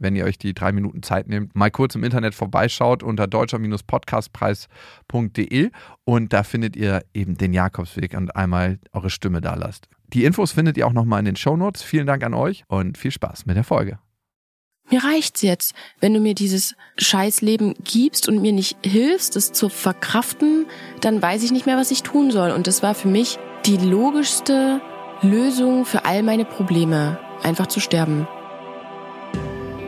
[0.00, 5.70] wenn ihr euch die drei Minuten Zeit nehmt, mal kurz im Internet vorbeischaut unter deutscher-podcastpreis.de
[6.04, 9.88] und da findet ihr eben den Jakobsweg und einmal eure Stimme da lasst.
[10.08, 11.82] Die Infos findet ihr auch nochmal in den Shownotes.
[11.82, 13.98] Vielen Dank an euch und viel Spaß mit der Folge.
[14.90, 19.68] Mir reicht's jetzt, wenn du mir dieses Scheißleben gibst und mir nicht hilfst, es zu
[19.68, 20.66] verkraften,
[21.00, 22.50] dann weiß ich nicht mehr, was ich tun soll.
[22.50, 24.80] Und das war für mich die logischste
[25.22, 28.26] Lösung für all meine Probleme, einfach zu sterben.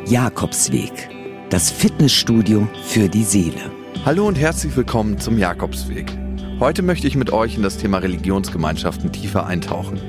[0.07, 1.11] Jakobsweg,
[1.49, 3.71] das Fitnessstudio für die Seele.
[4.05, 6.11] Hallo und herzlich willkommen zum Jakobsweg.
[6.59, 10.01] Heute möchte ich mit euch in das Thema Religionsgemeinschaften tiefer eintauchen.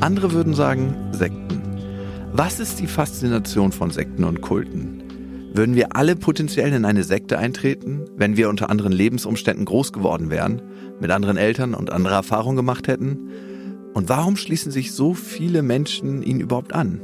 [0.00, 1.62] Andere würden sagen Sekten.
[2.32, 5.50] Was ist die Faszination von Sekten und Kulten?
[5.52, 10.30] Würden wir alle potenziell in eine Sekte eintreten, wenn wir unter anderen Lebensumständen groß geworden
[10.30, 10.62] wären,
[11.00, 13.28] mit anderen Eltern und andere Erfahrungen gemacht hätten?
[13.92, 17.02] Und warum schließen sich so viele Menschen ihnen überhaupt an?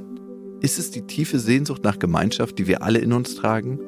[0.60, 3.80] Ist es die tiefe Sehnsucht nach Gemeinschaft, die wir alle in uns tragen?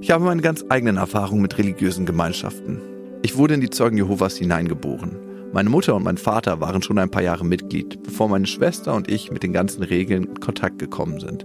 [0.00, 2.80] Ich habe meine ganz eigenen Erfahrungen mit religiösen Gemeinschaften.
[3.22, 5.18] Ich wurde in die Zeugen Jehovas hineingeboren.
[5.52, 9.10] Meine Mutter und mein Vater waren schon ein paar Jahre Mitglied, bevor meine Schwester und
[9.10, 11.44] ich mit den ganzen Regeln in Kontakt gekommen sind.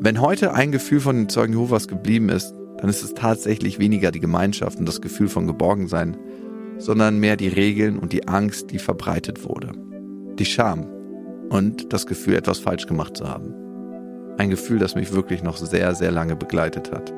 [0.00, 4.10] Wenn heute ein Gefühl von den Zeugen Jehovas geblieben ist, dann ist es tatsächlich weniger
[4.10, 6.18] die Gemeinschaft und das Gefühl von Geborgensein,
[6.76, 9.72] sondern mehr die Regeln und die Angst, die verbreitet wurde.
[10.38, 10.86] Die Scham
[11.50, 13.54] und das Gefühl, etwas falsch gemacht zu haben.
[14.38, 17.12] Ein Gefühl, das mich wirklich noch sehr, sehr lange begleitet hat.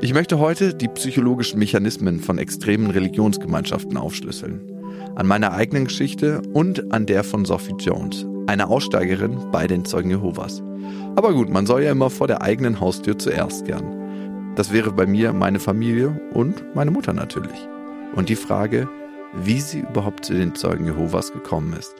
[0.00, 4.76] Ich möchte heute die psychologischen Mechanismen von extremen Religionsgemeinschaften aufschlüsseln
[5.16, 10.10] an meiner eigenen Geschichte und an der von Sophie Jones, einer Aussteigerin bei den Zeugen
[10.10, 10.62] Jehovas.
[11.16, 14.54] Aber gut, man soll ja immer vor der eigenen Haustür zuerst gern.
[14.56, 17.66] Das wäre bei mir meine Familie und meine Mutter natürlich.
[18.14, 18.88] Und die Frage,
[19.34, 21.94] wie sie überhaupt zu den Zeugen Jehovas gekommen ist.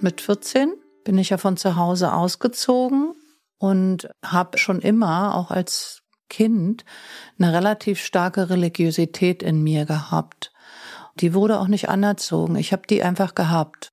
[0.00, 0.72] Mit 14
[1.08, 3.14] bin ich ja von zu Hause ausgezogen
[3.56, 6.84] und habe schon immer, auch als Kind,
[7.38, 10.52] eine relativ starke Religiosität in mir gehabt.
[11.14, 12.56] Die wurde auch nicht anerzogen.
[12.56, 13.88] Ich habe die einfach gehabt.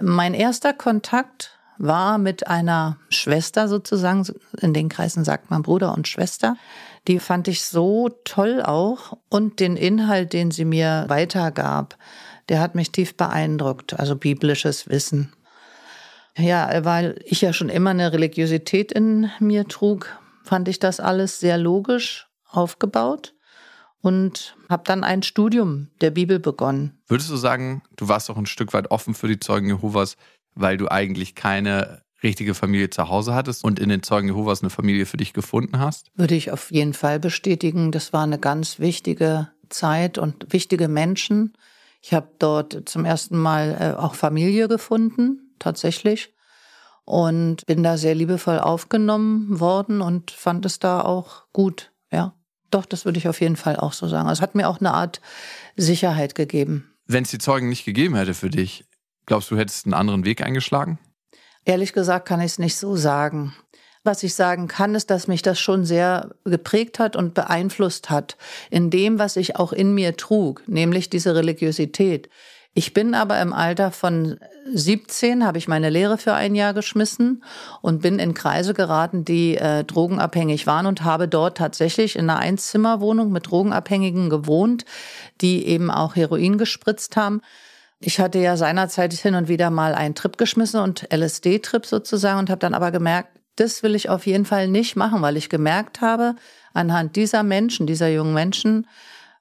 [0.00, 4.26] Mein erster Kontakt war mit einer Schwester sozusagen,
[4.58, 6.56] in den Kreisen sagt man Bruder und Schwester.
[7.08, 11.98] Die fand ich so toll auch und den Inhalt, den sie mir weitergab,
[12.48, 15.34] der hat mich tief beeindruckt, also biblisches Wissen.
[16.38, 21.40] Ja, weil ich ja schon immer eine Religiosität in mir trug, fand ich das alles
[21.40, 23.34] sehr logisch aufgebaut
[24.00, 26.98] und habe dann ein Studium der Bibel begonnen.
[27.08, 30.16] Würdest du sagen, du warst auch ein Stück weit offen für die Zeugen Jehovas,
[30.54, 34.70] weil du eigentlich keine richtige Familie zu Hause hattest und in den Zeugen Jehovas eine
[34.70, 36.08] Familie für dich gefunden hast?
[36.14, 37.92] Würde ich auf jeden Fall bestätigen.
[37.92, 41.52] Das war eine ganz wichtige Zeit und wichtige Menschen.
[42.00, 46.34] Ich habe dort zum ersten Mal äh, auch Familie gefunden, tatsächlich.
[47.04, 52.34] Und bin da sehr liebevoll aufgenommen worden und fand es da auch gut, ja.
[52.70, 54.28] Doch, das würde ich auf jeden Fall auch so sagen.
[54.28, 55.22] Es hat mir auch eine Art
[55.74, 56.92] Sicherheit gegeben.
[57.06, 58.84] Wenn es die Zeugen nicht gegeben hätte für dich,
[59.24, 60.98] glaubst du, hättest einen anderen Weg eingeschlagen?
[61.64, 63.54] Ehrlich gesagt kann ich es nicht so sagen.
[64.04, 68.36] Was ich sagen kann, ist, dass mich das schon sehr geprägt hat und beeinflusst hat
[68.70, 72.30] in dem, was ich auch in mir trug, nämlich diese Religiosität.
[72.78, 74.38] Ich bin aber im Alter von
[74.72, 77.42] 17, habe ich meine Lehre für ein Jahr geschmissen
[77.82, 82.38] und bin in Kreise geraten, die äh, drogenabhängig waren und habe dort tatsächlich in einer
[82.38, 84.84] Einzimmerwohnung mit Drogenabhängigen gewohnt,
[85.40, 87.40] die eben auch Heroin gespritzt haben.
[87.98, 92.48] Ich hatte ja seinerzeit hin und wieder mal einen Trip geschmissen und LSD-Trip sozusagen und
[92.48, 96.00] habe dann aber gemerkt, das will ich auf jeden Fall nicht machen, weil ich gemerkt
[96.00, 96.36] habe,
[96.74, 98.86] anhand dieser Menschen, dieser jungen Menschen,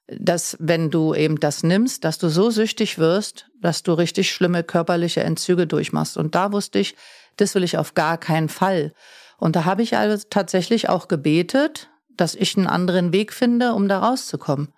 [0.07, 4.63] dass wenn du eben das nimmst, dass du so süchtig wirst, dass du richtig schlimme
[4.63, 6.17] körperliche Entzüge durchmachst.
[6.17, 6.95] Und da wusste ich,
[7.35, 8.93] das will ich auf gar keinen Fall.
[9.37, 13.87] Und da habe ich also tatsächlich auch gebetet, dass ich einen anderen Weg finde, um
[13.87, 14.69] da rauszukommen.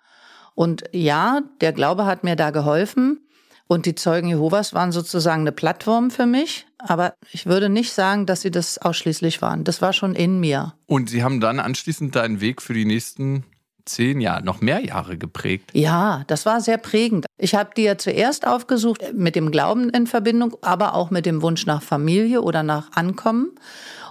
[0.54, 3.20] Und ja, der Glaube hat mir da geholfen.
[3.66, 6.66] Und die Zeugen Jehovas waren sozusagen eine Plattform für mich.
[6.78, 9.62] Aber ich würde nicht sagen, dass sie das ausschließlich waren.
[9.62, 10.74] Das war schon in mir.
[10.86, 13.44] Und Sie haben dann anschließend deinen Weg für die nächsten
[13.90, 15.70] zehn Jahre, noch mehr Jahre geprägt.
[15.72, 17.26] Ja, das war sehr prägend.
[17.38, 21.42] Ich habe die ja zuerst aufgesucht mit dem Glauben in Verbindung, aber auch mit dem
[21.42, 23.52] Wunsch nach Familie oder nach Ankommen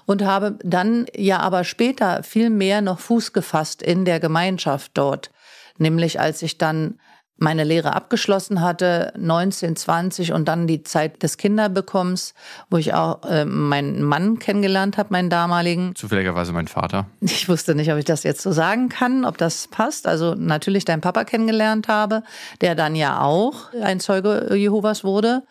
[0.05, 5.29] und habe dann ja aber später viel mehr noch Fuß gefasst in der Gemeinschaft dort.
[5.77, 6.99] Nämlich als ich dann
[7.39, 12.33] meine Lehre abgeschlossen hatte, 19, 20 und dann die Zeit des Kinderbekommens,
[12.69, 15.95] wo ich auch äh, meinen Mann kennengelernt habe, meinen damaligen.
[15.95, 17.07] Zufälligerweise mein Vater.
[17.21, 20.07] Ich wusste nicht, ob ich das jetzt so sagen kann, ob das passt.
[20.07, 22.23] Also natürlich deinen Papa kennengelernt habe,
[22.61, 25.43] der dann ja auch ein Zeuge Jehovas wurde.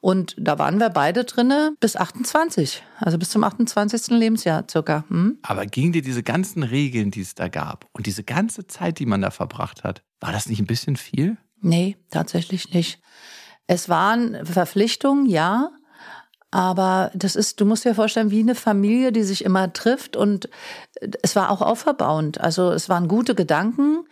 [0.00, 4.08] Und da waren wir beide drinne bis 28, also bis zum 28.
[4.08, 5.04] Lebensjahr circa.
[5.08, 5.38] Hm?
[5.42, 9.06] Aber ging dir diese ganzen Regeln, die es da gab und diese ganze Zeit, die
[9.06, 11.36] man da verbracht hat, war das nicht ein bisschen viel?
[11.60, 13.00] Nee, tatsächlich nicht.
[13.66, 15.70] Es waren Verpflichtungen, ja,
[16.50, 20.48] aber das ist, du musst dir vorstellen, wie eine Familie, die sich immer trifft und
[21.22, 22.40] es war auch auferbauend.
[22.40, 24.04] Also es waren gute Gedanken,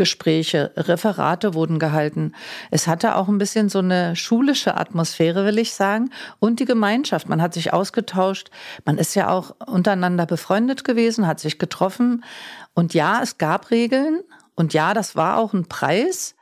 [0.00, 2.32] Gespräche, Referate wurden gehalten.
[2.70, 6.08] Es hatte auch ein bisschen so eine schulische Atmosphäre, will ich sagen,
[6.38, 7.28] und die Gemeinschaft.
[7.28, 8.50] Man hat sich ausgetauscht.
[8.86, 12.24] Man ist ja auch untereinander befreundet gewesen, hat sich getroffen.
[12.72, 14.22] Und ja, es gab Regeln.
[14.54, 16.34] Und ja, das war auch ein Preis.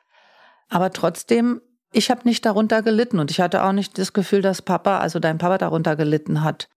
[0.68, 1.60] Aber trotzdem
[1.90, 5.20] ich habe nicht darunter gelitten und ich hatte auch nicht das Gefühl, dass Papa, also
[5.20, 6.68] dein Papa darunter gelitten hat.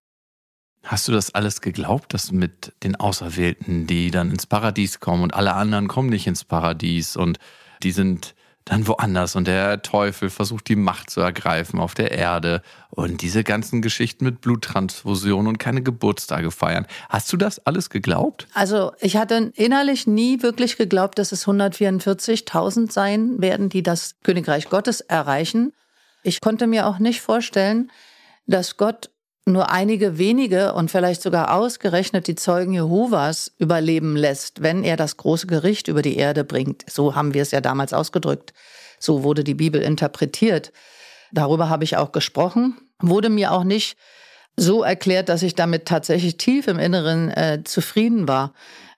[0.84, 5.34] Hast du das alles geglaubt, dass mit den Auserwählten, die dann ins Paradies kommen und
[5.34, 7.38] alle anderen kommen nicht ins Paradies und
[7.84, 8.34] die sind
[8.66, 13.44] dann woanders und der Teufel versucht die Macht zu ergreifen auf der Erde und diese
[13.44, 16.86] ganzen Geschichten mit Bluttransfusion und keine Geburtstage feiern.
[17.10, 18.48] Hast du das alles geglaubt?
[18.54, 24.70] Also ich hatte innerlich nie wirklich geglaubt, dass es 144.000 sein werden, die das Königreich
[24.70, 25.74] Gottes erreichen.
[26.24, 27.92] Ich konnte mir auch nicht vorstellen,
[28.46, 29.10] dass Gott
[29.46, 35.18] nur einige wenige und vielleicht sogar ausgerechnet die Zeugen Jehovas überleben lässt, wenn er das
[35.18, 36.86] große Gericht über die Erde bringt.
[36.90, 38.54] So haben wir es ja damals ausgedrückt.
[39.00, 40.72] So wurde die Bibel interpretiert.
[41.32, 42.78] Darüber habe ich auch gesprochen.
[43.00, 43.98] Wurde mir auch nicht
[44.56, 48.54] so erklärt, dass ich damit tatsächlich tief im Inneren äh, zufrieden war.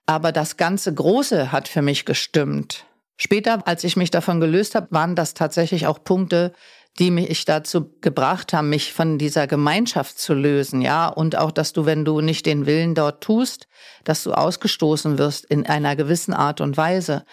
[0.06, 2.86] Aber das ganze Große hat für mich gestimmt.
[3.16, 6.52] Später, als ich mich davon gelöst habe, waren das tatsächlich auch Punkte,
[7.00, 11.74] die mich dazu gebracht haben, mich von dieser Gemeinschaft zu lösen, ja, und auch, dass
[11.74, 13.68] du, wenn du nicht den Willen dort tust,
[14.04, 17.26] dass du ausgestoßen wirst in einer gewissen Art und Weise.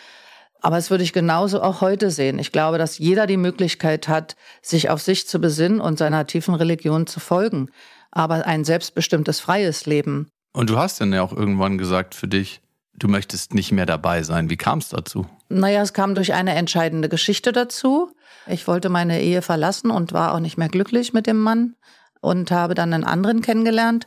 [0.62, 2.38] Aber es würde ich genauso auch heute sehen.
[2.38, 6.54] Ich glaube, dass jeder die Möglichkeit hat, sich auf sich zu besinnen und seiner tiefen
[6.54, 7.70] Religion zu folgen.
[8.10, 10.28] Aber ein selbstbestimmtes, freies Leben.
[10.52, 12.60] Und du hast dann ja auch irgendwann gesagt für dich,
[12.94, 14.50] du möchtest nicht mehr dabei sein.
[14.50, 15.26] Wie kam es dazu?
[15.48, 18.12] Naja, es kam durch eine entscheidende Geschichte dazu.
[18.46, 21.76] Ich wollte meine Ehe verlassen und war auch nicht mehr glücklich mit dem Mann
[22.20, 24.06] und habe dann einen anderen kennengelernt.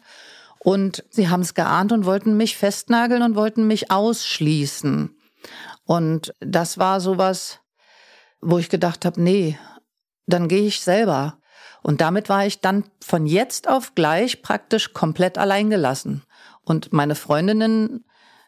[0.59, 5.15] Und sie haben es geahnt und wollten mich festnageln und wollten mich ausschließen.
[5.85, 7.59] Und das war sowas,
[8.39, 9.57] wo ich gedacht habe, nee,
[10.25, 11.37] dann gehe ich selber.
[11.81, 16.23] Und damit war ich dann von jetzt auf gleich praktisch komplett allein gelassen.
[16.63, 18.05] Und meine Freundinnen,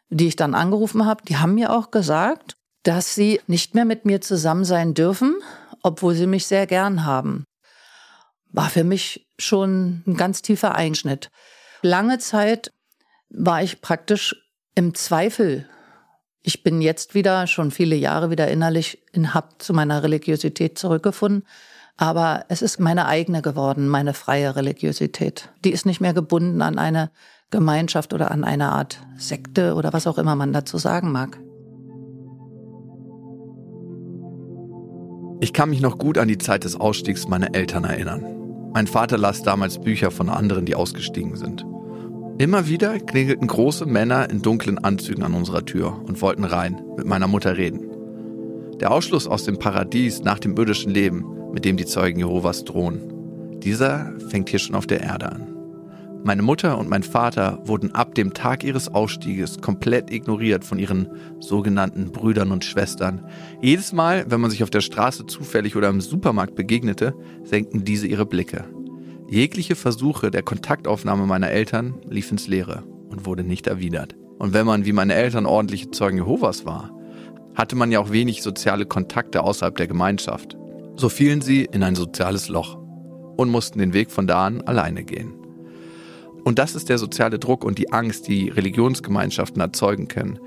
[0.10, 4.06] die ich dann angerufen habe, die haben mir auch gesagt, dass sie nicht mehr mit
[4.06, 5.36] mir zusammen sein dürfen,
[5.86, 7.46] obwohl sie mich sehr gern haben.
[8.52, 11.30] War für mich schon ein ganz tiefer Einschnitt.
[11.84, 12.74] Lange Zeit
[13.30, 14.36] war ich praktisch
[14.74, 15.70] im Zweifel.
[16.42, 21.48] Ich bin jetzt wieder, schon viele Jahre wieder innerlich in Hab zu meiner Religiosität zurückgefunden.
[21.98, 25.50] Aber es ist meine eigene geworden, meine freie Religiosität.
[25.64, 27.12] Die ist nicht mehr gebunden an eine
[27.52, 31.38] Gemeinschaft oder an eine Art Sekte oder was auch immer man dazu sagen mag.
[35.42, 38.26] Ich kann mich noch gut an die Zeit des Ausstiegs meiner Eltern erinnern.
[38.74, 41.66] Mein Vater las damals Bücher von anderen, die ausgestiegen sind.
[42.38, 47.06] Immer wieder klingelten große Männer in dunklen Anzügen an unserer Tür und wollten rein, mit
[47.06, 47.82] meiner Mutter reden.
[48.80, 53.60] Der Ausschluss aus dem Paradies nach dem irdischen Leben, mit dem die Zeugen Jehovas drohen,
[53.64, 55.55] dieser fängt hier schon auf der Erde an.
[56.26, 61.08] Meine Mutter und mein Vater wurden ab dem Tag ihres Ausstieges komplett ignoriert von ihren
[61.40, 63.24] sogenannten Brüdern und Schwestern.
[63.62, 67.14] Jedes Mal, wenn man sich auf der Straße zufällig oder im Supermarkt begegnete,
[67.44, 68.66] senkten diese ihre Blicke.
[69.30, 74.16] Jegliche Versuche der Kontaktaufnahme meiner Eltern lief ins Leere und wurde nicht erwidert.
[74.40, 76.92] Und wenn man wie meine Eltern ordentliche Zeugen Jehovas war,
[77.54, 80.58] hatte man ja auch wenig soziale Kontakte außerhalb der Gemeinschaft.
[80.96, 82.80] So fielen sie in ein soziales Loch
[83.38, 85.45] und mussten den Weg von da an alleine gehen.
[86.46, 90.38] Und das ist der soziale Druck und die Angst, die Religionsgemeinschaften erzeugen können.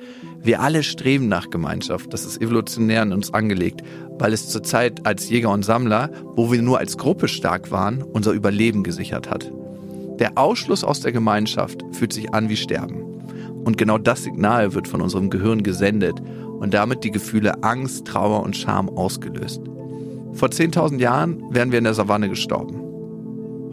[0.40, 2.14] Wir alle streben nach Gemeinschaft.
[2.14, 3.82] Das ist evolutionär in uns angelegt,
[4.16, 8.02] weil es zur Zeit als Jäger und Sammler, wo wir nur als Gruppe stark waren,
[8.02, 9.50] unser Überleben gesichert hat.
[10.20, 13.02] Der Ausschluss aus der Gemeinschaft fühlt sich an wie Sterben.
[13.64, 16.22] Und genau das Signal wird von unserem Gehirn gesendet
[16.60, 19.62] und damit die Gefühle Angst, Trauer und Scham ausgelöst.
[20.32, 22.80] Vor 10.000 Jahren wären wir in der Savanne gestorben.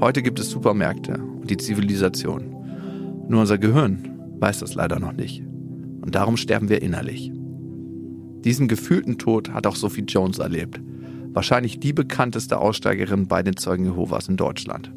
[0.01, 3.25] Heute gibt es Supermärkte die Zivilisation.
[3.27, 5.41] Nur unser Gehirn weiß das leider noch nicht.
[6.01, 7.31] Und darum sterben wir innerlich.
[8.43, 10.79] Diesen gefühlten Tod hat auch Sophie Jones erlebt.
[11.29, 14.91] Wahrscheinlich die bekannteste Aussteigerin bei den Zeugen Jehovas in Deutschland.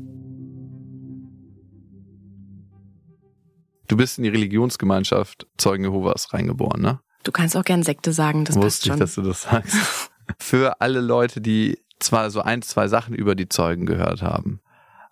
[3.88, 7.00] Du bist in die Religionsgemeinschaft Zeugen Jehovas reingeboren, ne?
[7.25, 9.00] Du kannst auch gern Sekte sagen, das Wusste passt ich, schon.
[9.00, 10.11] dass du das sagst.
[10.38, 14.61] Für alle Leute, die zwar so ein, zwei Sachen über die Zeugen gehört haben,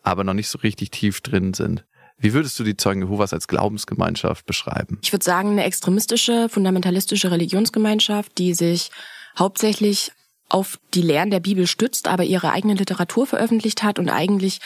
[0.06, 1.84] aber noch nicht so richtig tief drin sind.
[2.18, 4.98] Wie würdest du die Zeugen Jehovas als Glaubensgemeinschaft beschreiben?
[5.02, 8.90] Ich würde sagen, eine extremistische, fundamentalistische Religionsgemeinschaft, die sich
[9.38, 10.12] hauptsächlich
[10.48, 14.60] auf die Lehren der Bibel stützt, aber ihre eigene Literatur veröffentlicht hat und eigentlich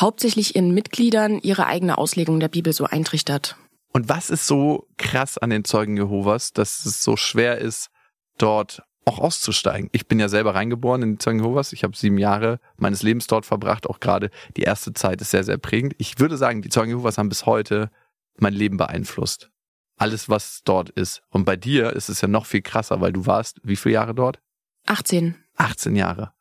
[0.00, 3.56] hauptsächlich ihren Mitgliedern ihre eigene Auslegung der Bibel so eintrichtert.
[3.92, 7.90] Und was ist so krass an den Zeugen Jehovas, dass es so schwer ist,
[8.38, 9.88] dort auch auszusteigen?
[9.92, 11.72] Ich bin ja selber reingeboren in die Zeugen Jehovas.
[11.72, 13.86] Ich habe sieben Jahre meines Lebens dort verbracht.
[13.86, 15.94] Auch gerade die erste Zeit ist sehr, sehr prägend.
[15.98, 17.90] Ich würde sagen, die Zeugen Jehovas haben bis heute
[18.38, 19.50] mein Leben beeinflusst.
[19.96, 21.22] Alles, was dort ist.
[21.30, 24.14] Und bei dir ist es ja noch viel krasser, weil du warst wie viele Jahre
[24.14, 24.40] dort?
[24.86, 25.36] 18.
[25.56, 26.32] 18 Jahre.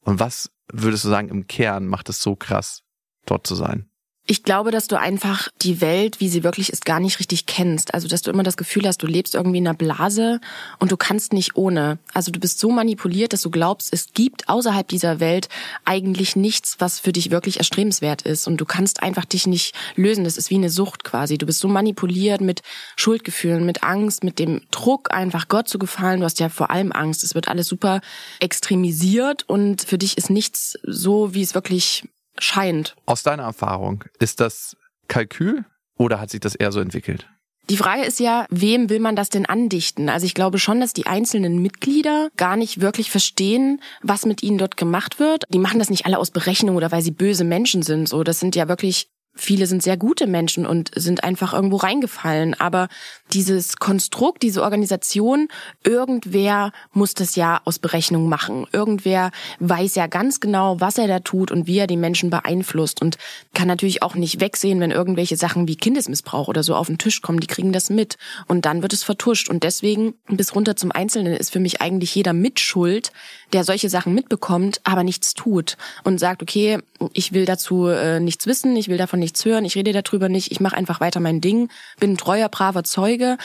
[0.00, 2.82] Und was würdest du sagen, im Kern macht es so krass,
[3.26, 3.90] dort zu sein?
[4.26, 7.92] Ich glaube, dass du einfach die Welt, wie sie wirklich ist, gar nicht richtig kennst.
[7.92, 10.40] Also, dass du immer das Gefühl hast, du lebst irgendwie in einer Blase
[10.78, 11.98] und du kannst nicht ohne.
[12.14, 15.50] Also, du bist so manipuliert, dass du glaubst, es gibt außerhalb dieser Welt
[15.84, 18.46] eigentlich nichts, was für dich wirklich erstrebenswert ist.
[18.46, 20.24] Und du kannst einfach dich nicht lösen.
[20.24, 21.36] Das ist wie eine Sucht quasi.
[21.36, 22.62] Du bist so manipuliert mit
[22.96, 26.20] Schuldgefühlen, mit Angst, mit dem Druck, einfach Gott zu gefallen.
[26.20, 27.24] Du hast ja vor allem Angst.
[27.24, 28.00] Es wird alles super
[28.40, 32.04] extremisiert und für dich ist nichts so, wie es wirklich
[32.38, 32.96] scheint.
[33.06, 34.76] Aus deiner Erfahrung, ist das
[35.08, 35.64] Kalkül
[35.96, 37.26] oder hat sich das eher so entwickelt?
[37.70, 40.10] Die Frage ist ja, wem will man das denn andichten?
[40.10, 44.58] Also ich glaube schon, dass die einzelnen Mitglieder gar nicht wirklich verstehen, was mit ihnen
[44.58, 45.44] dort gemacht wird.
[45.48, 48.06] Die machen das nicht alle aus Berechnung oder weil sie böse Menschen sind.
[48.06, 52.54] So, das sind ja wirklich Viele sind sehr gute Menschen und sind einfach irgendwo reingefallen.
[52.54, 52.88] Aber
[53.32, 55.48] dieses Konstrukt, diese Organisation,
[55.82, 58.66] irgendwer muss das ja aus Berechnung machen.
[58.72, 63.02] Irgendwer weiß ja ganz genau, was er da tut und wie er die Menschen beeinflusst
[63.02, 63.18] und
[63.54, 67.20] kann natürlich auch nicht wegsehen, wenn irgendwelche Sachen wie Kindesmissbrauch oder so auf den Tisch
[67.20, 67.40] kommen.
[67.40, 69.48] Die kriegen das mit und dann wird es vertuscht.
[69.48, 73.10] Und deswegen bis runter zum Einzelnen ist für mich eigentlich jeder Mitschuld,
[73.52, 76.78] der solche Sachen mitbekommt, aber nichts tut und sagt, okay,
[77.12, 80.52] ich will dazu äh, nichts wissen, ich will davon nichts hören, ich rede darüber nicht,
[80.52, 83.36] ich mache einfach weiter mein Ding, bin ein treuer, braver Zeuge,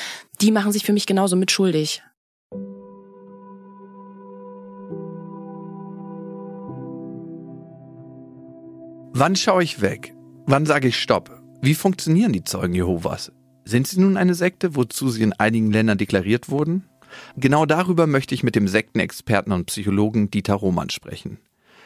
[0.42, 2.04] die machen sich für mich genauso mitschuldig.
[9.12, 10.14] Wann schaue ich weg?
[10.46, 11.42] Wann sage ich Stopp?
[11.62, 13.32] Wie funktionieren die Zeugen Jehovas?
[13.66, 16.86] Sind sie nun eine Sekte, wozu sie in einigen Ländern deklariert wurden?
[17.36, 21.40] Genau darüber möchte ich mit dem Sektenexperten und Psychologen Dieter Roman sprechen.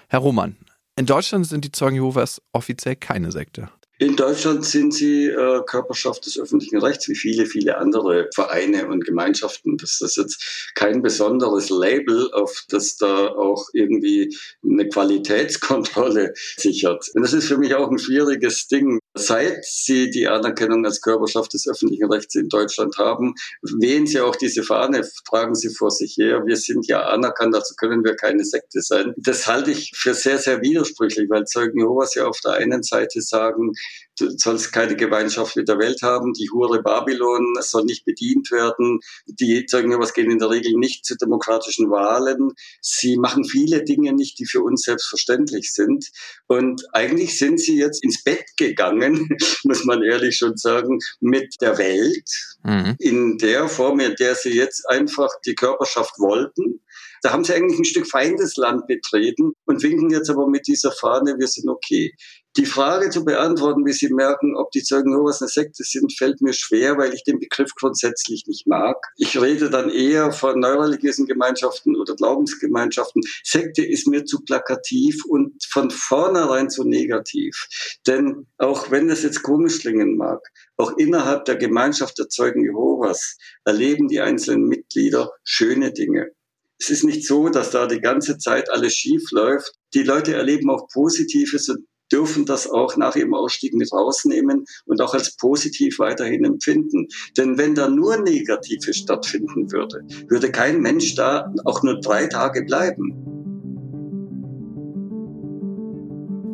[0.09, 0.57] Herr Roman,
[0.95, 3.69] in Deutschland sind die Zeugen Jehovas offiziell keine Sekte.
[3.99, 9.05] In Deutschland sind sie äh, Körperschaft des öffentlichen Rechts, wie viele, viele andere Vereine und
[9.05, 9.77] Gemeinschaften.
[9.77, 17.07] Das ist jetzt kein besonderes Label, auf das da auch irgendwie eine Qualitätskontrolle sichert.
[17.13, 18.99] Und das ist für mich auch ein schwieriges Ding.
[19.15, 24.35] Seit sie die Anerkennung als Körperschaft des öffentlichen Rechts in Deutschland haben, wehen sie auch
[24.35, 26.45] diese Fahne, tragen sie vor sich her.
[26.45, 29.13] Wir sind ja anerkannt, also können wir keine Sekte sein.
[29.17, 33.21] Das halte ich für sehr, sehr widersprüchlich, weil Zeugen Jehovas ja auf der einen Seite
[33.21, 33.73] sagen,
[34.19, 38.99] du sollst keine Gemeinschaft mit der Welt haben, die Hure Babylon soll nicht bedient werden,
[39.25, 42.51] die Jehovas gehen in der Regel nicht zu demokratischen Wahlen,
[42.81, 46.09] sie machen viele Dinge nicht, die für uns selbstverständlich sind
[46.47, 49.29] und eigentlich sind sie jetzt ins Bett gegangen,
[49.63, 52.29] muss man ehrlich schon sagen, mit der Welt
[52.63, 52.95] mhm.
[52.99, 56.81] in der Form, in der sie jetzt einfach die Körperschaft wollten.
[57.21, 61.35] Da haben sie eigentlich ein Stück Feindesland betreten und winken jetzt aber mit dieser Fahne,
[61.39, 62.13] wir sind okay.
[62.55, 66.39] Die Frage zu beantworten, wie Sie merken, ob die Zeugen Jehovas eine Sekte sind, fällt
[66.39, 68.97] mir schwer, weil ich den Begriff grundsätzlich nicht mag.
[69.17, 73.23] Ich rede dann eher von neureligiösen Gemeinschaften oder Glaubensgemeinschaften.
[73.43, 77.67] Sekte ist mir zu plakativ und von vornherein zu negativ.
[78.05, 80.39] Denn auch wenn das jetzt komisch klingen mag,
[80.77, 86.31] auch innerhalb der Gemeinschaft der Zeugen Jehovas erleben die einzelnen Mitglieder schöne Dinge.
[86.79, 89.73] Es ist nicht so, dass da die ganze Zeit alles schief läuft.
[89.93, 95.01] Die Leute erleben auch Positives und dürfen das auch nach ihrem Ausstieg mit rausnehmen und
[95.01, 97.07] auch als positiv weiterhin empfinden.
[97.37, 102.63] Denn wenn da nur Negatives stattfinden würde, würde kein Mensch da auch nur drei Tage
[102.63, 103.33] bleiben.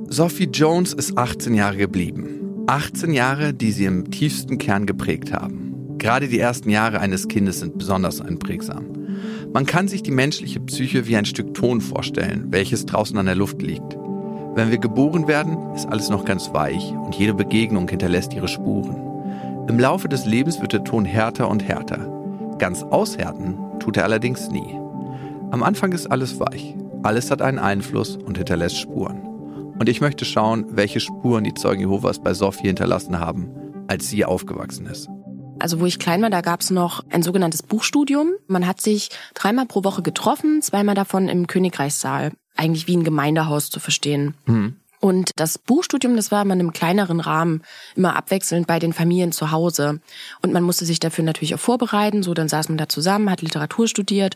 [0.09, 2.65] Sophie Jones ist 18 Jahre geblieben.
[2.67, 5.97] 18 Jahre, die sie im tiefsten Kern geprägt haben.
[5.97, 8.85] Gerade die ersten Jahre eines Kindes sind besonders einprägsam.
[9.53, 13.35] Man kann sich die menschliche Psyche wie ein Stück Ton vorstellen, welches draußen an der
[13.35, 13.97] Luft liegt.
[14.59, 19.65] Wenn wir geboren werden, ist alles noch ganz weich und jede Begegnung hinterlässt ihre Spuren.
[19.69, 21.99] Im Laufe des Lebens wird der Ton härter und härter.
[22.57, 24.77] Ganz aushärten tut er allerdings nie.
[25.51, 26.75] Am Anfang ist alles weich.
[27.03, 29.21] Alles hat einen Einfluss und hinterlässt Spuren.
[29.79, 33.51] Und ich möchte schauen, welche Spuren die Zeugen Jehovas bei Sophie hinterlassen haben,
[33.87, 35.07] als sie aufgewachsen ist.
[35.59, 38.31] Also wo ich klein war, da gab es noch ein sogenanntes Buchstudium.
[38.47, 42.33] Man hat sich dreimal pro Woche getroffen, zweimal davon im Königreichssaal.
[42.59, 44.33] Eigentlich wie ein Gemeindehaus zu verstehen.
[44.45, 44.75] Mhm.
[44.99, 47.63] Und das Buchstudium, das war immer in einem kleineren Rahmen,
[47.95, 50.01] immer abwechselnd bei den Familien zu Hause.
[50.41, 52.21] Und man musste sich dafür natürlich auch vorbereiten.
[52.21, 54.35] So, dann saß man da zusammen, hat Literatur studiert.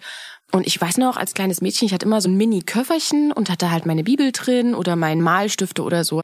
[0.53, 3.71] Und ich weiß noch, als kleines Mädchen, ich hatte immer so ein Mini-Köfferchen und hatte
[3.71, 6.21] halt meine Bibel drin oder meinen Malstifte oder so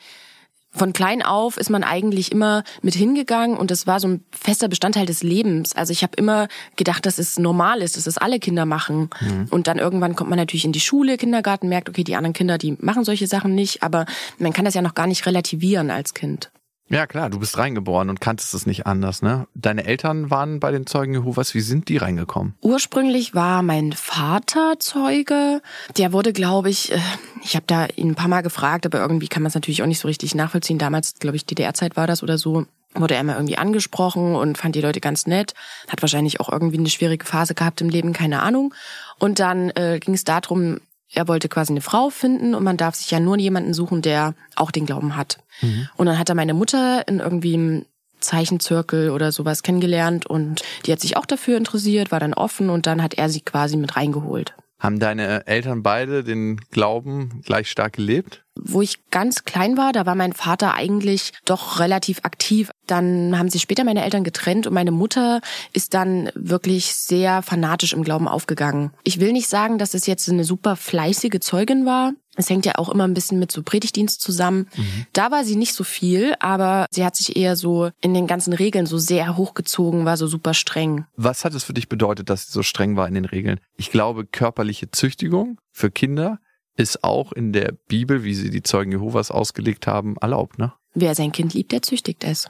[0.72, 4.68] von klein auf ist man eigentlich immer mit hingegangen und das war so ein fester
[4.68, 5.76] Bestandteil des Lebens.
[5.76, 9.10] Also ich habe immer gedacht, dass es normal ist, dass es alle Kinder machen.
[9.20, 9.48] Mhm.
[9.50, 12.58] Und dann irgendwann kommt man natürlich in die Schule, Kindergarten, merkt, okay, die anderen Kinder,
[12.58, 14.06] die machen solche Sachen nicht, aber
[14.38, 16.52] man kann das ja noch gar nicht relativieren als Kind.
[16.92, 19.48] Ja, klar, du bist reingeboren und kanntest es nicht anders, ne?
[19.54, 21.54] Deine Eltern waren bei den Zeugen Jehovas.
[21.54, 22.56] Wie sind die reingekommen?
[22.62, 25.62] Ursprünglich war mein Vater Zeuge.
[25.98, 27.00] Der wurde, glaube ich, äh,
[27.44, 29.88] ich habe da ihn ein paar Mal gefragt, aber irgendwie kann man es natürlich auch
[29.88, 30.80] nicht so richtig nachvollziehen.
[30.80, 32.66] Damals, glaube ich, DDR-Zeit war das oder so
[32.96, 35.54] wurde er immer irgendwie angesprochen und fand die Leute ganz nett.
[35.88, 38.74] Hat wahrscheinlich auch irgendwie eine schwierige Phase gehabt im Leben, keine Ahnung.
[39.20, 40.80] Und dann äh, ging es darum,
[41.12, 44.36] er wollte quasi eine Frau finden und man darf sich ja nur jemanden suchen, der
[44.56, 45.40] auch den Glauben hat.
[45.62, 45.90] Mhm.
[45.98, 47.86] Und dann hat er meine Mutter in irgendwie einem
[48.20, 52.86] Zeichenzirkel oder sowas kennengelernt und die hat sich auch dafür interessiert, war dann offen und
[52.86, 54.54] dann hat er sie quasi mit reingeholt.
[54.80, 58.46] Haben deine Eltern beide den Glauben gleich stark gelebt?
[58.56, 62.72] Wo ich ganz klein war, da war mein Vater eigentlich doch relativ aktiv.
[62.88, 65.42] Dann haben sich später meine Eltern getrennt und meine Mutter
[65.74, 68.92] ist dann wirklich sehr fanatisch im Glauben aufgegangen.
[69.04, 72.14] Ich will nicht sagen, dass es jetzt eine super fleißige Zeugin war.
[72.40, 74.70] Es hängt ja auch immer ein bisschen mit so Predigtdienst zusammen.
[74.78, 75.06] Mhm.
[75.12, 78.54] Da war sie nicht so viel, aber sie hat sich eher so in den ganzen
[78.54, 81.06] Regeln so sehr hochgezogen, war so super streng.
[81.18, 83.60] Was hat es für dich bedeutet, dass sie so streng war in den Regeln?
[83.76, 86.40] Ich glaube, körperliche Züchtigung für Kinder
[86.78, 90.72] ist auch in der Bibel, wie sie die Zeugen Jehovas ausgelegt haben, erlaubt, ne?
[90.94, 92.48] Wer sein Kind liebt, der züchtigt es.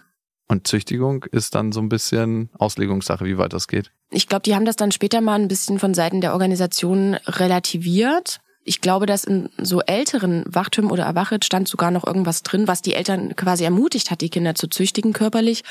[0.47, 3.91] Und Züchtigung ist dann so ein bisschen Auslegungssache, wie weit das geht.
[4.11, 8.39] Ich glaube, die haben das dann später mal ein bisschen von Seiten der Organisation relativiert.
[8.69, 12.83] Ich glaube, dass in so älteren Wachtürmen oder Erwachet stand sogar noch irgendwas drin, was
[12.83, 15.63] die Eltern quasi ermutigt hat, die Kinder zu züchtigen körperlich.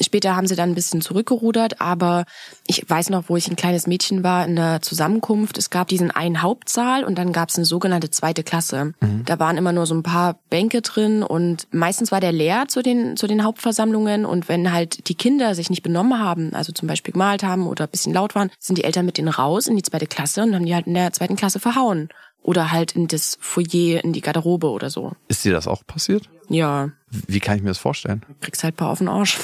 [0.00, 2.24] Später haben sie dann ein bisschen zurückgerudert, aber
[2.66, 5.58] ich weiß noch, wo ich ein kleines Mädchen war in der Zusammenkunft.
[5.58, 8.94] Es gab diesen einen Hauptsaal und dann gab es eine sogenannte zweite Klasse.
[9.00, 9.26] Mhm.
[9.26, 12.80] Da waren immer nur so ein paar Bänke drin und meistens war der leer zu
[12.82, 16.88] den, zu den Hauptversammlungen und wenn halt die Kinder sich nicht benommen haben, also zum
[16.88, 19.76] Beispiel gemalt haben oder ein bisschen laut waren, sind die Eltern mit denen raus in
[19.76, 22.08] die zweite Klasse und haben die halt in der zweiten Klasse verhauen
[22.46, 25.12] oder halt in das Foyer, in die Garderobe oder so.
[25.26, 26.30] Ist dir das auch passiert?
[26.48, 26.90] Ja.
[27.10, 28.24] Wie kann ich mir das vorstellen?
[28.28, 29.38] Du kriegst halt ein paar auf den Arsch.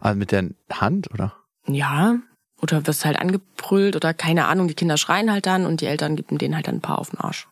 [0.00, 1.34] Also mit der Hand, oder?
[1.66, 2.16] Ja.
[2.62, 6.16] Oder wirst halt angebrüllt oder keine Ahnung, die Kinder schreien halt dann und die Eltern
[6.16, 7.46] geben denen halt dann ein paar auf den Arsch.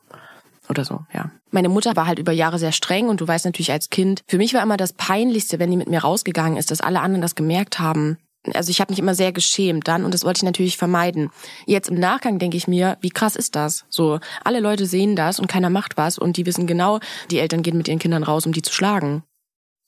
[0.69, 1.31] Oder so, ja.
[1.51, 4.39] Meine Mutter war halt über Jahre sehr streng und du weißt natürlich als Kind, für
[4.39, 7.35] mich war immer das Peinlichste, wenn die mit mir rausgegangen ist, dass alle anderen das
[7.35, 8.17] gemerkt haben
[8.55, 11.31] also ich habe mich immer sehr geschämt dann und das wollte ich natürlich vermeiden.
[11.67, 13.85] Jetzt im Nachgang denke ich mir, wie krass ist das?
[13.89, 17.63] So, alle Leute sehen das und keiner macht was und die wissen genau, die Eltern
[17.63, 19.23] gehen mit ihren Kindern raus, um die zu schlagen.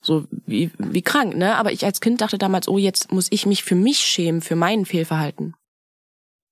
[0.01, 1.57] So wie, wie krank, ne?
[1.57, 4.55] Aber ich als Kind dachte damals, oh, jetzt muss ich mich für mich schämen, für
[4.55, 5.55] mein Fehlverhalten.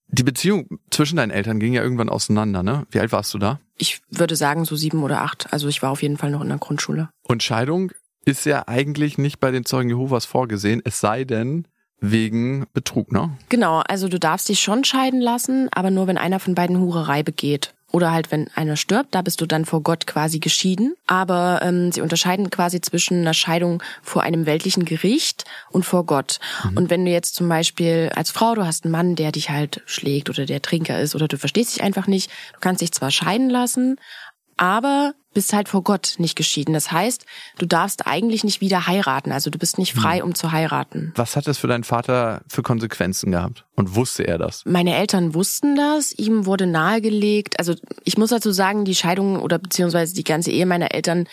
[0.10, 2.86] Die Beziehung zwischen deinen Eltern ging ja irgendwann auseinander, ne?
[2.91, 3.60] Wie alt warst du da?
[3.78, 5.52] Ich würde sagen so sieben oder acht.
[5.54, 7.10] Also ich war auf jeden Fall noch in der Grundschule.
[7.24, 7.91] Und Scheidung
[8.26, 11.67] ist ja eigentlich nicht bei den Zeugen Jehovas vorgesehen, es sei denn,
[11.99, 13.31] wegen Betrug, ne?
[13.49, 17.23] Genau, also du darfst dich schon scheiden lassen, aber nur wenn einer von beiden Hurerei
[17.23, 17.73] begeht.
[17.93, 20.95] Oder halt, wenn einer stirbt, da bist du dann vor Gott quasi geschieden.
[21.07, 26.39] Aber ähm, sie unterscheiden quasi zwischen einer Scheidung vor einem weltlichen Gericht und vor Gott.
[26.65, 26.77] Mhm.
[26.77, 29.81] Und wenn du jetzt zum Beispiel als Frau, du hast einen Mann, der dich halt
[29.86, 33.10] schlägt oder der Trinker ist oder du verstehst dich einfach nicht, du kannst dich zwar
[33.10, 33.97] scheiden lassen,
[34.58, 36.74] aber bist halt vor Gott nicht geschieden.
[36.74, 37.26] Das heißt,
[37.60, 39.32] du darfst eigentlich nicht wieder heiraten.
[39.32, 40.26] Also du bist nicht frei, hm.
[40.26, 41.13] um zu heiraten.
[41.15, 43.63] Was hat das für deinen Vater für Konsequenzen gehabt?
[43.76, 44.63] Und wusste er das?
[44.65, 46.12] Meine Eltern wussten das.
[46.12, 47.60] Ihm wurde nahegelegt.
[47.60, 51.28] Also ich muss dazu sagen, die Scheidung oder beziehungsweise die ganze Ehe meiner Eltern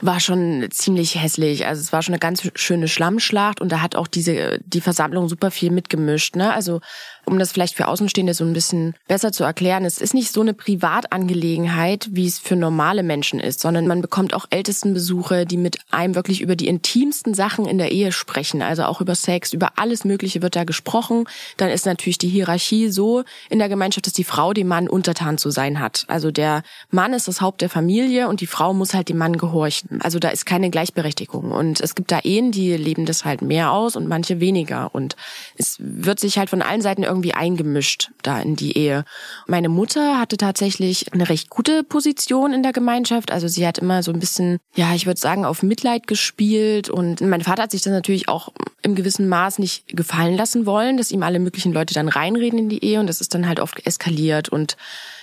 [0.00, 1.66] war schon ziemlich hässlich.
[1.66, 5.28] Also es war schon eine ganz schöne Schlammschlacht und da hat auch diese die Versammlung
[5.28, 6.36] super viel mitgemischt.
[6.36, 6.52] Ne?
[6.52, 6.80] Also
[7.26, 10.40] um das vielleicht für Außenstehende so ein bisschen besser zu erklären, es ist nicht so
[10.40, 15.78] eine Privatangelegenheit, wie es für normale Menschen ist, sondern man bekommt auch Ältestenbesuche, die mit
[15.90, 18.62] einem wirklich über die intimsten Sachen in der Ehe sprechen.
[18.62, 21.24] Also auch über Sex, über alles Mögliche wird da gesprochen.
[21.56, 25.38] Dann ist natürlich die Hierarchie so in der Gemeinschaft, dass die Frau dem Mann untertan
[25.38, 26.04] zu sein hat.
[26.08, 29.36] Also der Mann ist das Haupt der Familie und die Frau muss halt dem Mann
[29.36, 30.00] gehorchen.
[30.02, 31.52] Also da ist keine Gleichberechtigung.
[31.52, 34.94] Und es gibt da Ehen, die leben das halt mehr aus und manche weniger.
[34.94, 35.16] Und
[35.56, 39.04] es wird sich halt von allen Seiten irgendwie eingemischt da in die Ehe.
[39.46, 43.30] Meine Mutter hatte tatsächlich eine recht gute Position in der Gemeinschaft.
[43.30, 46.90] Also sie hat immer so ein bisschen, ja, ich würde sagen, auf Mitleid gespielt.
[46.90, 48.48] Und mein Vater hat sich das natürlich auch
[48.82, 52.68] im gewissen Maß nicht gefallen lassen wollen, dass ihm alle möglichen Leute dann reinreden in
[52.68, 53.00] die Ehe.
[53.00, 54.48] Und das ist dann halt oft eskaliert.
[54.48, 54.76] Und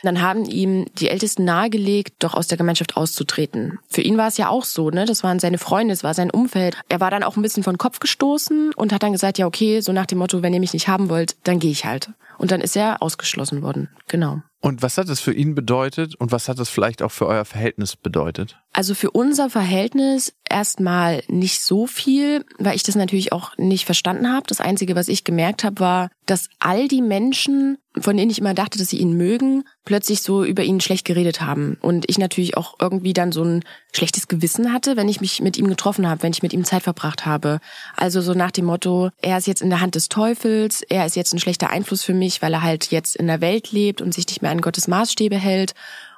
[0.04, 3.80] dann haben ihm die Ältesten nahegelegt, doch aus der Gemeinschaft auszutreten.
[3.88, 5.06] Für ihn war es ja auch so, ne?
[5.06, 6.76] Das waren seine Freunde, es war sein Umfeld.
[6.90, 9.82] Er war dann auch ein bisschen von Kopf gestoßen und hat dann gesagt, ja, okay,
[9.82, 12.12] so nach dem Motto, wenn ihr mich nicht haben wollt, dann gehe ich halt.
[12.38, 13.90] Und dann ist er ausgeschlossen worden.
[14.08, 14.42] Genau.
[14.62, 17.46] Und was hat das für ihn bedeutet und was hat das vielleicht auch für euer
[17.46, 18.58] Verhältnis bedeutet?
[18.74, 24.32] Also für unser Verhältnis erstmal nicht so viel, weil ich das natürlich auch nicht verstanden
[24.32, 24.46] habe.
[24.48, 28.54] Das Einzige, was ich gemerkt habe, war, dass all die Menschen, von denen ich immer
[28.54, 31.78] dachte, dass sie ihn mögen, plötzlich so über ihn schlecht geredet haben.
[31.82, 35.58] Und ich natürlich auch irgendwie dann so ein schlechtes Gewissen hatte, wenn ich mich mit
[35.58, 37.60] ihm getroffen habe, wenn ich mit ihm Zeit verbracht habe.
[37.98, 41.16] Also so nach dem Motto, er ist jetzt in der Hand des Teufels, er ist
[41.18, 44.14] jetzt ein schlechter Einfluss für mich, weil er halt jetzt in der Welt lebt und
[44.14, 45.74] sich nicht mehr an Gottes Maßstäbe hält.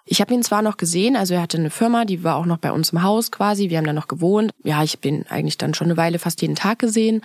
[0.06, 2.58] Ich habe ihn zwar noch gesehen, also er hatte eine Firma, die war auch noch
[2.58, 4.52] bei uns im Haus quasi, wir haben da noch gewohnt.
[4.64, 7.22] Ja, ich ihn eigentlich dann schon eine Weile fast jeden Tag gesehen.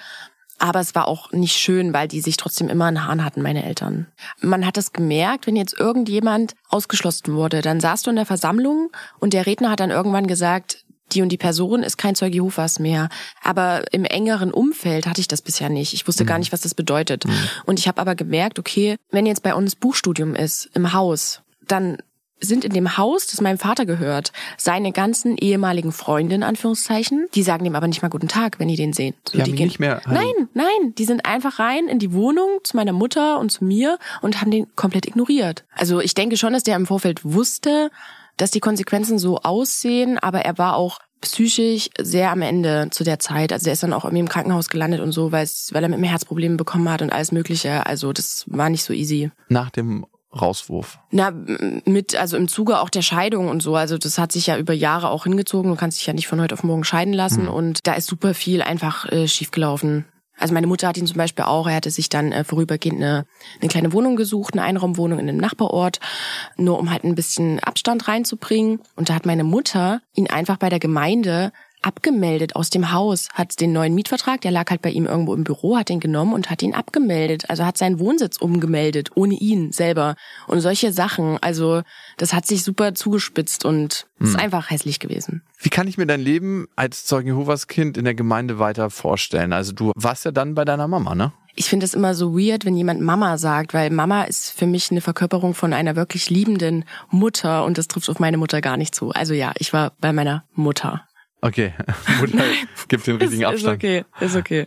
[0.61, 3.64] Aber es war auch nicht schön, weil die sich trotzdem immer einen Hahn hatten, meine
[3.64, 4.09] Eltern.
[4.40, 8.90] Man hat das gemerkt, wenn jetzt irgendjemand ausgeschlossen wurde, dann saß du in der Versammlung
[9.21, 12.79] und der Redner hat dann irgendwann gesagt, die und die Person ist kein Zeuge Jehovas
[12.79, 13.09] mehr.
[13.42, 15.92] Aber im engeren Umfeld hatte ich das bisher nicht.
[15.94, 16.29] Ich wusste mhm.
[16.29, 17.27] gar nicht, was das bedeutet.
[17.27, 17.33] Mhm.
[17.66, 21.99] Und ich habe aber gemerkt, okay, wenn jetzt bei uns Buchstudium ist im Haus, dann
[22.40, 27.27] sind in dem Haus, das meinem Vater gehört, seine ganzen ehemaligen Freunde in Anführungszeichen.
[27.35, 29.14] Die sagen dem aber nicht mal guten Tag, wenn die den sehen.
[29.29, 30.01] So, die, die gehen nicht mehr.
[30.07, 30.14] Heim.
[30.14, 33.99] Nein, nein, die sind einfach rein in die Wohnung zu meiner Mutter und zu mir
[34.23, 35.64] und haben den komplett ignoriert.
[35.73, 37.90] Also ich denke schon, dass der im Vorfeld wusste,
[38.38, 43.18] dass die Konsequenzen so aussehen, aber er war auch psychisch sehr am Ende zu der
[43.18, 43.53] Zeit.
[43.53, 45.88] Also er ist dann auch irgendwie im Krankenhaus gelandet und so, weil, es, weil er
[45.88, 47.87] mit mir Herzprobleme bekommen hat und alles Mögliche.
[47.87, 49.31] Also das war nicht so easy.
[49.48, 50.98] Nach dem Rauswurf?
[51.11, 51.33] Na,
[51.85, 53.74] mit, also im Zuge auch der Scheidung und so.
[53.74, 55.70] Also das hat sich ja über Jahre auch hingezogen.
[55.70, 57.44] Du kannst dich ja nicht von heute auf morgen scheiden lassen.
[57.44, 57.51] Mhm.
[57.51, 60.05] Und da ist super viel einfach äh, schiefgelaufen.
[60.38, 63.27] Also meine Mutter hat ihn zum Beispiel auch, er hatte sich dann äh, vorübergehend eine,
[63.61, 66.01] eine kleine Wohnung gesucht, eine Einraumwohnung in einem Nachbarort,
[66.57, 68.81] nur um halt ein bisschen Abstand reinzubringen.
[68.96, 73.60] Und da hat meine Mutter ihn einfach bei der Gemeinde abgemeldet aus dem Haus, hat
[73.60, 76.50] den neuen Mietvertrag, der lag halt bei ihm irgendwo im Büro, hat den genommen und
[76.50, 77.48] hat ihn abgemeldet.
[77.50, 80.16] Also hat seinen Wohnsitz umgemeldet, ohne ihn selber.
[80.46, 81.82] Und solche Sachen, also
[82.16, 84.26] das hat sich super zugespitzt und hm.
[84.26, 85.42] ist einfach hässlich gewesen.
[85.58, 89.52] Wie kann ich mir dein Leben als Zeugen Jehovas Kind in der Gemeinde weiter vorstellen?
[89.52, 91.32] Also du warst ja dann bei deiner Mama, ne?
[91.58, 94.92] Ich finde es immer so weird, wenn jemand Mama sagt, weil Mama ist für mich
[94.92, 98.94] eine Verkörperung von einer wirklich liebenden Mutter und das trifft auf meine Mutter gar nicht
[98.94, 99.10] zu.
[99.10, 101.08] Also ja, ich war bei meiner Mutter.
[101.40, 101.72] Okay,
[102.20, 102.44] Mutter
[102.88, 103.85] gibt den richtigen ist, Abstand.
[103.85, 104.66] Ist okay, ist okay.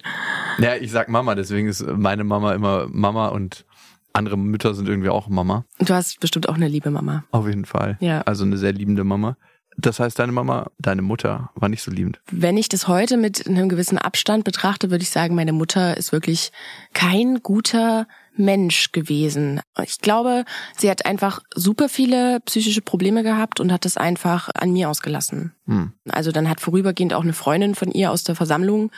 [0.58, 3.66] Ja, ich sag Mama, deswegen ist meine Mama immer Mama und
[4.14, 5.66] andere Mütter sind irgendwie auch Mama.
[5.80, 7.24] Du hast bestimmt auch eine liebe Mama.
[7.32, 7.98] Auf jeden Fall.
[8.00, 8.22] Ja.
[8.22, 9.38] Also eine sehr liebende Mama.
[9.78, 12.20] Das heißt, deine Mama, deine Mutter war nicht so liebend.
[12.30, 16.12] Wenn ich das heute mit einem gewissen Abstand betrachte, würde ich sagen, meine Mutter ist
[16.12, 16.52] wirklich
[16.94, 19.62] kein guter Mensch gewesen.
[19.84, 20.46] Ich glaube,
[20.78, 25.54] sie hat einfach super viele psychische Probleme gehabt und hat das einfach an mir ausgelassen.
[25.66, 25.94] Hm.
[26.10, 28.92] Also dann hat vorübergehend auch eine Freundin von ihr aus der Versammlung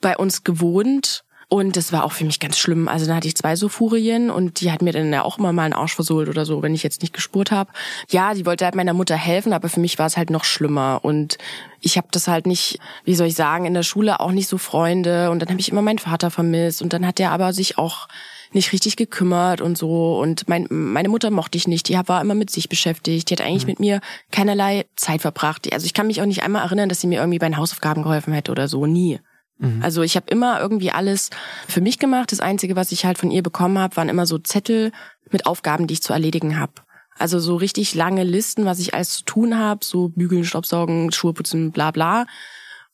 [0.00, 2.88] bei uns gewohnt und das war auch für mich ganz schlimm.
[2.88, 5.54] Also dann hatte ich zwei so Furien und die hat mir dann ja auch immer
[5.54, 7.72] mal einen Arsch versohlt oder so, wenn ich jetzt nicht gespurt habe.
[8.10, 11.00] Ja, die wollte halt meiner Mutter helfen, aber für mich war es halt noch schlimmer.
[11.02, 11.38] Und
[11.80, 14.58] ich habe das halt nicht, wie soll ich sagen, in der Schule auch nicht so
[14.58, 15.30] Freunde.
[15.30, 16.82] Und dann habe ich immer meinen Vater vermisst.
[16.82, 18.08] Und dann hat der aber sich auch
[18.52, 20.18] nicht richtig gekümmert und so.
[20.18, 21.88] Und mein, meine Mutter mochte ich nicht.
[21.88, 23.28] Die war immer mit sich beschäftigt.
[23.28, 23.70] Die hat eigentlich mhm.
[23.70, 25.72] mit mir keinerlei Zeit verbracht.
[25.72, 28.02] Also ich kann mich auch nicht einmal erinnern, dass sie mir irgendwie bei den Hausaufgaben
[28.02, 28.86] geholfen hätte oder so.
[28.86, 29.20] Nie.
[29.58, 29.82] Mhm.
[29.82, 31.30] Also ich habe immer irgendwie alles
[31.66, 32.32] für mich gemacht.
[32.32, 34.92] Das Einzige, was ich halt von ihr bekommen habe, waren immer so Zettel
[35.30, 36.72] mit Aufgaben, die ich zu erledigen habe.
[37.18, 41.32] Also so richtig lange Listen, was ich alles zu tun habe, so bügeln, Staubsaugen, Schuhe
[41.32, 42.26] putzen, bla bla.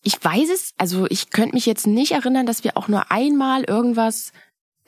[0.02, 3.64] Ich weiß es, also ich könnte mich jetzt nicht erinnern, dass wir auch nur einmal
[3.64, 4.32] irgendwas,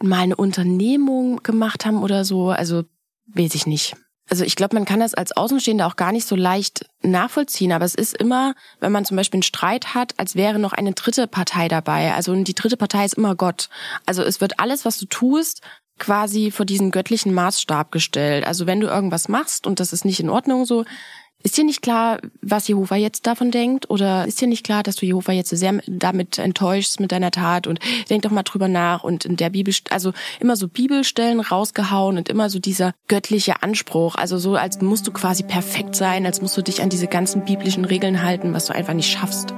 [0.02, 2.50] mal eine Unternehmung gemacht haben oder so.
[2.50, 2.84] Also
[3.26, 3.96] weiß ich nicht.
[4.28, 7.84] Also ich glaube, man kann das als Außenstehender auch gar nicht so leicht nachvollziehen, aber
[7.84, 11.28] es ist immer, wenn man zum Beispiel einen Streit hat, als wäre noch eine dritte
[11.28, 12.12] Partei dabei.
[12.12, 13.68] Also die dritte Partei ist immer Gott.
[14.04, 15.62] Also es wird alles, was du tust,
[15.98, 18.46] quasi vor diesen göttlichen Maßstab gestellt.
[18.46, 20.84] Also wenn du irgendwas machst und das ist nicht in Ordnung so,
[21.46, 23.88] ist dir nicht klar, was Jehova jetzt davon denkt?
[23.88, 27.30] Oder ist dir nicht klar, dass du Jehova jetzt so sehr damit enttäuschst mit deiner
[27.30, 27.68] Tat?
[27.68, 27.78] Und
[28.10, 29.04] denk doch mal drüber nach.
[29.04, 34.16] Und in der Bibel, also immer so Bibelstellen rausgehauen und immer so dieser göttliche Anspruch.
[34.16, 37.44] Also so, als musst du quasi perfekt sein, als musst du dich an diese ganzen
[37.44, 39.54] biblischen Regeln halten, was du einfach nicht schaffst.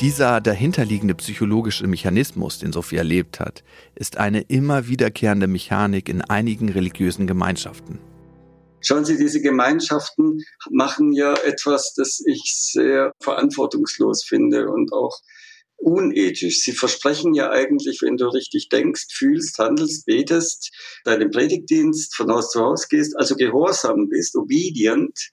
[0.00, 3.64] Dieser dahinterliegende psychologische Mechanismus, den Sophie erlebt hat,
[3.96, 7.98] ist eine immer wiederkehrende Mechanik in einigen religiösen Gemeinschaften.
[8.80, 15.18] Schauen Sie, diese Gemeinschaften machen ja etwas, das ich sehr verantwortungslos finde und auch
[15.78, 16.60] unethisch.
[16.60, 20.70] Sie versprechen ja eigentlich, wenn du richtig denkst, fühlst, handelst, betest,
[21.04, 25.30] deinen Predigtdienst von Haus zu Haus gehst, also gehorsam bist, obedient,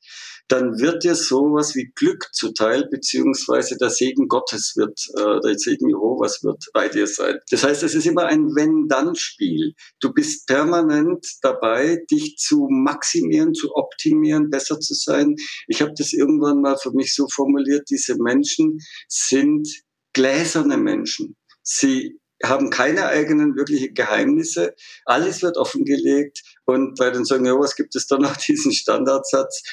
[0.47, 5.89] dann wird dir sowas wie Glück zuteil, beziehungsweise der Segen Gottes wird, äh, der Segen
[5.89, 7.39] Jehovas wird bei dir sein.
[7.49, 9.73] Das heißt, es ist immer ein Wenn-Dann-Spiel.
[9.99, 15.35] Du bist permanent dabei, dich zu maximieren, zu optimieren, besser zu sein.
[15.67, 18.77] Ich habe das irgendwann mal für mich so formuliert, diese Menschen
[19.07, 19.67] sind
[20.13, 21.35] gläserne Menschen.
[21.63, 24.75] Sie haben keine eigenen wirklichen Geheimnisse.
[25.05, 26.41] Alles wird offengelegt.
[26.65, 29.63] Und bei den Zeugen Jehovas gibt es dann noch diesen Standardsatz,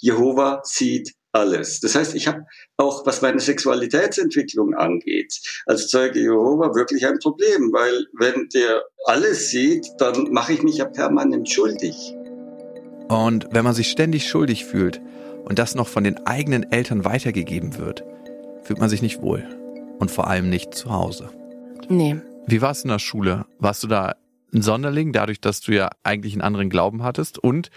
[0.00, 1.80] Jehova sieht alles.
[1.80, 2.44] Das heißt, ich habe
[2.76, 9.50] auch, was meine Sexualitätsentwicklung angeht, als Zeuge Jehova wirklich ein Problem, weil wenn der alles
[9.50, 12.14] sieht, dann mache ich mich ja permanent schuldig.
[13.08, 15.00] Und wenn man sich ständig schuldig fühlt
[15.44, 18.04] und das noch von den eigenen Eltern weitergegeben wird,
[18.62, 19.44] fühlt man sich nicht wohl
[19.98, 21.30] und vor allem nicht zu Hause.
[21.88, 22.20] Nee.
[22.46, 23.46] Wie war es in der Schule?
[23.58, 24.14] Warst du da
[24.52, 27.70] ein Sonderling, dadurch, dass du ja eigentlich einen anderen Glauben hattest und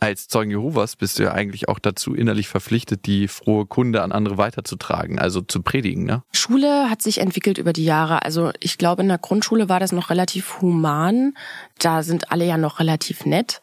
[0.00, 4.12] als Zeugen Jehovas bist du ja eigentlich auch dazu innerlich verpflichtet, die frohe Kunde an
[4.12, 6.22] andere weiterzutragen, also zu predigen, ne?
[6.32, 8.24] Schule hat sich entwickelt über die Jahre.
[8.24, 11.34] Also ich glaube, in der Grundschule war das noch relativ human.
[11.78, 13.60] Da sind alle ja noch relativ nett.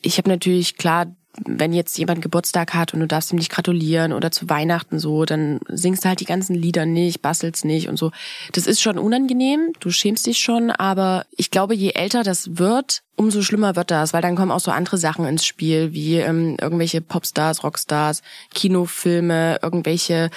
[0.00, 1.06] Ich habe natürlich klar
[1.44, 5.24] wenn jetzt jemand Geburtstag hat und du darfst ihm nicht gratulieren oder zu Weihnachten so,
[5.24, 8.12] dann singst du halt die ganzen Lieder nicht, bastelst nicht und so.
[8.52, 13.02] Das ist schon unangenehm, du schämst dich schon, aber ich glaube, je älter das wird,
[13.16, 16.56] umso schlimmer wird das, weil dann kommen auch so andere Sachen ins Spiel, wie ähm,
[16.60, 18.22] irgendwelche Popstars, Rockstars,
[18.54, 20.30] Kinofilme, irgendwelche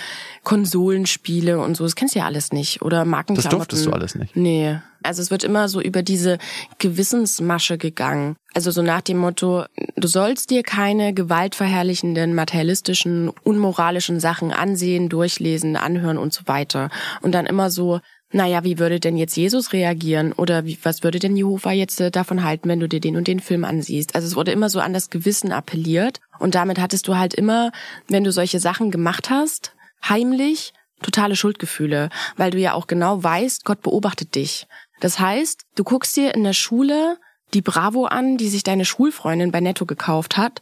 [0.44, 1.84] Konsolenspiele und so.
[1.84, 2.82] Das kennst du ja alles nicht.
[2.82, 3.50] Oder Markenklamotten.
[3.50, 4.36] Das durftest du alles nicht?
[4.36, 4.80] Nee.
[5.04, 6.38] Also es wird immer so über diese
[6.80, 8.36] Gewissensmasche gegangen.
[8.54, 15.76] Also so nach dem Motto, du sollst dir keine gewaltverherrlichenden, materialistischen, unmoralischen Sachen ansehen, durchlesen,
[15.76, 16.90] anhören und so weiter.
[17.22, 18.00] Und dann immer so,
[18.32, 20.34] naja, wie würde denn jetzt Jesus reagieren?
[20.34, 23.28] Oder wie, was würde denn Jehova jetzt äh, davon halten, wenn du dir den und
[23.28, 24.16] den Film ansiehst?
[24.16, 26.20] Also es wurde immer so an das Gewissen appelliert.
[26.40, 27.72] Und damit hattest du halt immer,
[28.10, 29.74] wenn du solche Sachen gemacht hast,
[30.08, 34.68] heimlich, totale Schuldgefühle, weil du ja auch genau weißt, Gott beobachtet dich.
[35.00, 37.18] Das heißt, du guckst dir in der Schule
[37.54, 40.62] die Bravo an, die sich deine Schulfreundin bei Netto gekauft hat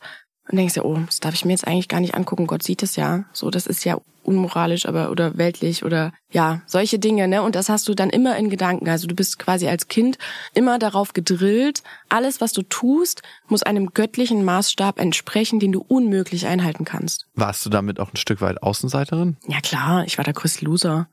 [0.50, 2.48] und denkst dir, oh, das darf ich mir jetzt eigentlich gar nicht angucken.
[2.48, 3.26] Gott sieht es ja.
[3.34, 7.42] So, das ist ja unmoralisch, aber oder weltlich oder ja, solche Dinge, ne?
[7.44, 8.90] Und das hast du dann immer in Gedanken.
[8.90, 10.18] Also du bist quasi als Kind
[10.54, 16.48] immer darauf gedrillt, alles, was du tust, muss einem göttlichen Maßstab entsprechen, den du unmöglich
[16.48, 17.28] einhalten kannst.
[17.36, 19.38] Warst du damit auch ein Stück weit Außenseiterin?
[19.48, 21.08] Ja klar, ich war der größte Loser.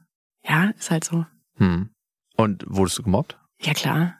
[0.44, 1.24] Ja, ist halt so.
[1.56, 1.90] Hm.
[2.42, 3.38] Und wurdest du gemobbt?
[3.60, 4.16] Ja klar.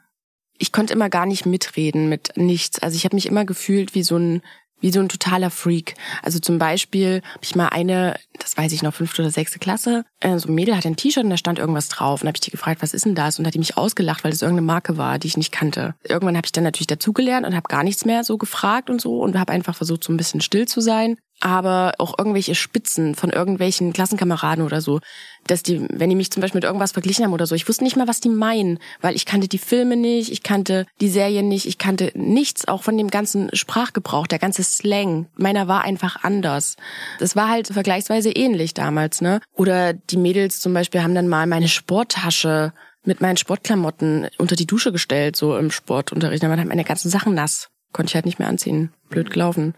[0.57, 2.79] Ich konnte immer gar nicht mitreden mit nichts.
[2.79, 4.41] Also ich habe mich immer gefühlt wie so ein
[4.83, 5.95] wie so ein totaler Freak.
[6.23, 10.03] Also zum Beispiel habe ich mal eine, das weiß ich noch, fünfte oder sechste Klasse,
[10.19, 12.21] äh, so ein Mädel hatte ein T-Shirt und da stand irgendwas drauf.
[12.21, 13.39] Und habe ich die gefragt, was ist denn das?
[13.39, 15.95] Und hat die mich ausgelacht, weil das irgendeine Marke war, die ich nicht kannte.
[16.03, 19.21] Irgendwann habe ich dann natürlich dazugelernt und habe gar nichts mehr so gefragt und so
[19.21, 23.29] und habe einfach versucht, so ein bisschen still zu sein aber auch irgendwelche Spitzen von
[23.29, 25.01] irgendwelchen Klassenkameraden oder so,
[25.45, 27.83] dass die, wenn die mich zum Beispiel mit irgendwas verglichen haben oder so, ich wusste
[27.83, 31.49] nicht mal, was die meinen, weil ich kannte die Filme nicht, ich kannte die Serien
[31.49, 35.27] nicht, ich kannte nichts auch von dem ganzen Sprachgebrauch, der ganze Slang.
[35.35, 36.77] Meiner war einfach anders.
[37.19, 39.41] Das war halt vergleichsweise ähnlich damals, ne?
[39.53, 42.71] Oder die Mädels zum Beispiel haben dann mal meine Sporttasche
[43.03, 46.41] mit meinen Sportklamotten unter die Dusche gestellt, so im Sportunterricht.
[46.41, 47.69] Dann waren halt meine ganzen Sachen nass.
[47.91, 48.93] Konnte ich halt nicht mehr anziehen.
[49.09, 49.75] Blöd gelaufen.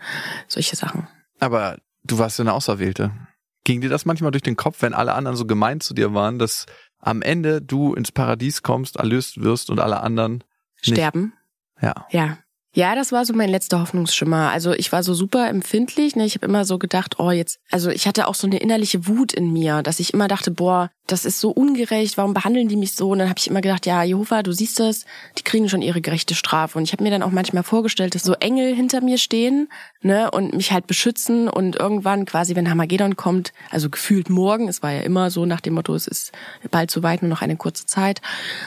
[0.48, 1.08] Solche Sachen.
[1.40, 3.12] Aber du warst ja eine Auserwählte.
[3.64, 6.40] Ging dir das manchmal durch den Kopf, wenn alle anderen so gemein zu dir waren,
[6.40, 6.66] dass
[7.00, 10.44] am Ende du ins Paradies kommst, erlöst wirst und alle anderen
[10.86, 10.96] nicht?
[10.96, 11.34] sterben?
[11.82, 12.06] Ja.
[12.12, 12.38] Ja.
[12.76, 14.52] Ja, das war so mein letzter Hoffnungsschimmer.
[14.52, 16.18] Also ich war so super empfindlich.
[16.18, 16.26] Ne?
[16.26, 19.32] Ich habe immer so gedacht, oh jetzt, also ich hatte auch so eine innerliche Wut
[19.32, 22.18] in mir, dass ich immer dachte, boah, das ist so ungerecht.
[22.18, 23.12] Warum behandeln die mich so?
[23.12, 25.06] Und dann habe ich immer gedacht, ja, Jehova, du siehst das,
[25.38, 26.78] die kriegen schon ihre gerechte Strafe.
[26.78, 29.70] Und ich habe mir dann auch manchmal vorgestellt, dass so Engel hinter mir stehen
[30.02, 34.84] ne und mich halt beschützen und irgendwann quasi, wenn Hamagedon kommt, also gefühlt morgen, es
[34.84, 36.34] war ja immer so nach dem Motto, es ist
[36.72, 38.20] bald zu weit, nur noch eine kurze Zeit,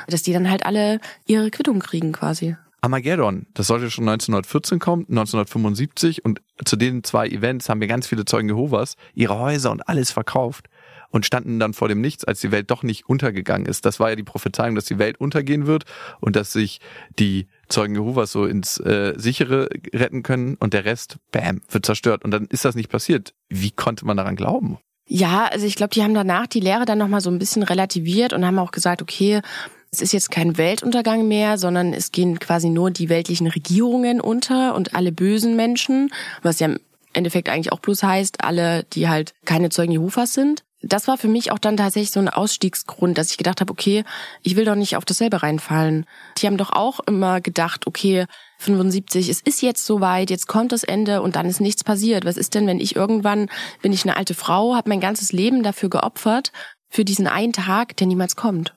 [0.06, 2.56] dass die dann halt alle ihre Quittung kriegen quasi.
[2.80, 8.06] Armageddon, das sollte schon 1914 kommen, 1975 und zu den zwei Events haben wir ganz
[8.06, 10.68] viele Zeugen Jehovas ihre Häuser und alles verkauft
[11.10, 13.84] und standen dann vor dem Nichts, als die Welt doch nicht untergegangen ist.
[13.84, 15.84] Das war ja die Prophezeiung, dass die Welt untergehen wird
[16.20, 16.80] und dass sich
[17.18, 22.24] die Zeugen Jehovas so ins äh, sichere retten können und der Rest, bam, wird zerstört
[22.24, 23.34] und dann ist das nicht passiert.
[23.48, 24.78] Wie konnte man daran glauben?
[25.06, 28.34] Ja, also ich glaube, die haben danach die Lehre dann nochmal so ein bisschen relativiert
[28.34, 29.40] und haben auch gesagt, okay,
[29.90, 34.74] es ist jetzt kein Weltuntergang mehr, sondern es gehen quasi nur die weltlichen Regierungen unter
[34.74, 36.10] und alle bösen Menschen,
[36.42, 36.78] was ja im
[37.12, 40.64] Endeffekt eigentlich auch bloß heißt, alle, die halt keine Zeugen Jehovas sind.
[40.80, 44.04] Das war für mich auch dann tatsächlich so ein Ausstiegsgrund, dass ich gedacht habe, okay,
[44.42, 46.06] ich will doch nicht auf dasselbe reinfallen.
[46.36, 48.26] Die haben doch auch immer gedacht, okay,
[48.58, 52.24] 75, es ist jetzt soweit, jetzt kommt das Ende und dann ist nichts passiert.
[52.24, 53.48] Was ist denn, wenn ich irgendwann,
[53.82, 56.52] bin ich eine alte Frau, habe mein ganzes Leben dafür geopfert,
[56.88, 58.74] für diesen einen Tag, der niemals kommt?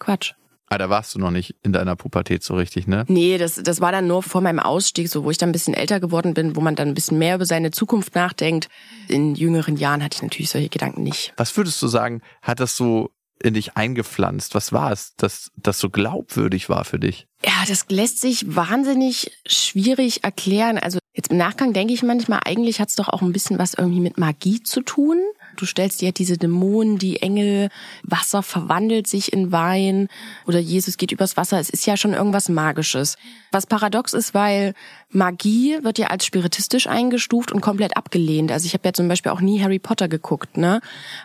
[0.00, 0.34] Quatsch.
[0.68, 3.04] Ah, da warst du noch nicht in deiner Pubertät so richtig, ne?
[3.06, 5.74] Nee, das, das war dann nur vor meinem Ausstieg, so wo ich dann ein bisschen
[5.74, 8.68] älter geworden bin, wo man dann ein bisschen mehr über seine Zukunft nachdenkt.
[9.06, 11.32] In jüngeren Jahren hatte ich natürlich solche Gedanken nicht.
[11.36, 13.10] Was würdest du sagen, hat das so
[13.42, 14.54] in dich eingepflanzt?
[14.54, 17.28] Was war es, dass das so glaubwürdig war für dich?
[17.44, 20.78] Ja, das lässt sich wahnsinnig schwierig erklären.
[20.78, 23.74] Also jetzt im Nachgang denke ich manchmal, eigentlich hat es doch auch ein bisschen was
[23.74, 25.18] irgendwie mit Magie zu tun.
[25.56, 27.70] Du stellst dir diese Dämonen, die Engel,
[28.02, 30.08] Wasser verwandelt sich in Wein
[30.46, 31.58] oder Jesus geht übers Wasser.
[31.58, 33.16] Es ist ja schon irgendwas Magisches.
[33.52, 34.74] Was paradox ist, weil
[35.10, 38.52] Magie wird ja als spiritistisch eingestuft und komplett abgelehnt.
[38.52, 40.80] Also ich habe ja zum Beispiel auch nie Harry Potter geguckt, ne?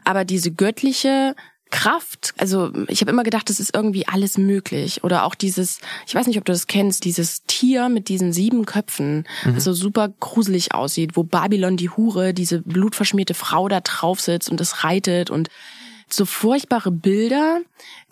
[0.05, 1.35] Aber diese göttliche
[1.71, 2.33] Kraft.
[2.37, 5.03] Also ich habe immer gedacht, es ist irgendwie alles möglich.
[5.03, 8.65] Oder auch dieses, ich weiß nicht, ob du das kennst, dieses Tier mit diesen sieben
[8.65, 9.55] Köpfen, mhm.
[9.55, 14.49] das so super gruselig aussieht, wo Babylon die Hure, diese blutverschmierte Frau da drauf sitzt
[14.49, 15.49] und es reitet und
[16.13, 17.61] so furchtbare Bilder,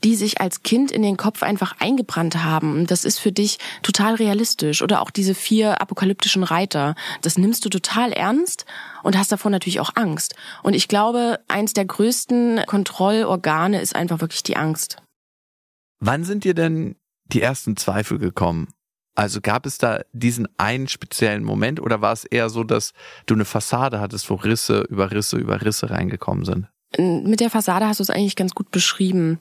[0.03, 2.87] die sich als Kind in den Kopf einfach eingebrannt haben.
[2.87, 4.81] Das ist für dich total realistisch.
[4.81, 6.95] Oder auch diese vier apokalyptischen Reiter.
[7.21, 8.65] Das nimmst du total ernst
[9.03, 10.35] und hast davor natürlich auch Angst.
[10.63, 14.97] Und ich glaube, eins der größten Kontrollorgane ist einfach wirklich die Angst.
[15.99, 18.69] Wann sind dir denn die ersten Zweifel gekommen?
[19.15, 22.93] Also gab es da diesen einen speziellen Moment oder war es eher so, dass
[23.25, 26.67] du eine Fassade hattest, wo Risse über Risse über Risse reingekommen sind?
[26.97, 29.39] Mit der Fassade hast du es eigentlich ganz gut beschrieben.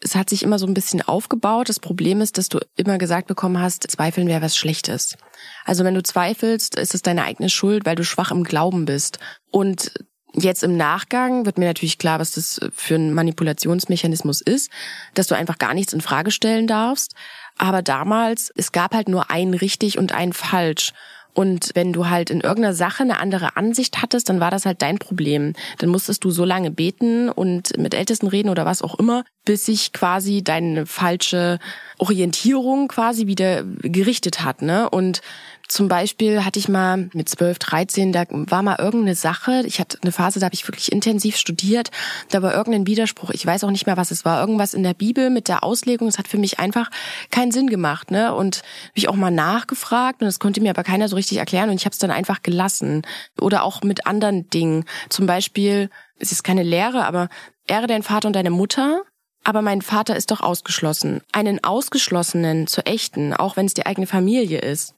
[0.00, 1.68] Es hat sich immer so ein bisschen aufgebaut.
[1.68, 5.16] Das Problem ist, dass du immer gesagt bekommen hast, Zweifeln wäre was Schlechtes.
[5.64, 9.18] Also wenn du zweifelst, ist es deine eigene Schuld, weil du schwach im Glauben bist.
[9.50, 9.92] Und
[10.34, 14.70] jetzt im Nachgang wird mir natürlich klar, was das für ein Manipulationsmechanismus ist,
[15.14, 17.14] dass du einfach gar nichts in Frage stellen darfst.
[17.56, 20.92] Aber damals, es gab halt nur ein richtig und ein falsch.
[21.36, 24.80] Und wenn du halt in irgendeiner Sache eine andere Ansicht hattest, dann war das halt
[24.80, 25.52] dein Problem.
[25.76, 29.66] Dann musstest du so lange beten und mit Ältesten reden oder was auch immer, bis
[29.66, 31.58] sich quasi deine falsche
[31.98, 34.62] Orientierung quasi wieder gerichtet hat.
[34.62, 34.88] Ne?
[34.88, 35.20] Und
[35.68, 39.98] zum Beispiel hatte ich mal mit 12, 13, da war mal irgendeine Sache, ich hatte
[40.02, 41.90] eine Phase, da habe ich wirklich intensiv studiert,
[42.30, 44.94] da war irgendein Widerspruch, ich weiß auch nicht mehr, was es war, irgendwas in der
[44.94, 46.90] Bibel mit der Auslegung, es hat für mich einfach
[47.30, 48.10] keinen Sinn gemacht.
[48.10, 48.34] Ne?
[48.34, 51.70] Und habe ich auch mal nachgefragt und das konnte mir aber keiner so richtig erklären
[51.70, 53.02] und ich habe es dann einfach gelassen.
[53.40, 54.84] Oder auch mit anderen Dingen.
[55.08, 57.28] Zum Beispiel, es ist keine Lehre, aber
[57.66, 59.02] ehre deinen Vater und deine Mutter
[59.46, 61.20] aber mein Vater ist doch ausgeschlossen.
[61.30, 64.96] Einen Ausgeschlossenen zu echten, auch wenn es die eigene Familie ist,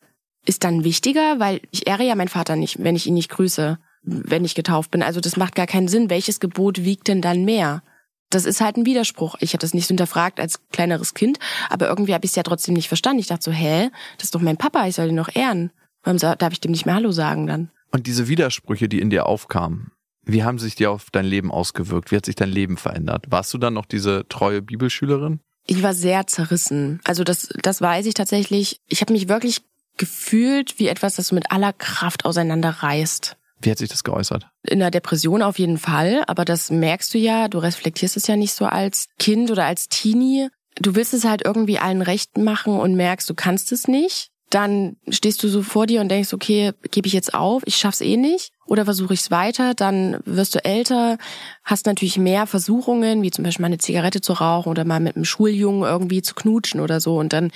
[0.48, 3.78] ist dann wichtiger, weil ich ehre ja meinen Vater nicht, wenn ich ihn nicht grüße,
[4.02, 5.02] wenn ich getauft bin.
[5.02, 6.10] Also das macht gar keinen Sinn.
[6.10, 7.82] Welches Gebot wiegt denn dann mehr?
[8.30, 9.36] Das ist halt ein Widerspruch.
[9.40, 11.38] Ich habe das nicht hinterfragt als kleineres Kind,
[11.70, 13.20] aber irgendwie habe ich es ja trotzdem nicht verstanden.
[13.20, 15.70] Ich dachte so, hä, das ist doch mein Papa, ich soll ihn noch ehren.
[16.02, 17.70] Warum darf ich dem nicht mehr Hallo sagen dann?
[17.90, 19.92] Und diese Widersprüche, die in dir aufkamen,
[20.24, 22.10] wie haben sich die auf dein Leben ausgewirkt?
[22.10, 23.26] Wie hat sich dein Leben verändert?
[23.28, 25.40] Warst du dann noch diese treue Bibelschülerin?
[25.66, 27.00] Ich war sehr zerrissen.
[27.04, 28.80] Also das, das weiß ich tatsächlich.
[28.88, 29.62] Ich habe mich wirklich
[29.98, 33.36] gefühlt wie etwas, das du mit aller Kraft auseinanderreißt.
[33.60, 34.46] Wie hat sich das geäußert?
[34.62, 38.36] In der Depression auf jeden Fall, aber das merkst du ja, du reflektierst es ja
[38.36, 40.48] nicht so als Kind oder als Teenie.
[40.76, 44.30] Du willst es halt irgendwie allen recht machen und merkst, du kannst es nicht.
[44.50, 48.00] Dann stehst du so vor dir und denkst, okay, gebe ich jetzt auf, ich schaff's
[48.00, 51.18] eh nicht oder versuche ich es weiter, dann wirst du älter,
[51.64, 55.16] hast natürlich mehr Versuchungen, wie zum Beispiel mal eine Zigarette zu rauchen oder mal mit
[55.16, 57.50] einem Schuljungen irgendwie zu knutschen oder so und dann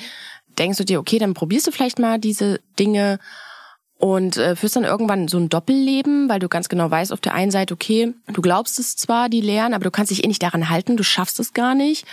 [0.59, 3.19] denkst du dir, okay, dann probierst du vielleicht mal diese Dinge
[3.99, 7.35] und äh, führst dann irgendwann so ein Doppelleben, weil du ganz genau weißt auf der
[7.35, 10.43] einen Seite, okay, du glaubst es zwar, die Lehren, aber du kannst dich eh nicht
[10.43, 12.07] daran halten, du schaffst es gar nicht.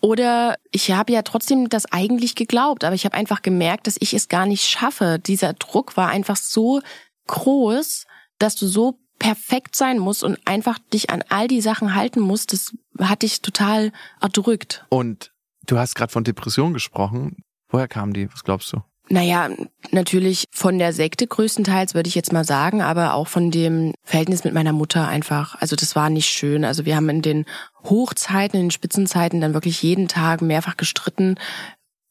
[0.00, 4.14] Oder ich habe ja trotzdem das eigentlich geglaubt, aber ich habe einfach gemerkt, dass ich
[4.14, 5.18] es gar nicht schaffe.
[5.18, 6.80] Dieser Druck war einfach so
[7.26, 8.06] groß,
[8.38, 12.52] dass du so perfekt sein musst und einfach dich an all die Sachen halten musst,
[12.52, 14.84] das hat dich total erdrückt.
[14.90, 15.32] Und
[15.66, 17.44] du hast gerade von Depression gesprochen.
[17.68, 18.30] Woher kamen die?
[18.32, 18.82] Was glaubst du?
[19.10, 19.48] Naja,
[19.90, 24.44] natürlich von der Sekte größtenteils, würde ich jetzt mal sagen, aber auch von dem Verhältnis
[24.44, 25.54] mit meiner Mutter einfach.
[25.60, 26.64] Also das war nicht schön.
[26.64, 27.46] Also wir haben in den
[27.84, 31.36] Hochzeiten, in den Spitzenzeiten dann wirklich jeden Tag mehrfach gestritten,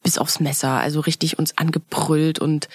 [0.02, 0.70] bis aufs Messer.
[0.70, 2.68] Also richtig uns angebrüllt und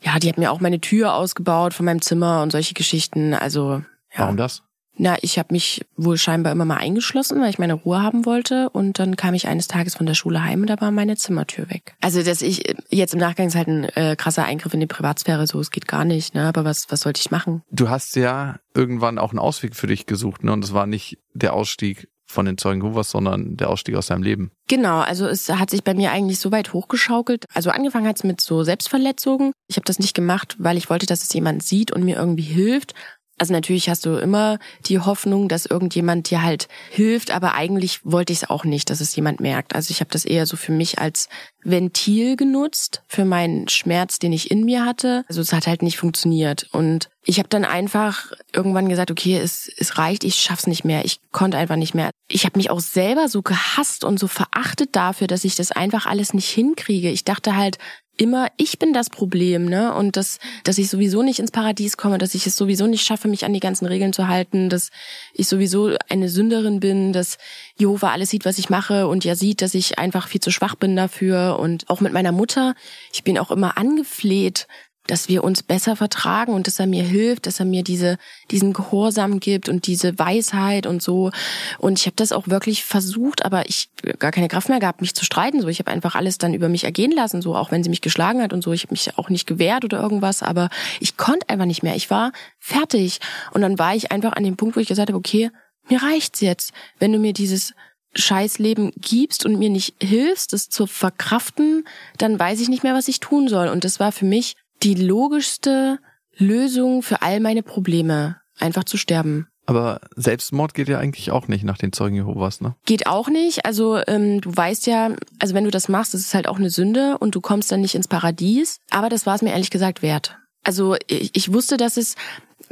[0.00, 3.34] ja, die hat mir auch meine Tür ausgebaut von meinem Zimmer und solche Geschichten.
[3.34, 4.20] Also ja.
[4.20, 4.62] Warum das?
[4.98, 8.68] Na, ich habe mich wohl scheinbar immer mal eingeschlossen, weil ich meine Ruhe haben wollte.
[8.70, 11.70] Und dann kam ich eines Tages von der Schule heim und da war meine Zimmertür
[11.70, 11.94] weg.
[12.00, 15.46] Also, dass ich jetzt im Nachgang ist halt ein äh, krasser Eingriff in die Privatsphäre,
[15.46, 16.46] so es geht gar nicht, ne?
[16.46, 17.62] Aber was, was sollte ich machen?
[17.70, 20.52] Du hast ja irgendwann auch einen Ausweg für dich gesucht, ne?
[20.52, 24.22] Und es war nicht der Ausstieg von den Zeugen Jehovas, sondern der Ausstieg aus deinem
[24.22, 24.50] Leben.
[24.68, 27.46] Genau, also es hat sich bei mir eigentlich so weit hochgeschaukelt.
[27.54, 29.52] Also angefangen hat es mit so Selbstverletzungen.
[29.66, 32.42] Ich habe das nicht gemacht, weil ich wollte, dass es jemand sieht und mir irgendwie
[32.42, 32.92] hilft,
[33.38, 38.32] also natürlich hast du immer die Hoffnung, dass irgendjemand dir halt hilft, aber eigentlich wollte
[38.32, 39.74] ich es auch nicht, dass es jemand merkt.
[39.74, 41.28] Also ich habe das eher so für mich als
[41.62, 45.24] Ventil genutzt, für meinen Schmerz, den ich in mir hatte.
[45.28, 46.68] Also es hat halt nicht funktioniert.
[46.72, 51.04] Und ich habe dann einfach irgendwann gesagt, okay, es, es reicht, ich schaff's nicht mehr.
[51.04, 52.10] Ich konnte einfach nicht mehr.
[52.28, 56.06] Ich habe mich auch selber so gehasst und so verachtet dafür, dass ich das einfach
[56.06, 57.10] alles nicht hinkriege.
[57.10, 57.78] Ich dachte halt,
[58.18, 59.94] immer, ich bin das Problem, ne?
[59.94, 63.28] Und dass, dass ich sowieso nicht ins Paradies komme, dass ich es sowieso nicht schaffe,
[63.28, 64.90] mich an die ganzen Regeln zu halten, dass
[65.32, 67.38] ich sowieso eine Sünderin bin, dass
[67.78, 70.74] Jehova alles sieht, was ich mache und ja sieht, dass ich einfach viel zu schwach
[70.74, 71.58] bin dafür.
[71.58, 72.74] Und auch mit meiner Mutter,
[73.12, 74.66] ich bin auch immer angefleht,
[75.08, 78.18] dass wir uns besser vertragen und dass er mir hilft, dass er mir diese
[78.50, 81.30] diesen Gehorsam gibt und diese Weisheit und so.
[81.78, 83.88] Und ich habe das auch wirklich versucht, aber ich
[84.18, 85.60] gar keine Kraft mehr gehabt, mich zu streiten.
[85.60, 88.02] So, ich habe einfach alles dann über mich ergehen lassen, so auch wenn sie mich
[88.02, 88.72] geschlagen hat und so.
[88.72, 90.68] Ich habe mich auch nicht gewehrt oder irgendwas, aber
[91.00, 91.96] ich konnte einfach nicht mehr.
[91.96, 93.20] Ich war fertig
[93.52, 95.50] und dann war ich einfach an dem Punkt, wo ich gesagt habe, okay,
[95.88, 97.74] mir reicht's jetzt, wenn du mir dieses
[98.14, 101.86] Scheißleben gibst und mir nicht hilfst, es zu verkraften,
[102.16, 103.68] dann weiß ich nicht mehr, was ich tun soll.
[103.68, 105.98] Und das war für mich die logischste
[106.36, 109.48] Lösung für all meine Probleme, einfach zu sterben.
[109.66, 112.74] Aber Selbstmord geht ja eigentlich auch nicht nach den Zeugen Jehovas, ne?
[112.86, 113.66] Geht auch nicht.
[113.66, 116.70] Also ähm, du weißt ja, also wenn du das machst, das ist halt auch eine
[116.70, 118.78] Sünde und du kommst dann nicht ins Paradies.
[118.88, 120.38] Aber das war es mir ehrlich gesagt wert.
[120.64, 122.14] Also ich, ich wusste, dass es,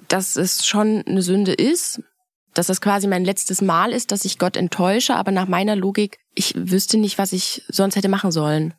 [0.08, 2.00] dass es schon eine Sünde ist,
[2.54, 5.16] dass das quasi mein letztes Mal ist, dass ich Gott enttäusche.
[5.16, 8.72] Aber nach meiner Logik, ich wüsste nicht, was ich sonst hätte machen sollen.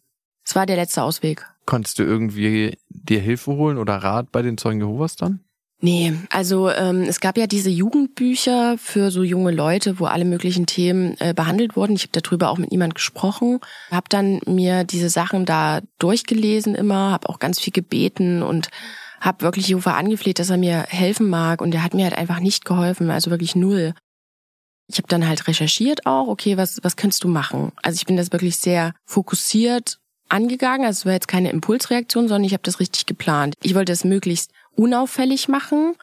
[0.43, 1.45] Es war der letzte Ausweg.
[1.67, 5.41] Konntest du irgendwie dir Hilfe holen oder Rat bei den Zeugen Jehovas dann?
[5.81, 10.65] Nee, also ähm, es gab ja diese Jugendbücher für so junge Leute, wo alle möglichen
[10.65, 11.95] Themen äh, behandelt wurden.
[11.95, 13.59] Ich habe darüber auch mit niemand gesprochen,
[13.91, 18.69] habe dann mir diese Sachen da durchgelesen immer, habe auch ganz viel gebeten und
[19.19, 22.39] habe wirklich Jehova angefleht, dass er mir helfen mag und er hat mir halt einfach
[22.39, 23.93] nicht geholfen, also wirklich null.
[24.87, 27.73] Ich habe dann halt recherchiert auch, okay, was was könntest du machen?
[27.83, 29.99] Also ich bin das wirklich sehr fokussiert
[30.29, 30.85] angegangen.
[30.85, 33.55] Also es war jetzt keine Impulsreaktion, sondern ich habe das richtig geplant.
[33.63, 35.95] Ich wollte es möglichst unauffällig machen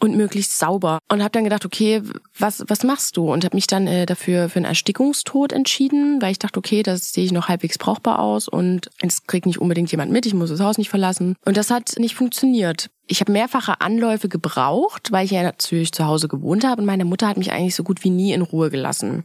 [0.00, 2.02] und möglichst sauber und habe dann gedacht, okay,
[2.38, 3.30] was was machst du?
[3.30, 7.12] Und habe mich dann äh, dafür für einen Erstickungstod entschieden, weil ich dachte, okay, das
[7.12, 10.50] sehe ich noch halbwegs brauchbar aus und es kriegt nicht unbedingt jemand mit, ich muss
[10.50, 12.90] das Haus nicht verlassen und das hat nicht funktioniert.
[13.06, 17.04] Ich habe mehrfache Anläufe gebraucht, weil ich ja natürlich zu Hause gewohnt habe und meine
[17.04, 19.24] Mutter hat mich eigentlich so gut wie nie in Ruhe gelassen.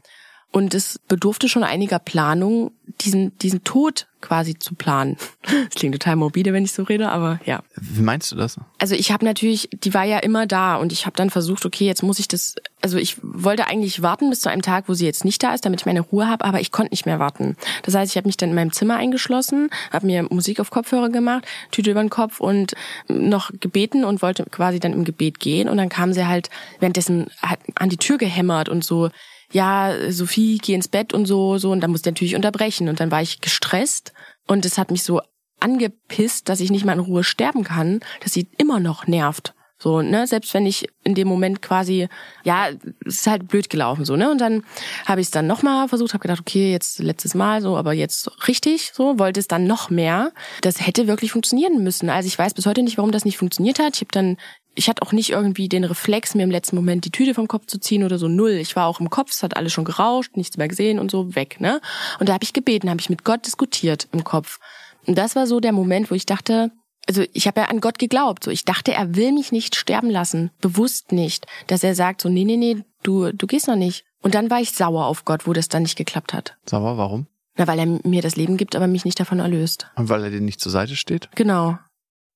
[0.55, 5.17] Und es bedurfte schon einiger Planung, diesen, diesen Tod quasi zu planen.
[5.65, 7.61] Das klingt total morbide, wenn ich so rede, aber ja.
[7.75, 8.57] Wie meinst du das?
[8.79, 11.85] Also ich habe natürlich, die war ja immer da und ich habe dann versucht, okay,
[11.85, 15.05] jetzt muss ich das, also ich wollte eigentlich warten bis zu einem Tag, wo sie
[15.05, 17.57] jetzt nicht da ist, damit ich meine Ruhe habe, aber ich konnte nicht mehr warten.
[17.83, 21.09] Das heißt, ich habe mich dann in meinem Zimmer eingeschlossen, habe mir Musik auf Kopfhörer
[21.09, 22.75] gemacht, Tüte über den Kopf und
[23.09, 26.49] noch gebeten und wollte quasi dann im Gebet gehen und dann kam sie halt
[26.79, 27.27] währenddessen
[27.75, 29.09] an die Tür gehämmert und so
[29.51, 31.71] ja, Sophie, geh ins Bett und so, so.
[31.71, 32.89] Und dann musste ich natürlich unterbrechen.
[32.89, 34.13] Und dann war ich gestresst
[34.47, 35.21] und es hat mich so
[35.59, 39.53] angepisst, dass ich nicht mal in Ruhe sterben kann, dass sie immer noch nervt.
[39.77, 42.07] So, ne, selbst wenn ich in dem Moment quasi,
[42.45, 42.69] ja,
[43.05, 44.31] es ist halt blöd gelaufen, so, ne?
[44.31, 44.63] Und dann
[45.05, 48.47] habe ich es dann nochmal versucht, habe gedacht, okay, jetzt letztes Mal so, aber jetzt
[48.47, 50.31] richtig, so, wollte es dann noch mehr.
[50.61, 52.09] Das hätte wirklich funktionieren müssen.
[52.09, 53.95] Also ich weiß bis heute nicht, warum das nicht funktioniert hat.
[53.95, 54.37] Ich habe dann
[54.75, 57.65] ich hatte auch nicht irgendwie den Reflex, mir im letzten Moment die Tüte vom Kopf
[57.65, 58.51] zu ziehen oder so null.
[58.51, 61.35] Ich war auch im Kopf, es hat alles schon gerauscht, nichts mehr gesehen und so
[61.35, 61.81] weg, ne?
[62.19, 64.59] Und da habe ich gebeten, habe ich mit Gott diskutiert im Kopf.
[65.07, 66.71] Und das war so der Moment, wo ich dachte,
[67.07, 70.09] also ich habe ja an Gott geglaubt, so ich dachte, er will mich nicht sterben
[70.09, 74.03] lassen, bewusst nicht, dass er sagt so nee, nee, nee, du du gehst noch nicht.
[74.21, 76.57] Und dann war ich sauer auf Gott, wo das dann nicht geklappt hat.
[76.65, 77.27] Sauer, warum?
[77.57, 79.87] Na, weil er mir das Leben gibt, aber mich nicht davon erlöst.
[79.95, 81.29] Und weil er dir nicht zur Seite steht?
[81.35, 81.77] Genau.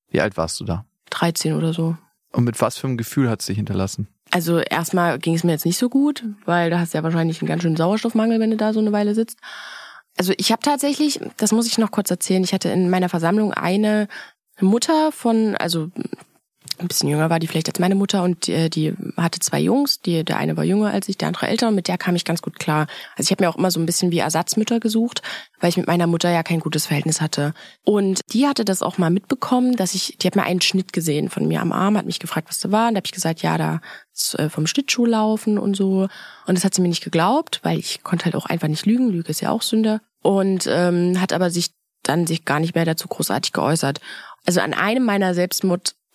[0.08, 0.86] Wie alt warst du da?
[1.10, 1.96] 13 oder so.
[2.32, 4.08] Und mit was für einem Gefühl hat es dich hinterlassen?
[4.30, 7.40] Also erstmal ging es mir jetzt nicht so gut, weil da hast du ja wahrscheinlich
[7.40, 9.38] einen ganz schönen Sauerstoffmangel, wenn du da so eine Weile sitzt.
[10.16, 13.52] Also ich habe tatsächlich, das muss ich noch kurz erzählen, ich hatte in meiner Versammlung
[13.52, 14.06] eine
[14.60, 15.90] Mutter von, also
[16.80, 20.00] ein bisschen jünger war die vielleicht als meine Mutter und die, die hatte zwei Jungs,
[20.00, 22.24] die der eine war jünger als ich, der andere älter und mit der kam ich
[22.24, 22.86] ganz gut klar.
[23.16, 25.22] Also ich habe mir auch immer so ein bisschen wie Ersatzmütter gesucht,
[25.60, 27.52] weil ich mit meiner Mutter ja kein gutes Verhältnis hatte.
[27.84, 31.28] Und die hatte das auch mal mitbekommen, dass ich, die hat mir einen Schnitt gesehen
[31.28, 33.42] von mir am Arm, hat mich gefragt, was da war und da habe ich gesagt,
[33.42, 33.80] ja, da
[34.36, 36.08] äh, vom Schlittschuh laufen und so.
[36.46, 39.10] Und das hat sie mir nicht geglaubt, weil ich konnte halt auch einfach nicht lügen,
[39.10, 40.00] Lüge ist ja auch Sünde.
[40.22, 41.70] Und ähm, hat aber sich
[42.02, 44.00] dann sich gar nicht mehr dazu großartig geäußert.
[44.46, 45.34] Also an einem meiner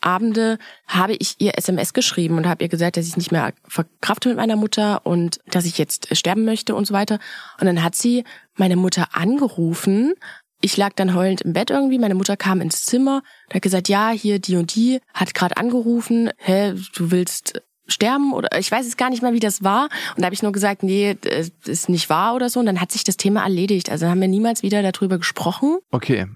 [0.05, 4.29] Selbstmordabende habe ich ihr SMS geschrieben und habe ihr gesagt, dass ich nicht mehr verkrafte
[4.29, 7.19] mit meiner Mutter und dass ich jetzt sterben möchte und so weiter.
[7.59, 8.23] Und dann hat sie
[8.55, 10.13] meine Mutter angerufen.
[10.61, 11.99] Ich lag dann heulend im Bett irgendwie.
[11.99, 15.57] Meine Mutter kam ins Zimmer und hat gesagt, ja, hier die und die hat gerade
[15.57, 16.29] angerufen.
[16.37, 19.89] Hä, du willst sterben oder ich weiß es gar nicht mehr, wie das war.
[20.15, 21.17] Und da habe ich nur gesagt, nee,
[21.65, 22.59] ist nicht wahr oder so.
[22.59, 23.89] Und dann hat sich das Thema erledigt.
[23.89, 25.77] Also haben wir niemals wieder darüber gesprochen.
[25.91, 26.27] Okay,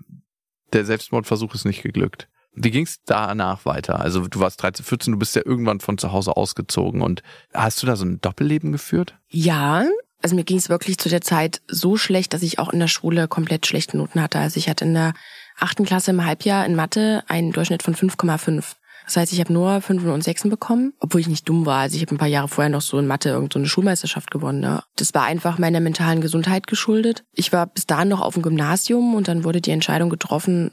[0.74, 2.28] der Selbstmordversuch ist nicht geglückt.
[2.54, 4.00] Wie ging es danach weiter?
[4.00, 7.22] Also du warst 13, 14, du bist ja irgendwann von zu Hause ausgezogen und
[7.54, 9.16] hast du da so ein Doppelleben geführt?
[9.28, 9.86] Ja,
[10.22, 12.88] also mir ging es wirklich zu der Zeit so schlecht, dass ich auch in der
[12.88, 14.40] Schule komplett schlechte Noten hatte.
[14.40, 15.14] Also ich hatte in der
[15.58, 18.76] achten Klasse im Halbjahr in Mathe einen Durchschnitt von 5,5.
[19.06, 21.80] Das heißt, ich habe nur Fünfen und Sechsen bekommen, obwohl ich nicht dumm war.
[21.80, 24.60] Also ich habe ein paar Jahre vorher noch so in Mathe irgendeine so Schulmeisterschaft gewonnen.
[24.60, 24.84] Ne?
[24.98, 27.24] Das war einfach meiner mentalen Gesundheit geschuldet.
[27.34, 30.72] Ich war bis dahin noch auf dem Gymnasium und dann wurde die Entscheidung getroffen,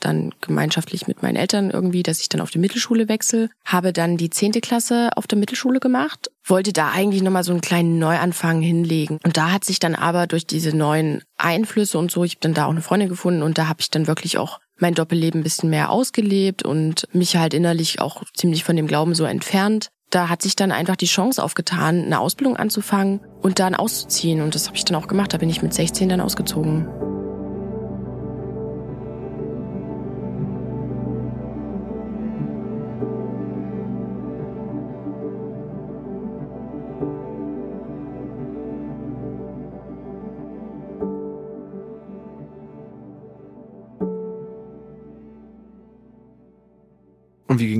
[0.00, 3.50] dann gemeinschaftlich mit meinen Eltern irgendwie, dass ich dann auf die Mittelschule wechsle.
[3.64, 7.60] Habe dann die zehnte Klasse auf der Mittelschule gemacht, wollte da eigentlich nochmal so einen
[7.60, 9.18] kleinen Neuanfang hinlegen.
[9.24, 12.54] Und da hat sich dann aber durch diese neuen Einflüsse und so, ich habe dann
[12.54, 15.44] da auch eine Freundin gefunden und da habe ich dann wirklich auch mein Doppelleben ein
[15.44, 19.88] bisschen mehr ausgelebt und mich halt innerlich auch ziemlich von dem Glauben so entfernt.
[20.10, 24.40] Da hat sich dann einfach die Chance aufgetan, eine Ausbildung anzufangen und dann auszuziehen.
[24.40, 25.34] Und das habe ich dann auch gemacht.
[25.34, 27.07] Da bin ich mit 16 dann ausgezogen.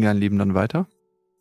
[0.08, 0.86] Dein Leben dann weiter?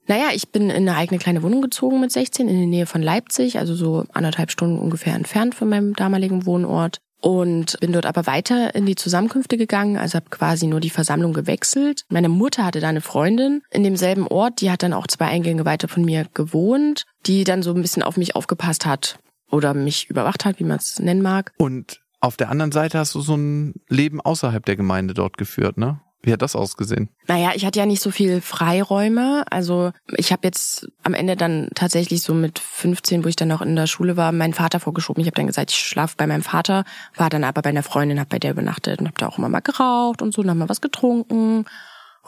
[0.07, 3.01] Naja, ich bin in eine eigene kleine Wohnung gezogen mit 16 in der Nähe von
[3.01, 6.97] Leipzig, also so anderthalb Stunden ungefähr entfernt von meinem damaligen Wohnort.
[7.22, 11.32] Und bin dort aber weiter in die Zusammenkünfte gegangen, also habe quasi nur die Versammlung
[11.32, 12.03] gewechselt.
[12.09, 15.63] Meine Mutter hatte da eine Freundin in demselben Ort, die hat dann auch zwei Eingänge
[15.63, 19.18] weiter von mir gewohnt, die dann so ein bisschen auf mich aufgepasst hat
[19.49, 21.53] oder mich überwacht hat, wie man es nennen mag.
[21.57, 25.78] Und auf der anderen Seite hast du so ein Leben außerhalb der Gemeinde dort geführt,
[25.78, 26.01] ne?
[26.24, 27.09] Wie hat das ausgesehen?
[27.28, 29.43] Naja, ich hatte ja nicht so viel Freiräume.
[29.49, 33.61] Also ich habe jetzt am Ende dann tatsächlich so mit 15, wo ich dann noch
[33.61, 35.22] in der Schule war, meinen Vater vorgeschoben.
[35.22, 38.20] Ich habe dann gesagt, ich schlafe bei meinem Vater, war dann aber bei einer Freundin,
[38.20, 40.57] habe bei der übernachtet und habe da auch immer mal geraucht und so, und hab
[40.57, 41.65] mal was getrunken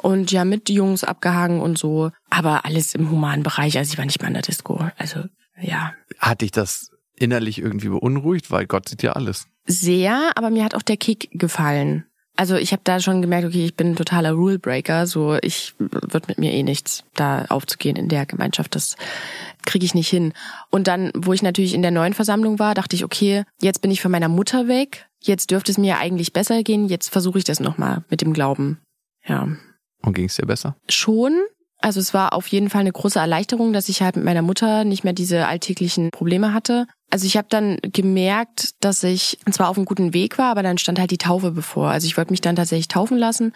[0.01, 2.11] und ja mit Jungs abgehangen und so.
[2.29, 3.77] Aber alles im humanen Bereich.
[3.77, 4.87] Also ich war nicht mal in der Disco.
[4.97, 5.23] Also
[5.59, 5.93] ja.
[6.19, 8.51] Hat dich das innerlich irgendwie beunruhigt?
[8.51, 9.47] Weil Gott sieht ja alles.
[9.65, 12.05] Sehr, aber mir hat auch der Kick gefallen.
[12.39, 16.29] Also ich habe da schon gemerkt, okay, ich bin ein totaler Rulebreaker, so ich wird
[16.29, 18.95] mit mir eh nichts, da aufzugehen in der Gemeinschaft, das
[19.65, 20.31] kriege ich nicht hin.
[20.69, 23.91] Und dann, wo ich natürlich in der neuen Versammlung war, dachte ich, okay, jetzt bin
[23.91, 27.43] ich von meiner Mutter weg, jetzt dürfte es mir eigentlich besser gehen, jetzt versuche ich
[27.43, 28.79] das nochmal mit dem Glauben.
[29.27, 29.49] Ja.
[30.01, 30.77] Und ging es dir besser?
[30.87, 31.37] Schon,
[31.81, 34.83] also es war auf jeden Fall eine große Erleichterung, dass ich halt mit meiner Mutter
[34.83, 36.87] nicht mehr diese alltäglichen Probleme hatte.
[37.09, 40.77] Also ich habe dann gemerkt, dass ich zwar auf einem guten Weg war, aber dann
[40.77, 41.89] stand halt die Taufe bevor.
[41.89, 43.53] Also ich wollte mich dann tatsächlich taufen lassen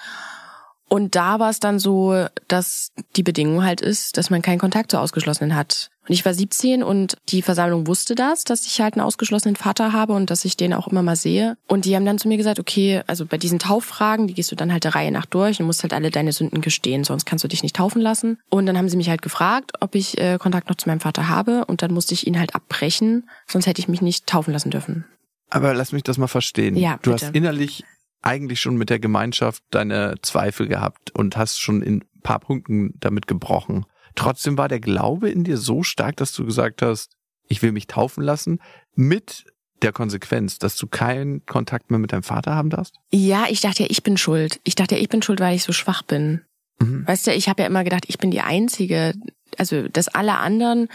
[0.93, 4.91] und da war es dann so, dass die Bedingung halt ist, dass man keinen Kontakt
[4.91, 5.89] zu Ausgeschlossenen hat.
[6.07, 9.91] Und ich war 17 und die Versammlung wusste das, dass ich halt einen ausgeschlossenen Vater
[9.91, 11.57] habe und dass ich den auch immer mal sehe.
[11.67, 14.55] Und die haben dann zu mir gesagt, okay, also bei diesen Tauffragen, die gehst du
[14.55, 17.43] dann halt der Reihe nach durch und musst halt alle deine Sünden gestehen, sonst kannst
[17.43, 18.37] du dich nicht taufen lassen.
[18.51, 21.27] Und dann haben sie mich halt gefragt, ob ich äh, Kontakt noch zu meinem Vater
[21.27, 24.69] habe und dann musste ich ihn halt abbrechen, sonst hätte ich mich nicht taufen lassen
[24.69, 25.05] dürfen.
[25.49, 26.75] Aber lass mich das mal verstehen.
[26.75, 27.25] Ja, du bitte.
[27.25, 27.83] hast innerlich
[28.24, 32.93] eigentlich schon mit der Gemeinschaft deine Zweifel gehabt und hast schon in ein paar Punkten
[32.99, 33.86] damit gebrochen.
[34.15, 37.11] Trotzdem war der Glaube in dir so stark, dass du gesagt hast,
[37.47, 38.59] ich will mich taufen lassen,
[38.95, 39.45] mit
[39.82, 42.95] der Konsequenz, dass du keinen Kontakt mehr mit deinem Vater haben darfst?
[43.11, 44.61] Ja, ich dachte ja, ich bin schuld.
[44.63, 46.41] Ich dachte ja, ich bin schuld, weil ich so schwach bin.
[46.80, 47.05] Mhm.
[47.05, 49.13] Weißt du, ich habe ja immer gedacht, ich bin die Einzige.
[49.57, 50.88] Also, dass alle anderen,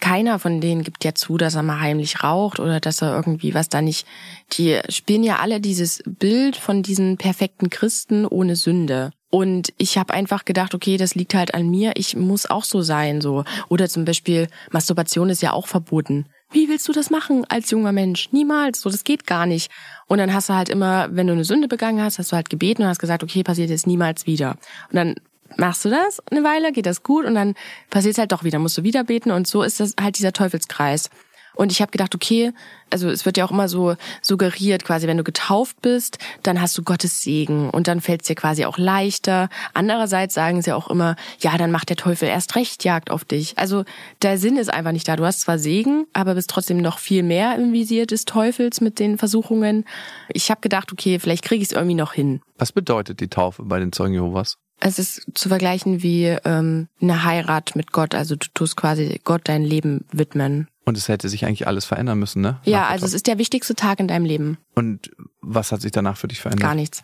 [0.00, 3.54] keiner von denen gibt ja zu, dass er mal heimlich raucht oder dass er irgendwie
[3.54, 4.06] was da nicht.
[4.52, 9.12] Die spielen ja alle dieses Bild von diesen perfekten Christen ohne Sünde.
[9.30, 12.82] Und ich habe einfach gedacht, okay, das liegt halt an mir, ich muss auch so
[12.82, 13.42] sein, so.
[13.68, 16.26] Oder zum Beispiel, Masturbation ist ja auch verboten.
[16.52, 18.28] Wie willst du das machen als junger Mensch?
[18.30, 19.72] Niemals, so, das geht gar nicht.
[20.06, 22.48] Und dann hast du halt immer, wenn du eine Sünde begangen hast, hast du halt
[22.48, 24.50] gebeten und hast gesagt, okay, passiert jetzt niemals wieder.
[24.90, 25.14] Und dann
[25.56, 27.54] machst du das eine Weile, geht das gut und dann
[27.90, 30.32] passiert es halt doch wieder, musst du wieder beten und so ist das halt dieser
[30.32, 31.10] Teufelskreis.
[31.54, 32.52] Und ich habe gedacht, okay,
[32.90, 36.76] also es wird ja auch immer so suggeriert, quasi, wenn du getauft bist, dann hast
[36.76, 39.48] du Gottes Segen und dann fällt es dir quasi auch leichter.
[39.72, 43.56] Andererseits sagen sie auch immer, ja, dann macht der Teufel erst recht Jagd auf dich.
[43.56, 43.84] Also
[44.22, 45.16] der Sinn ist einfach nicht da.
[45.16, 48.98] Du hast zwar Segen, aber bist trotzdem noch viel mehr im Visier des Teufels mit
[48.98, 49.84] den Versuchungen.
[50.28, 52.40] Ich habe gedacht, okay, vielleicht kriege ich es irgendwie noch hin.
[52.58, 54.58] Was bedeutet die Taufe bei den Zeugen Jehovas?
[54.86, 58.14] Es ist zu vergleichen wie ähm, eine Heirat mit Gott.
[58.14, 60.68] Also du tust quasi Gott dein Leben widmen.
[60.84, 62.60] Und es hätte sich eigentlich alles verändern müssen, ne?
[62.64, 64.58] Ja, also es ist der wichtigste Tag in deinem Leben.
[64.74, 65.10] Und
[65.40, 66.68] was hat sich danach für dich verändert?
[66.68, 67.02] Gar nichts.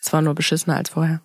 [0.00, 1.22] Es war nur beschissener als vorher.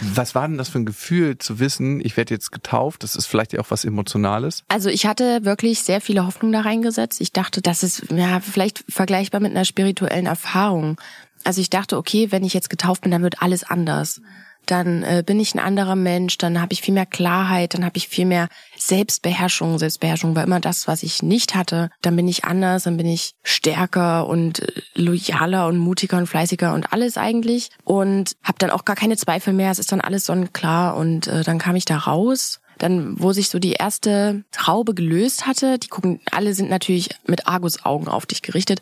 [0.00, 3.02] Was war denn das für ein Gefühl zu wissen, ich werde jetzt getauft?
[3.02, 4.64] Das ist vielleicht ja auch was Emotionales.
[4.68, 7.20] Also ich hatte wirklich sehr viele Hoffnungen da reingesetzt.
[7.20, 10.98] Ich dachte, das ist ja vielleicht vergleichbar mit einer spirituellen Erfahrung.
[11.44, 14.20] Also ich dachte, okay, wenn ich jetzt getauft bin, dann wird alles anders
[14.66, 17.96] dann äh, bin ich ein anderer Mensch, dann habe ich viel mehr Klarheit, dann habe
[17.96, 19.78] ich viel mehr Selbstbeherrschung.
[19.78, 21.90] Selbstbeherrschung war immer das, was ich nicht hatte.
[22.02, 26.74] Dann bin ich anders, dann bin ich stärker und äh, loyaler und mutiger und fleißiger
[26.74, 29.70] und alles eigentlich und habe dann auch gar keine Zweifel mehr.
[29.70, 33.50] Es ist dann alles sonnenklar und äh, dann kam ich da raus dann, wo sich
[33.50, 38.42] so die erste Traube gelöst hatte, die gucken, alle sind natürlich mit Argusaugen auf dich
[38.42, 38.80] gerichtet.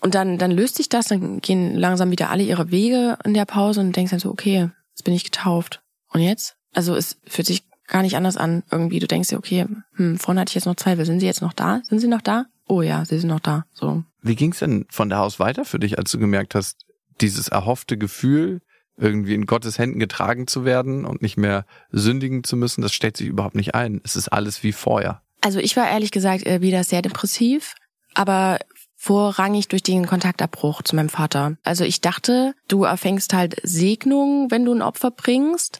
[0.00, 3.46] Und dann, dann löst sich das, dann gehen langsam wieder alle ihre Wege in der
[3.46, 5.82] Pause und denkst dann so, okay, Jetzt bin ich getauft.
[6.08, 6.56] Und jetzt?
[6.72, 8.62] Also es fühlt sich gar nicht anders an.
[8.70, 9.66] Irgendwie, du denkst dir, okay,
[9.96, 11.04] hm, vorne hatte ich jetzt noch Zweifel.
[11.04, 11.82] Sind sie jetzt noch da?
[11.86, 12.46] Sind sie noch da?
[12.66, 13.66] Oh ja, sie sind noch da.
[13.74, 14.04] So.
[14.22, 16.86] Wie ging's denn von da aus weiter für dich, als du gemerkt hast,
[17.20, 18.62] dieses erhoffte Gefühl,
[18.96, 23.18] irgendwie in Gottes Händen getragen zu werden und nicht mehr sündigen zu müssen, das stellt
[23.18, 24.00] sich überhaupt nicht ein.
[24.02, 25.20] Es ist alles wie vorher.
[25.42, 27.74] Also ich war ehrlich gesagt äh, wieder sehr depressiv,
[28.14, 28.58] aber
[29.06, 31.56] vorrangig durch den Kontaktabbruch zu meinem Vater.
[31.62, 35.78] Also ich dachte, du erfängst halt Segnung, wenn du ein Opfer bringst.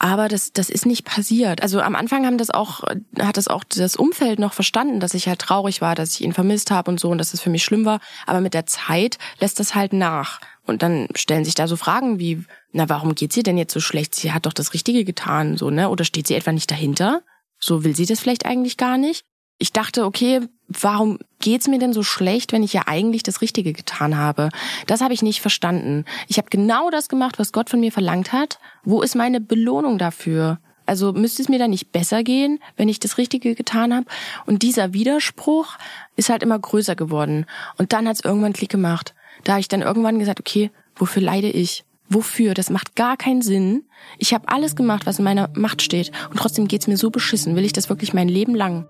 [0.00, 1.62] Aber das, das ist nicht passiert.
[1.62, 2.82] Also am Anfang haben das auch,
[3.20, 6.32] hat das auch das Umfeld noch verstanden, dass ich halt traurig war, dass ich ihn
[6.32, 8.00] vermisst habe und so und dass das für mich schlimm war.
[8.26, 10.40] Aber mit der Zeit lässt das halt nach.
[10.66, 13.80] Und dann stellen sich da so Fragen wie, na, warum geht sie denn jetzt so
[13.80, 14.14] schlecht?
[14.14, 15.88] Sie hat doch das Richtige getan, so, ne?
[15.88, 17.22] Oder steht sie etwa nicht dahinter?
[17.58, 19.24] So will sie das vielleicht eigentlich gar nicht?
[19.60, 20.40] ich dachte, okay,
[20.70, 24.50] warum geht's mir denn so schlecht, wenn ich ja eigentlich das Richtige getan habe?
[24.86, 26.04] Das habe ich nicht verstanden.
[26.28, 28.58] Ich habe genau das gemacht, was Gott von mir verlangt hat.
[28.84, 30.58] Wo ist meine Belohnung dafür?
[30.86, 34.06] Also müsste es mir da nicht besser gehen, wenn ich das Richtige getan habe?
[34.46, 35.76] Und dieser Widerspruch
[36.16, 37.46] ist halt immer größer geworden.
[37.78, 39.14] Und dann hat's irgendwann Klick gemacht.
[39.44, 41.84] Da habe ich dann irgendwann gesagt, okay, wofür leide ich?
[42.08, 42.54] Wofür?
[42.54, 43.84] Das macht gar keinen Sinn.
[44.18, 46.10] Ich habe alles gemacht, was in meiner Macht steht.
[46.30, 47.54] Und trotzdem geht's mir so beschissen.
[47.54, 48.88] Will ich das wirklich mein Leben lang?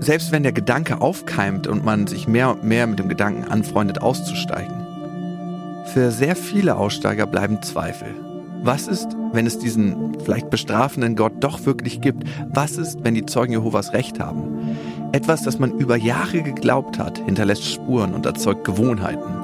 [0.00, 4.00] Selbst wenn der Gedanke aufkeimt und man sich mehr und mehr mit dem Gedanken anfreundet,
[4.00, 4.74] auszusteigen.
[5.92, 8.08] Für sehr viele Aussteiger bleiben Zweifel.
[8.62, 12.24] Was ist, wenn es diesen vielleicht bestrafenden Gott doch wirklich gibt?
[12.48, 14.76] Was ist, wenn die Zeugen Jehovas recht haben?
[15.12, 19.34] Etwas, das man über Jahre geglaubt hat, hinterlässt Spuren und erzeugt Gewohnheiten.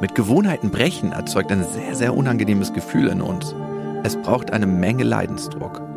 [0.00, 3.54] Mit Gewohnheiten brechen erzeugt ein sehr, sehr unangenehmes Gefühl in uns.
[4.02, 5.89] Es braucht eine Menge Leidensdruck.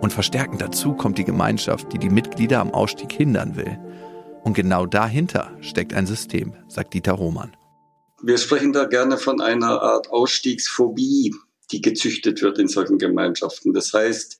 [0.00, 3.78] Und verstärkend dazu kommt die Gemeinschaft, die die Mitglieder am Ausstieg hindern will.
[4.42, 7.56] Und genau dahinter steckt ein System, sagt Dieter Roman.
[8.22, 11.34] Wir sprechen da gerne von einer Art Ausstiegsphobie,
[11.72, 13.72] die gezüchtet wird in solchen Gemeinschaften.
[13.72, 14.38] Das heißt,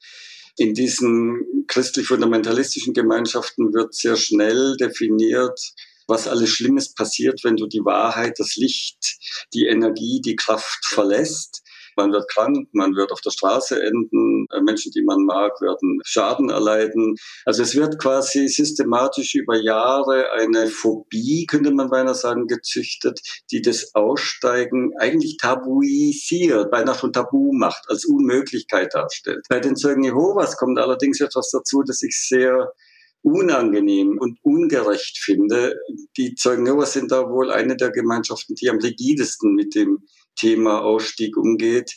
[0.57, 5.59] in diesen christlich-fundamentalistischen Gemeinschaften wird sehr schnell definiert,
[6.07, 9.17] was alles Schlimmes passiert, wenn du die Wahrheit, das Licht,
[9.53, 11.64] die Energie, die Kraft verlässt.
[11.97, 16.01] Man wird krank, man wird auf der Straße enden, äh, Menschen, die man mag, werden
[16.05, 17.17] Schaden erleiden.
[17.45, 23.21] Also es wird quasi systematisch über Jahre eine Phobie, könnte man beinahe sagen, gezüchtet,
[23.51, 29.47] die das Aussteigen eigentlich tabuisiert, beinahe von Tabu macht, als Unmöglichkeit darstellt.
[29.49, 32.73] Bei den Zeugen Jehovas kommt allerdings etwas dazu, das ich sehr
[33.25, 35.81] unangenehm und ungerecht finde.
[36.17, 40.05] Die Zeugen Jehovas sind da wohl eine der Gemeinschaften, die am rigidesten mit dem
[40.37, 41.93] Thema Ausstieg umgeht.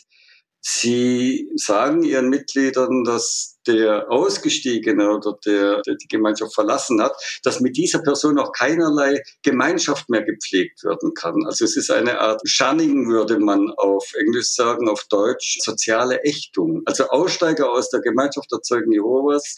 [0.60, 7.12] Sie sagen ihren Mitgliedern, dass der Ausgestiegene oder der, der die Gemeinschaft verlassen hat,
[7.44, 11.44] dass mit dieser Person auch keinerlei Gemeinschaft mehr gepflegt werden kann.
[11.46, 16.82] Also es ist eine Art Shunning, würde man auf Englisch sagen, auf Deutsch, soziale Ächtung.
[16.86, 19.56] Also Aussteiger aus der Gemeinschaft der Zeugen Jehovas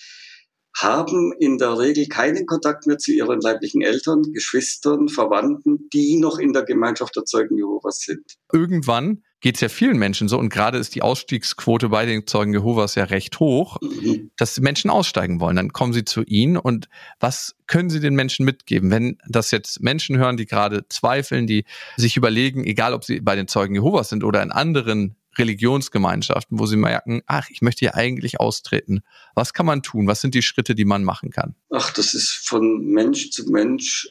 [0.77, 6.39] haben in der Regel keinen Kontakt mehr zu ihren leiblichen Eltern, Geschwistern, Verwandten, die noch
[6.39, 8.37] in der Gemeinschaft der Zeugen Jehovas sind.
[8.53, 12.53] Irgendwann geht es ja vielen Menschen so und gerade ist die Ausstiegsquote bei den Zeugen
[12.53, 14.31] Jehovas ja recht hoch, mhm.
[14.37, 15.57] dass die Menschen aussteigen wollen.
[15.57, 16.89] Dann kommen sie zu ihnen und
[17.21, 21.65] was können sie den Menschen mitgeben, wenn das jetzt Menschen hören, die gerade zweifeln, die
[21.97, 26.67] sich überlegen, egal ob sie bei den Zeugen Jehovas sind oder in anderen Religionsgemeinschaften, wo
[26.67, 29.01] sie merken, ach, ich möchte hier eigentlich austreten.
[29.35, 30.07] Was kann man tun?
[30.07, 31.55] Was sind die Schritte, die man machen kann?
[31.71, 34.11] Ach, das ist von Mensch zu Mensch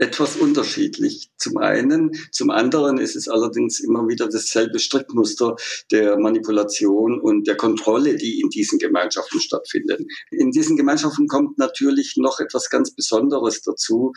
[0.00, 1.30] etwas unterschiedlich.
[1.36, 5.56] Zum einen, zum anderen ist es allerdings immer wieder dasselbe Strickmuster
[5.90, 10.06] der Manipulation und der Kontrolle, die in diesen Gemeinschaften stattfinden.
[10.30, 14.12] In diesen Gemeinschaften kommt natürlich noch etwas ganz Besonderes dazu.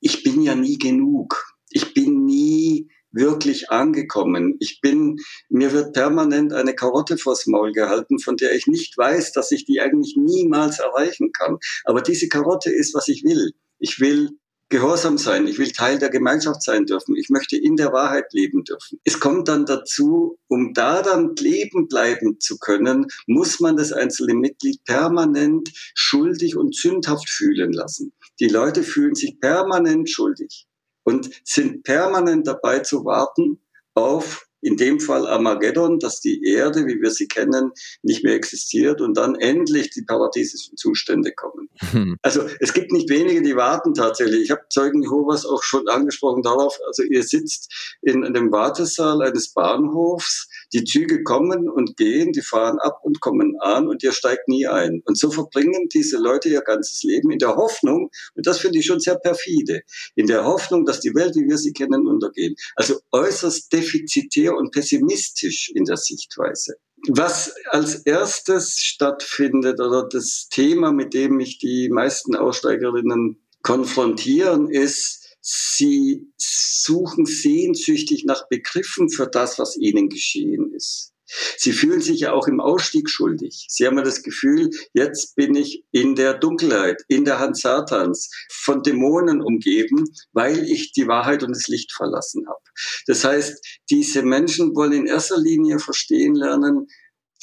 [0.00, 1.56] Ich bin ja nie genug.
[1.70, 4.56] Ich bin nie wirklich angekommen.
[4.60, 9.32] Ich bin, mir wird permanent eine Karotte vors Maul gehalten, von der ich nicht weiß,
[9.32, 11.58] dass ich die eigentlich niemals erreichen kann.
[11.84, 13.52] Aber diese Karotte ist, was ich will.
[13.78, 14.30] Ich will
[14.70, 18.64] gehorsam sein, ich will Teil der Gemeinschaft sein dürfen, ich möchte in der Wahrheit leben
[18.64, 18.98] dürfen.
[19.04, 24.34] Es kommt dann dazu, um da dann leben bleiben zu können, muss man das einzelne
[24.34, 28.12] Mitglied permanent schuldig und sündhaft fühlen lassen.
[28.40, 30.66] Die Leute fühlen sich permanent schuldig
[31.04, 33.60] und sind permanent dabei zu warten
[33.94, 39.02] auf in dem Fall Armageddon, dass die Erde, wie wir sie kennen, nicht mehr existiert
[39.02, 41.68] und dann endlich die paradiesischen Zustände kommen.
[41.90, 42.16] Hm.
[42.22, 44.44] Also es gibt nicht wenige, die warten tatsächlich.
[44.44, 46.78] Ich habe Zeugen Jehovas auch schon angesprochen darauf.
[46.86, 52.78] Also ihr sitzt in einem Wartesaal eines Bahnhofs, die Züge kommen und gehen, die fahren
[52.80, 55.02] ab und kommen an und ihr steigt nie ein.
[55.04, 58.86] Und so verbringen diese Leute ihr ganzes Leben in der Hoffnung, und das finde ich
[58.86, 59.82] schon sehr perfide,
[60.16, 62.60] in der Hoffnung, dass die Welt, wie wir sie kennen, untergeht.
[62.74, 66.74] Also äußerst defizitär und pessimistisch in der Sichtweise.
[67.08, 75.23] Was als erstes stattfindet oder das Thema, mit dem mich die meisten Aussteigerinnen konfrontieren, ist,
[75.46, 81.12] sie suchen sehnsüchtig nach Begriffen für das, was ihnen geschehen ist.
[81.58, 83.66] Sie fühlen sich ja auch im Ausstieg schuldig.
[83.68, 88.30] Sie haben ja das Gefühl, jetzt bin ich in der Dunkelheit, in der Hand Satans,
[88.50, 92.62] von Dämonen umgeben, weil ich die Wahrheit und das Licht verlassen habe.
[93.06, 96.88] Das heißt, diese Menschen wollen in erster Linie verstehen lernen,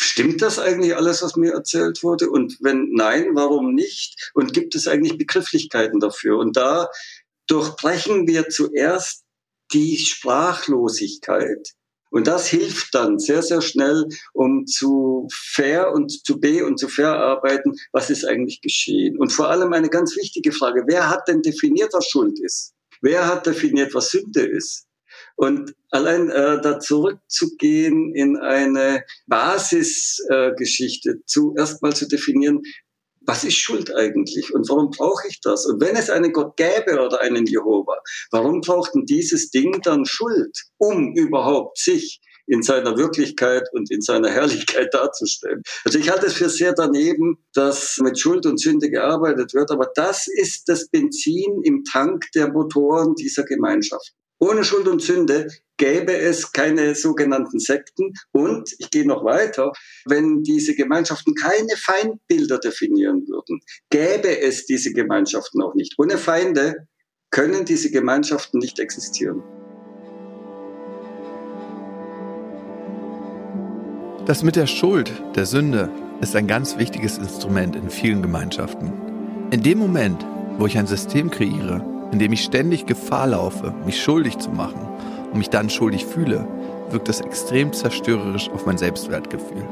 [0.03, 2.31] Stimmt das eigentlich alles, was mir erzählt wurde?
[2.31, 4.31] Und wenn nein, warum nicht?
[4.33, 6.39] Und gibt es eigentlich Begrifflichkeiten dafür?
[6.39, 6.87] Und da
[7.51, 9.23] durchbrechen wir zuerst
[9.73, 11.73] die Sprachlosigkeit,
[12.11, 16.89] und das hilft dann sehr, sehr schnell, um zu fair und zu B und zu
[16.89, 19.17] verarbeiten, was ist eigentlich geschehen.
[19.17, 22.73] Und vor allem eine ganz wichtige Frage, wer hat denn definiert, was Schuld ist?
[23.01, 24.87] Wer hat definiert, was Sünde ist?
[25.37, 32.61] Und allein äh, da zurückzugehen in eine Basisgeschichte, äh, zu erstmal zu definieren,
[33.21, 35.65] was ist Schuld eigentlich und warum brauche ich das?
[35.65, 37.97] Und wenn es einen Gott gäbe oder einen Jehova,
[38.31, 44.01] warum braucht denn dieses Ding dann Schuld, um überhaupt sich in seiner Wirklichkeit und in
[44.01, 45.61] seiner Herrlichkeit darzustellen.
[45.85, 49.89] Also ich halte es für sehr daneben, dass mit Schuld und Sünde gearbeitet wird, aber
[49.95, 54.13] das ist das Benzin im Tank der Motoren dieser Gemeinschaft.
[54.43, 58.13] Ohne Schuld und Sünde gäbe es keine sogenannten Sekten.
[58.31, 59.71] Und ich gehe noch weiter,
[60.05, 63.61] wenn diese Gemeinschaften keine Feindbilder definieren würden,
[63.91, 65.93] gäbe es diese Gemeinschaften auch nicht.
[65.99, 66.87] Ohne Feinde
[67.29, 69.43] können diese Gemeinschaften nicht existieren.
[74.25, 78.91] Das mit der Schuld, der Sünde, ist ein ganz wichtiges Instrument in vielen Gemeinschaften.
[79.51, 80.25] In dem Moment,
[80.57, 84.81] wo ich ein System kreiere, in dem ich ständig Gefahr laufe, mich schuldig zu machen
[85.31, 86.47] und mich dann schuldig fühle,
[86.89, 89.63] wirkt das extrem zerstörerisch auf mein Selbstwertgefühl.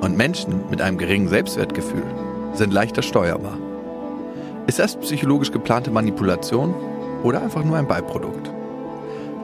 [0.00, 2.04] Und Menschen mit einem geringen Selbstwertgefühl
[2.54, 3.56] sind leichter steuerbar.
[4.66, 6.74] Ist das psychologisch geplante Manipulation
[7.22, 8.50] oder einfach nur ein Beiprodukt?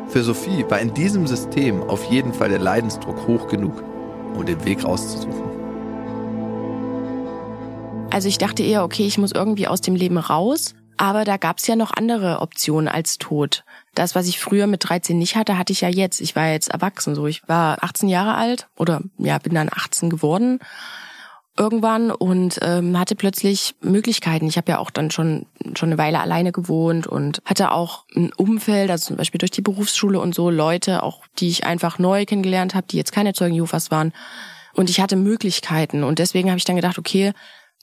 [0.09, 3.83] Für Sophie war in diesem System auf jeden Fall der Leidensdruck hoch genug,
[4.35, 5.49] um den Weg rauszusuchen.
[8.11, 11.59] Also ich dachte eher, okay, ich muss irgendwie aus dem Leben raus aber da gab
[11.59, 13.65] es ja noch andere Optionen als Tod.
[13.95, 16.21] Das, was ich früher mit 13 nicht hatte, hatte ich ja jetzt.
[16.21, 20.11] Ich war jetzt erwachsen, so ich war 18 Jahre alt oder ja, bin dann 18
[20.11, 20.61] geworden
[21.59, 24.47] irgendwann und ähm, hatte plötzlich Möglichkeiten.
[24.47, 28.33] Ich habe ja auch dann schon schon eine Weile alleine gewohnt und hatte auch ein
[28.33, 32.25] Umfeld, also zum Beispiel durch die Berufsschule und so Leute, auch die ich einfach neu
[32.25, 34.13] kennengelernt habe, die jetzt keine Zeugen Jehovas waren.
[34.75, 37.33] Und ich hatte Möglichkeiten und deswegen habe ich dann gedacht, okay,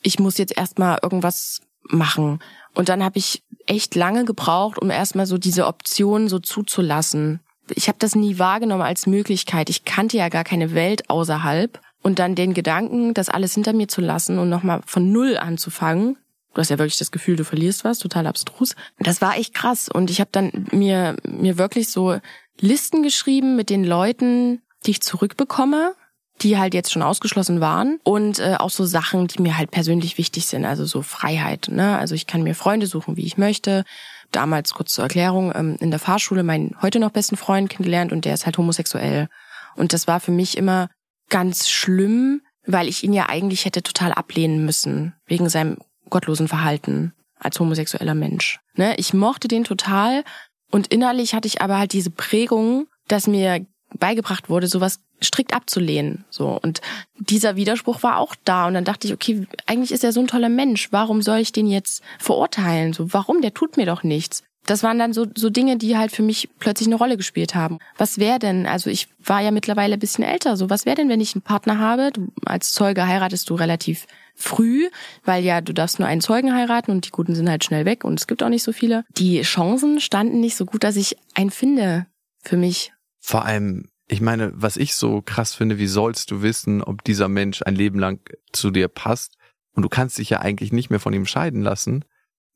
[0.02, 2.40] ich muss jetzt erstmal irgendwas machen.
[2.76, 7.40] Und dann habe ich echt lange gebraucht, um erstmal so diese Option so zuzulassen.
[7.74, 9.70] Ich habe das nie wahrgenommen als Möglichkeit.
[9.70, 11.80] Ich kannte ja gar keine Welt außerhalb.
[12.04, 16.18] Und dann den Gedanken, das alles hinter mir zu lassen und nochmal von Null anzufangen.
[16.54, 18.76] Du hast ja wirklich das Gefühl, du verlierst was, total abstrus.
[19.00, 19.90] Das war echt krass.
[19.90, 22.20] Und ich habe dann mir, mir wirklich so
[22.60, 25.96] Listen geschrieben mit den Leuten, die ich zurückbekomme,
[26.42, 30.18] die halt jetzt schon ausgeschlossen waren und äh, auch so Sachen, die mir halt persönlich
[30.18, 31.70] wichtig sind, also so Freiheit.
[31.72, 31.98] Ne?
[31.98, 33.86] Also ich kann mir Freunde suchen, wie ich möchte.
[34.32, 38.26] Damals kurz zur Erklärung ähm, in der Fahrschule meinen heute noch besten Freund kennengelernt und
[38.26, 39.30] der ist halt homosexuell
[39.76, 40.90] und das war für mich immer
[41.30, 45.78] ganz schlimm, weil ich ihn ja eigentlich hätte total ablehnen müssen wegen seinem
[46.10, 48.60] gottlosen Verhalten als homosexueller Mensch.
[48.76, 48.96] Ne?
[48.98, 50.24] Ich mochte den total
[50.72, 53.66] und innerlich hatte ich aber halt diese Prägung, dass mir
[53.98, 56.26] beigebracht wurde, sowas strikt abzulehnen.
[56.30, 56.82] So und
[57.18, 60.28] dieser Widerspruch war auch da und dann dachte ich, okay, eigentlich ist er so ein
[60.28, 60.92] toller Mensch.
[60.92, 62.94] Warum soll ich den jetzt verurteilen?
[62.94, 63.42] So warum?
[63.42, 64.44] Der tut mir doch nichts.
[64.66, 67.78] Das waren dann so, so Dinge, die halt für mich plötzlich eine Rolle gespielt haben.
[67.98, 71.10] Was wäre denn, also ich war ja mittlerweile ein bisschen älter, so was wäre denn,
[71.10, 72.12] wenn ich einen Partner habe?
[72.12, 74.90] Du, als Zeuge heiratest du relativ früh,
[75.24, 78.04] weil ja du darfst nur einen Zeugen heiraten und die Guten sind halt schnell weg
[78.04, 79.06] und es gibt auch nicht so viele.
[79.18, 82.08] Die Chancen standen nicht so gut, dass ich einen finde
[82.42, 82.92] für mich.
[83.26, 87.28] Vor allem, ich meine, was ich so krass finde, wie sollst du wissen, ob dieser
[87.28, 88.20] Mensch ein Leben lang
[88.52, 89.38] zu dir passt?
[89.74, 92.06] Und du kannst dich ja eigentlich nicht mehr von ihm scheiden lassen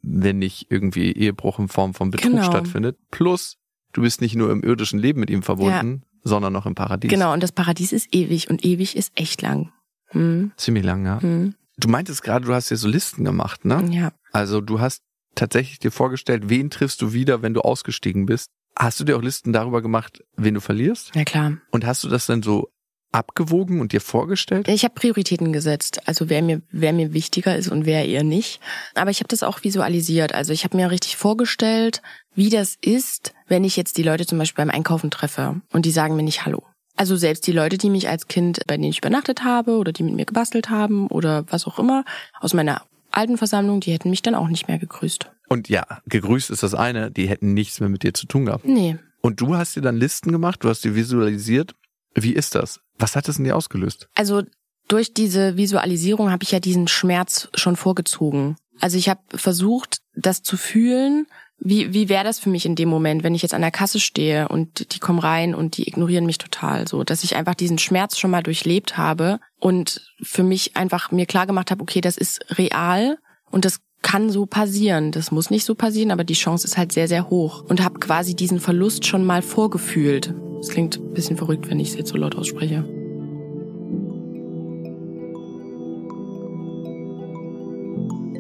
[0.02, 2.44] wenn nicht irgendwie Ehebruch in Form von Betrug genau.
[2.44, 2.98] stattfindet.
[3.12, 3.58] Plus,
[3.94, 6.20] du bist nicht nur im irdischen Leben mit ihm verbunden, ja.
[6.24, 7.10] sondern noch im Paradies.
[7.10, 9.72] Genau, und das Paradies ist ewig und ewig ist echt lang.
[10.08, 10.52] Hm.
[10.58, 11.22] Ziemlich lang, ja.
[11.22, 11.56] Hm.
[11.78, 13.88] Du meintest gerade, du hast dir so Listen gemacht, ne?
[13.92, 14.12] Ja.
[14.32, 15.02] Also du hast
[15.36, 18.52] tatsächlich dir vorgestellt, wen triffst du wieder, wenn du ausgestiegen bist.
[18.80, 21.14] Hast du dir auch Listen darüber gemacht, wen du verlierst?
[21.14, 21.58] Ja, klar.
[21.70, 22.70] Und hast du das dann so
[23.12, 24.70] abgewogen und dir vorgestellt?
[24.70, 28.62] Ich habe Prioritäten gesetzt, also wer mir wer mir wichtiger ist und wer eher nicht.
[28.96, 30.34] Aber ich habe das auch visualisiert.
[30.34, 32.02] Also ich habe mir richtig vorgestellt,
[32.36, 35.92] wie das ist, wenn ich jetzt die Leute zum Beispiel beim Einkaufen treffe und die
[35.92, 36.64] sagen mir nicht Hallo.
[36.96, 40.04] Also selbst die Leute, die mich als Kind, bei denen ich übernachtet habe oder die
[40.04, 42.06] mit mir gebastelt haben oder was auch immer,
[42.40, 45.30] aus meiner alten Versammlung, die hätten mich dann auch nicht mehr gegrüßt.
[45.50, 48.66] Und ja, gegrüßt ist das eine, die hätten nichts mehr mit dir zu tun gehabt.
[48.66, 48.98] Nee.
[49.22, 51.76] Und du hast dir dann Listen gemacht, du hast die visualisiert.
[52.14, 52.80] Wie ist das?
[52.98, 54.08] Was hat es in dir ausgelöst?
[54.16, 54.44] Also
[54.88, 58.58] durch diese Visualisierung habe ich ja diesen Schmerz schon vorgezogen.
[58.80, 61.28] Also ich habe versucht, das zu fühlen.
[61.58, 64.00] Wie, wie wäre das für mich in dem Moment, wenn ich jetzt an der Kasse
[64.00, 67.78] stehe und die kommen rein und die ignorieren mich total, so dass ich einfach diesen
[67.78, 72.16] Schmerz schon mal durchlebt habe und für mich einfach mir klar gemacht habe, okay, das
[72.16, 73.18] ist real
[73.52, 75.12] und das kann so passieren.
[75.12, 78.00] Das muss nicht so passieren, aber die Chance ist halt sehr, sehr hoch und habe
[78.00, 80.34] quasi diesen Verlust schon mal vorgefühlt.
[80.60, 82.84] Es klingt ein bisschen verrückt, wenn ich es jetzt so laut ausspreche.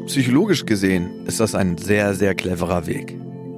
[0.07, 3.15] Psychologisch gesehen ist das ein sehr, sehr cleverer Weg.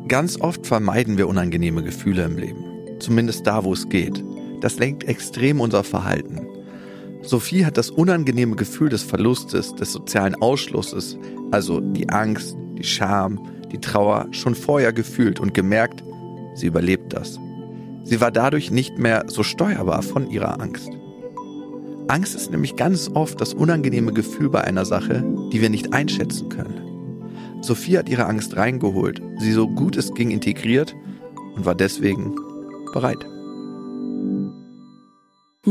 [0.10, 2.66] Ganz oft vermeiden wir unangenehme Gefühle im Leben.
[2.99, 4.22] Zumindest da, wo es geht.
[4.60, 6.51] Das lenkt extrem unser Verhalten.
[7.24, 11.17] Sophie hat das unangenehme Gefühl des Verlustes, des sozialen Ausschlusses,
[11.51, 13.39] also die Angst, die Scham,
[13.72, 16.03] die Trauer, schon vorher gefühlt und gemerkt,
[16.55, 17.39] sie überlebt das.
[18.03, 20.89] Sie war dadurch nicht mehr so steuerbar von ihrer Angst.
[22.07, 26.49] Angst ist nämlich ganz oft das unangenehme Gefühl bei einer Sache, die wir nicht einschätzen
[26.49, 26.82] können.
[27.61, 30.95] Sophie hat ihre Angst reingeholt, sie so gut es ging integriert
[31.55, 32.36] und war deswegen
[32.91, 33.24] bereit.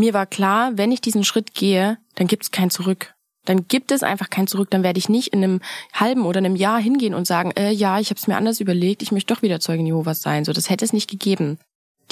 [0.00, 3.14] Mir war klar, wenn ich diesen Schritt gehe, dann gibt es kein Zurück.
[3.46, 4.70] Dann gibt es einfach kein Zurück.
[4.70, 5.60] Dann werde ich nicht in einem
[5.92, 9.02] halben oder einem Jahr hingehen und sagen, äh, ja, ich habe es mir anders überlegt,
[9.02, 10.44] ich möchte doch wieder Zeugen Jehovas sein.
[10.44, 11.58] So, das hätte es nicht gegeben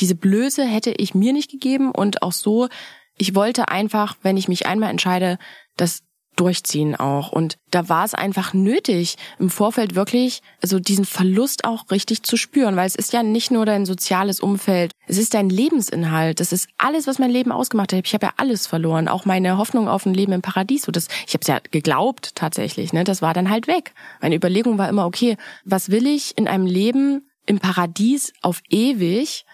[0.00, 2.68] diese Blöße hätte ich mir nicht gegeben und auch so,
[3.16, 5.38] ich wollte einfach, wenn ich mich einmal entscheide,
[5.76, 6.02] das
[6.38, 7.32] durchziehen auch.
[7.32, 12.36] Und da war es einfach nötig, im Vorfeld wirklich also diesen Verlust auch richtig zu
[12.36, 16.52] spüren, weil es ist ja nicht nur dein soziales Umfeld, es ist dein Lebensinhalt, das
[16.52, 18.06] ist alles, was mein Leben ausgemacht hat.
[18.06, 20.82] Ich habe ja alles verloren, auch meine Hoffnung auf ein Leben im Paradies.
[20.82, 23.04] So das, ich habe es ja geglaubt tatsächlich, ne?
[23.04, 23.92] Das war dann halt weg.
[24.20, 29.44] Meine Überlegung war immer, okay, was will ich in einem Leben im Paradies auf ewig?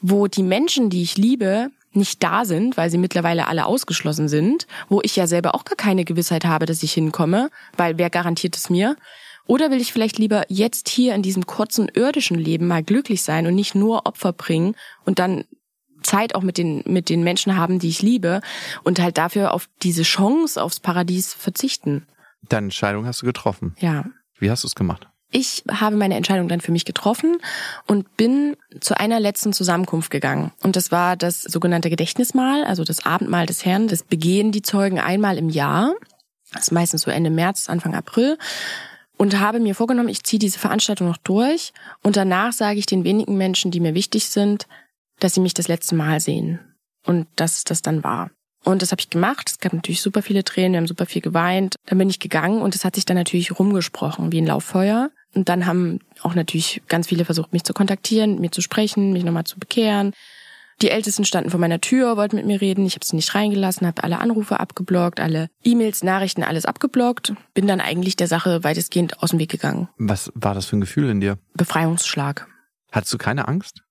[0.00, 4.66] wo die Menschen, die ich liebe, nicht da sind, weil sie mittlerweile alle ausgeschlossen sind,
[4.88, 8.56] wo ich ja selber auch gar keine Gewissheit habe, dass ich hinkomme, weil wer garantiert
[8.56, 8.96] es mir?
[9.46, 13.46] Oder will ich vielleicht lieber jetzt hier in diesem kurzen irdischen Leben mal glücklich sein
[13.46, 14.74] und nicht nur Opfer bringen
[15.04, 15.44] und dann
[16.02, 18.40] Zeit auch mit den, mit den Menschen haben, die ich liebe
[18.84, 22.06] und halt dafür auf diese Chance aufs Paradies verzichten?
[22.48, 23.74] Deine Entscheidung hast du getroffen.
[23.80, 24.04] Ja.
[24.38, 25.08] Wie hast du es gemacht?
[25.30, 27.36] Ich habe meine Entscheidung dann für mich getroffen
[27.86, 30.52] und bin zu einer letzten Zusammenkunft gegangen.
[30.62, 33.88] Und das war das sogenannte Gedächtnismahl, also das Abendmahl des Herrn.
[33.88, 35.94] Das begehen die Zeugen einmal im Jahr.
[36.52, 38.38] Das ist meistens so Ende März, Anfang April.
[39.18, 41.72] Und habe mir vorgenommen, ich ziehe diese Veranstaltung noch durch.
[42.02, 44.66] Und danach sage ich den wenigen Menschen, die mir wichtig sind,
[45.20, 46.60] dass sie mich das letzte Mal sehen.
[47.04, 48.30] Und dass das dann war.
[48.64, 49.50] Und das habe ich gemacht.
[49.50, 51.76] Es gab natürlich super viele Tränen, wir haben super viel geweint.
[51.86, 55.10] Dann bin ich gegangen und es hat sich dann natürlich rumgesprochen wie ein Lauffeuer.
[55.34, 59.12] Und dann haben auch natürlich ganz viele versucht, mich zu kontaktieren, mit mir zu sprechen,
[59.12, 60.12] mich nochmal zu bekehren.
[60.80, 62.86] Die Ältesten standen vor meiner Tür, wollten mit mir reden.
[62.86, 67.32] Ich habe sie nicht reingelassen, habe alle Anrufe abgeblockt, alle E-Mails, Nachrichten, alles abgeblockt.
[67.52, 69.88] Bin dann eigentlich der Sache weitestgehend aus dem Weg gegangen.
[69.98, 71.38] Was war das für ein Gefühl in dir?
[71.54, 72.46] Befreiungsschlag.
[72.92, 73.82] Hattest du keine Angst?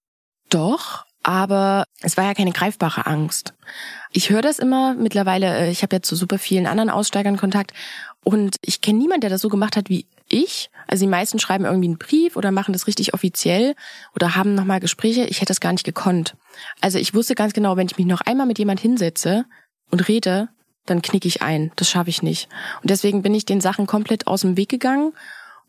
[0.50, 3.54] Doch, aber es war ja keine greifbare Angst.
[4.14, 7.74] Ich höre das immer mittlerweile, äh, ich habe ja zu super vielen anderen Aussteigern Kontakt
[8.24, 10.70] und ich kenne niemanden, der das so gemacht hat wie ich.
[10.88, 13.76] Also die meisten schreiben irgendwie einen Brief oder machen das richtig offiziell
[14.16, 15.26] oder haben nochmal Gespräche.
[15.26, 16.36] Ich hätte das gar nicht gekonnt.
[16.82, 19.46] Also ich wusste ganz genau, wenn ich mich noch einmal mit jemand hinsetze
[19.92, 20.50] und rede,
[20.86, 21.72] dann knicke ich ein.
[21.76, 22.48] Das schaffe ich nicht.
[22.82, 25.14] Und deswegen bin ich den Sachen komplett aus dem Weg gegangen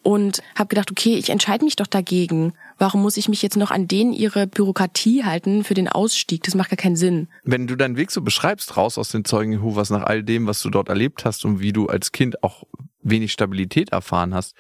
[0.03, 2.53] und habe gedacht, okay, ich entscheide mich doch dagegen.
[2.79, 6.45] Warum muss ich mich jetzt noch an denen ihre Bürokratie halten für den Ausstieg?
[6.45, 7.29] Das macht gar keinen Sinn.
[7.43, 10.63] Wenn du deinen Weg so beschreibst, raus aus den Zeugen Jehovas nach all dem, was
[10.63, 12.63] du dort erlebt hast und wie du als Kind auch
[13.01, 14.55] wenig Stabilität erfahren hast,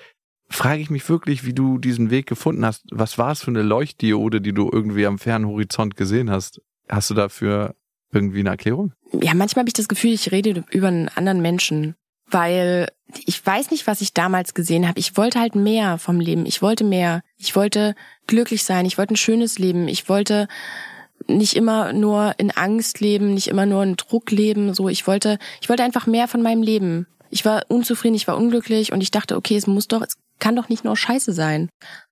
[0.48, 2.84] frage ich mich wirklich, wie du diesen Weg gefunden hast.
[2.90, 6.60] Was war es für eine Leuchtdiode, die du irgendwie am fernen Horizont gesehen hast?
[6.88, 7.74] Hast du dafür
[8.12, 8.92] irgendwie eine Erklärung?
[9.12, 11.94] Ja, manchmal habe ich das Gefühl, ich rede über einen anderen Menschen
[12.30, 12.88] weil
[13.26, 14.98] ich weiß nicht, was ich damals gesehen habe.
[14.98, 16.46] Ich wollte halt mehr vom Leben.
[16.46, 17.22] Ich wollte mehr.
[17.36, 17.94] Ich wollte
[18.26, 18.86] glücklich sein.
[18.86, 19.88] Ich wollte ein schönes Leben.
[19.88, 20.46] Ich wollte
[21.26, 24.74] nicht immer nur in Angst leben, nicht immer nur in Druck leben.
[24.74, 27.06] So, ich wollte, ich wollte einfach mehr von meinem Leben.
[27.30, 30.56] Ich war unzufrieden, ich war unglücklich und ich dachte, okay, es muss doch, es kann
[30.56, 31.68] doch nicht nur Scheiße sein.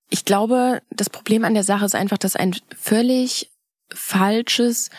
[0.09, 3.51] Ich glaube, das Problem an der Sache ist einfach, dass ein völlig
[3.93, 4.89] falsches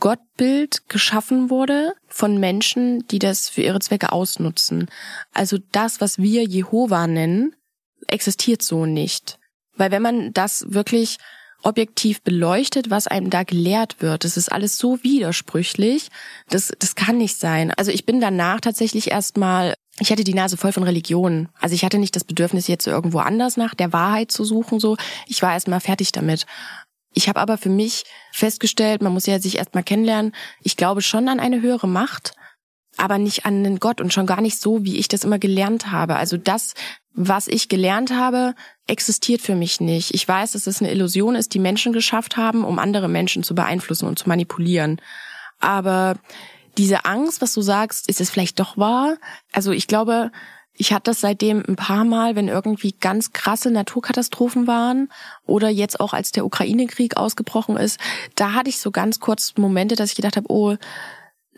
[0.00, 4.88] Gottbild geschaffen wurde von Menschen, die das für ihre Zwecke ausnutzen.
[5.32, 7.54] Also das, was wir Jehova nennen,
[8.06, 9.38] existiert so nicht.
[9.76, 11.18] Weil wenn man das wirklich
[11.62, 16.08] objektiv beleuchtet, was einem da gelehrt wird, das ist alles so widersprüchlich,
[16.48, 17.72] das, das kann nicht sein.
[17.76, 21.48] Also ich bin danach tatsächlich erstmal, ich hatte die Nase voll von Religion.
[21.58, 24.96] Also ich hatte nicht das Bedürfnis, jetzt irgendwo anders nach der Wahrheit zu suchen, so.
[25.26, 26.46] Ich war erstmal fertig damit.
[27.12, 30.32] Ich habe aber für mich festgestellt, man muss ja sich erstmal kennenlernen,
[30.62, 32.34] ich glaube schon an eine höhere Macht,
[32.96, 35.90] aber nicht an den Gott und schon gar nicht so, wie ich das immer gelernt
[35.90, 36.16] habe.
[36.16, 36.74] Also das,
[37.14, 38.54] was ich gelernt habe,
[38.88, 40.14] existiert für mich nicht.
[40.14, 43.54] Ich weiß, dass es eine Illusion ist, die Menschen geschafft haben, um andere Menschen zu
[43.54, 45.00] beeinflussen und zu manipulieren.
[45.60, 46.16] Aber
[46.76, 49.16] diese Angst, was du sagst, ist es vielleicht doch wahr?
[49.52, 50.30] Also ich glaube,
[50.74, 55.10] ich hatte das seitdem ein paar Mal, wenn irgendwie ganz krasse Naturkatastrophen waren
[55.44, 57.98] oder jetzt auch als der Ukraine-Krieg ausgebrochen ist,
[58.36, 60.76] da hatte ich so ganz kurz Momente, dass ich gedacht habe, oh,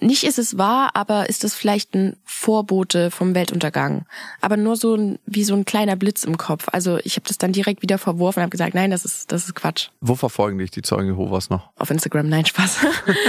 [0.01, 4.07] nicht ist es wahr, aber ist das vielleicht ein Vorbote vom Weltuntergang.
[4.41, 6.69] Aber nur so ein, wie so ein kleiner Blitz im Kopf.
[6.73, 9.45] Also ich habe das dann direkt wieder verworfen und habe gesagt, nein, das ist, das
[9.45, 9.89] ist Quatsch.
[10.01, 11.71] Wo verfolgen dich die Zeugen Jehovas noch?
[11.77, 12.79] Auf Instagram, nein, Spaß.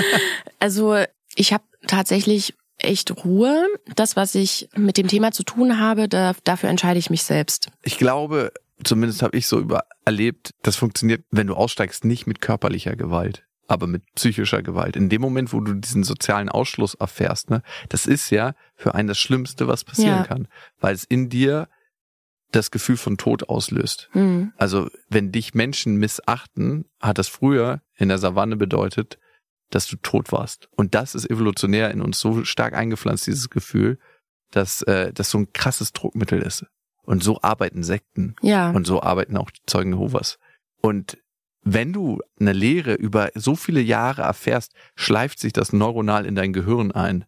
[0.60, 0.98] also
[1.36, 3.68] ich habe tatsächlich echt Ruhe.
[3.96, 7.70] Das, was ich mit dem Thema zu tun habe, da, dafür entscheide ich mich selbst.
[7.84, 8.52] Ich glaube,
[8.84, 13.44] zumindest habe ich so über erlebt, das funktioniert, wenn du aussteigst, nicht mit körperlicher Gewalt,
[13.72, 14.98] aber mit psychischer Gewalt.
[14.98, 19.08] In dem Moment, wo du diesen sozialen Ausschluss erfährst, ne, das ist ja für einen
[19.08, 20.24] das Schlimmste, was passieren ja.
[20.26, 20.48] kann,
[20.80, 21.70] weil es in dir
[22.52, 24.10] das Gefühl von Tod auslöst.
[24.14, 24.52] Mhm.
[24.58, 29.18] Also wenn dich Menschen missachten, hat das früher in der Savanne bedeutet,
[29.70, 30.68] dass du tot warst.
[30.76, 34.00] Und das ist evolutionär in uns so stark eingepflanzt, dieses Gefühl,
[34.52, 36.66] dass äh, das so ein krasses Druckmittel ist.
[37.04, 38.36] Und so arbeiten Sekten.
[38.42, 38.72] Ja.
[38.72, 40.40] Und so arbeiten auch die Zeugen Jehovas.
[40.82, 41.18] Und
[41.64, 46.54] wenn du eine Lehre über so viele Jahre erfährst, schleift sich das neuronal in dein
[46.54, 47.26] Gehirn ein.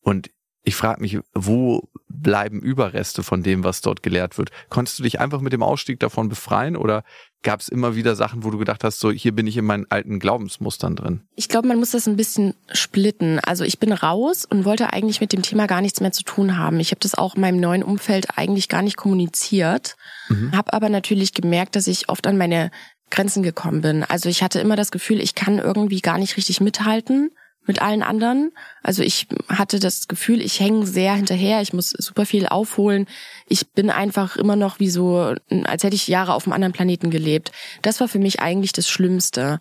[0.00, 0.30] Und
[0.62, 4.50] ich frage mich, wo bleiben Überreste von dem, was dort gelehrt wird?
[4.70, 7.04] Konntest du dich einfach mit dem Ausstieg davon befreien oder
[7.42, 9.84] gab es immer wieder Sachen, wo du gedacht hast, so hier bin ich in meinen
[9.90, 11.20] alten Glaubensmustern drin?
[11.36, 13.40] Ich glaube, man muss das ein bisschen splitten.
[13.40, 16.56] Also ich bin raus und wollte eigentlich mit dem Thema gar nichts mehr zu tun
[16.56, 16.80] haben.
[16.80, 19.96] Ich habe das auch in meinem neuen Umfeld eigentlich gar nicht kommuniziert,
[20.30, 20.56] mhm.
[20.56, 22.70] habe aber natürlich gemerkt, dass ich oft an meine
[23.10, 24.04] Grenzen gekommen bin.
[24.04, 27.30] Also ich hatte immer das Gefühl, ich kann irgendwie gar nicht richtig mithalten
[27.66, 28.52] mit allen anderen.
[28.82, 33.06] Also ich hatte das Gefühl, ich hänge sehr hinterher, ich muss super viel aufholen.
[33.46, 35.34] Ich bin einfach immer noch wie so,
[35.64, 37.52] als hätte ich Jahre auf einem anderen Planeten gelebt.
[37.82, 39.60] Das war für mich eigentlich das Schlimmste.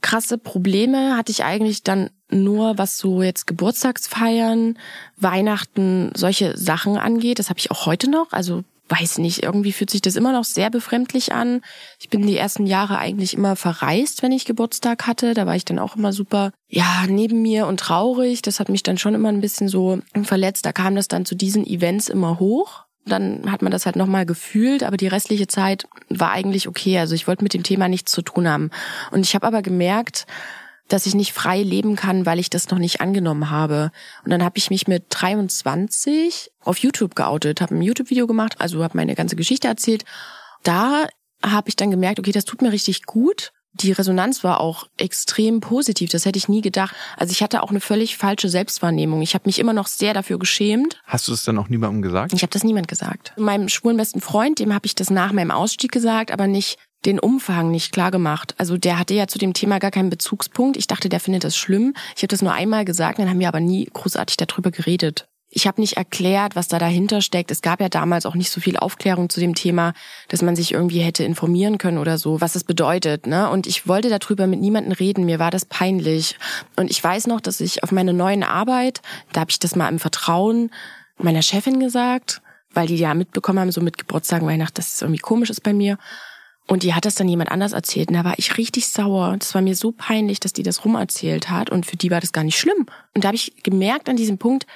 [0.00, 4.78] Krasse Probleme hatte ich eigentlich dann nur, was so jetzt Geburtstagsfeiern,
[5.16, 7.38] Weihnachten, solche Sachen angeht.
[7.38, 8.32] Das habe ich auch heute noch.
[8.32, 11.62] Also weiß nicht, irgendwie fühlt sich das immer noch sehr befremdlich an.
[12.00, 15.34] Ich bin die ersten Jahre eigentlich immer verreist, wenn ich Geburtstag hatte.
[15.34, 18.42] Da war ich dann auch immer super, ja, neben mir und traurig.
[18.42, 20.66] Das hat mich dann schon immer ein bisschen so verletzt.
[20.66, 22.84] Da kam das dann zu diesen Events immer hoch.
[23.06, 26.98] Dann hat man das halt nochmal gefühlt, aber die restliche Zeit war eigentlich okay.
[26.98, 28.70] Also ich wollte mit dem Thema nichts zu tun haben.
[29.10, 30.26] Und ich habe aber gemerkt,
[30.92, 33.90] dass ich nicht frei leben kann, weil ich das noch nicht angenommen habe.
[34.24, 38.82] Und dann habe ich mich mit 23 auf YouTube geoutet, habe ein YouTube-Video gemacht, also
[38.82, 40.04] habe meine ganze Geschichte erzählt.
[40.62, 41.06] Da
[41.42, 43.52] habe ich dann gemerkt, okay, das tut mir richtig gut.
[43.72, 46.94] Die Resonanz war auch extrem positiv, das hätte ich nie gedacht.
[47.16, 49.22] Also ich hatte auch eine völlig falsche Selbstwahrnehmung.
[49.22, 51.00] Ich habe mich immer noch sehr dafür geschämt.
[51.04, 52.32] Hast du es dann auch niemandem gesagt?
[52.32, 53.32] Ich habe das niemand gesagt.
[53.38, 57.18] Meinem schwulen besten Freund, dem habe ich das nach meinem Ausstieg gesagt, aber nicht den
[57.18, 58.54] Umfang nicht klar gemacht.
[58.58, 60.76] Also der hatte ja zu dem Thema gar keinen Bezugspunkt.
[60.76, 61.94] Ich dachte, der findet das schlimm.
[62.14, 65.26] Ich habe das nur einmal gesagt, dann haben wir aber nie großartig darüber geredet.
[65.52, 67.50] Ich habe nicht erklärt, was da dahinter steckt.
[67.50, 69.94] Es gab ja damals auch nicht so viel Aufklärung zu dem Thema,
[70.28, 73.26] dass man sich irgendwie hätte informieren können oder so, was das bedeutet.
[73.26, 73.50] Ne?
[73.50, 75.24] Und ich wollte darüber mit niemandem reden.
[75.24, 76.38] Mir war das peinlich.
[76.76, 79.88] Und ich weiß noch, dass ich auf meine neuen Arbeit, da habe ich das mal
[79.88, 80.70] im Vertrauen
[81.18, 82.42] meiner Chefin gesagt,
[82.72, 85.72] weil die ja mitbekommen haben, so mit Geburtstagen, Weihnachten, dass es irgendwie komisch ist bei
[85.72, 85.98] mir.
[86.66, 88.08] Und die hat das dann jemand anders erzählt.
[88.08, 89.36] Und da war ich richtig sauer.
[89.38, 91.70] Das war mir so peinlich, dass die das rumerzählt hat.
[91.70, 92.86] Und für die war das gar nicht schlimm.
[93.14, 94.66] Und da habe ich gemerkt an diesem Punkt,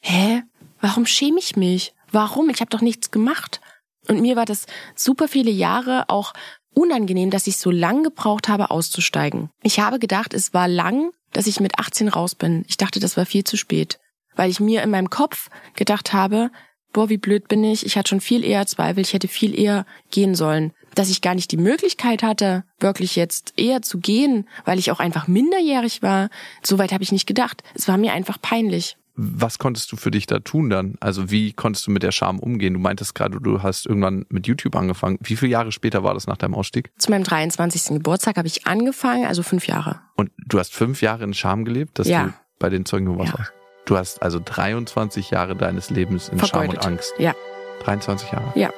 [0.00, 0.42] hä,
[0.80, 1.94] warum schäme ich mich?
[2.12, 2.48] Warum?
[2.50, 3.60] Ich habe doch nichts gemacht.
[4.08, 6.32] Und mir war das super viele Jahre auch
[6.74, 9.50] unangenehm, dass ich so lang gebraucht habe, auszusteigen.
[9.62, 12.64] Ich habe gedacht, es war lang, dass ich mit 18 raus bin.
[12.68, 13.98] Ich dachte, das war viel zu spät.
[14.34, 16.50] Weil ich mir in meinem Kopf gedacht habe,
[16.92, 19.86] boah, wie blöd bin ich, ich hatte schon viel eher Zweifel, ich hätte viel eher
[20.10, 20.72] gehen sollen.
[20.94, 25.00] Dass ich gar nicht die Möglichkeit hatte, wirklich jetzt eher zu gehen, weil ich auch
[25.00, 26.28] einfach minderjährig war,
[26.62, 27.62] soweit habe ich nicht gedacht.
[27.74, 28.96] Es war mir einfach peinlich.
[29.14, 30.94] Was konntest du für dich da tun dann?
[31.00, 32.72] Also wie konntest du mit der Scham umgehen?
[32.72, 35.18] Du meintest gerade, du hast irgendwann mit YouTube angefangen.
[35.22, 36.90] Wie viele Jahre später war das nach deinem Ausstieg?
[36.96, 37.98] Zu meinem 23.
[37.98, 40.00] Geburtstag habe ich angefangen, also fünf Jahre.
[40.16, 42.24] Und du hast fünf Jahre in Scham gelebt, dass ja.
[42.24, 43.38] du bei den Zeugen Jehovas Ja.
[43.38, 43.52] warst?
[43.84, 46.78] Du hast also 23 Jahre deines Lebens in Scham Vergeudet.
[46.78, 47.12] und Angst.
[47.18, 47.34] Ja.
[47.84, 48.52] 23 Jahre.
[48.54, 48.70] Ja.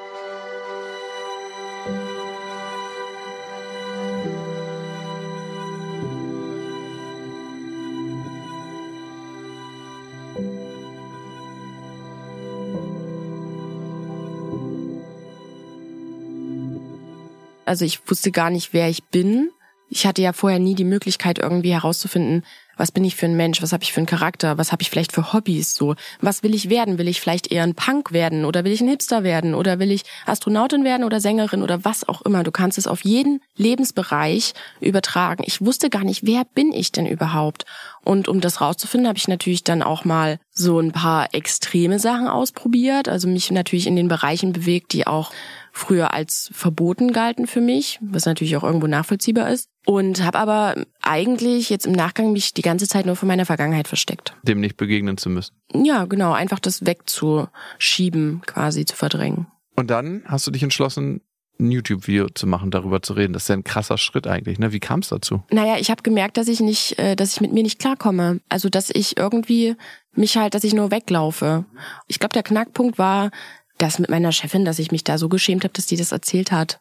[17.64, 19.50] Also ich wusste gar nicht, wer ich bin.
[19.88, 22.42] Ich hatte ja vorher nie die Möglichkeit, irgendwie herauszufinden,
[22.76, 24.90] was bin ich für ein Mensch, was habe ich für einen Charakter, was habe ich
[24.90, 25.94] vielleicht für Hobbys, so.
[26.20, 26.98] Was will ich werden?
[26.98, 29.90] Will ich vielleicht eher ein Punk werden oder will ich ein Hipster werden oder will
[29.90, 32.42] ich Astronautin werden oder Sängerin oder was auch immer.
[32.42, 35.44] Du kannst es auf jeden Lebensbereich übertragen.
[35.46, 37.64] Ich wusste gar nicht, wer bin ich denn überhaupt?
[38.02, 42.28] Und um das rauszufinden, habe ich natürlich dann auch mal so ein paar extreme Sachen
[42.28, 45.30] ausprobiert, also mich natürlich in den Bereichen bewegt, die auch
[45.76, 49.68] früher als verboten galten für mich, was natürlich auch irgendwo nachvollziehbar ist.
[49.84, 53.88] Und habe aber eigentlich jetzt im Nachgang mich die ganze Zeit nur von meiner Vergangenheit
[53.88, 54.34] versteckt.
[54.44, 55.54] Dem nicht begegnen zu müssen.
[55.74, 59.46] Ja, genau, einfach das wegzuschieben, quasi zu verdrängen.
[59.74, 61.20] Und dann hast du dich entschlossen,
[61.58, 63.32] ein YouTube-Video zu machen, darüber zu reden.
[63.32, 64.58] Das ist ja ein krasser Schritt eigentlich.
[64.58, 64.72] Ne?
[64.72, 65.42] Wie kam es dazu?
[65.50, 68.40] Naja, ich habe gemerkt, dass ich nicht, äh, dass ich mit mir nicht klarkomme.
[68.48, 69.76] Also dass ich irgendwie
[70.12, 71.64] mich halt, dass ich nur weglaufe.
[72.06, 73.30] Ich glaube, der Knackpunkt war
[73.78, 76.52] das mit meiner Chefin, dass ich mich da so geschämt habe, dass die das erzählt
[76.52, 76.78] hat.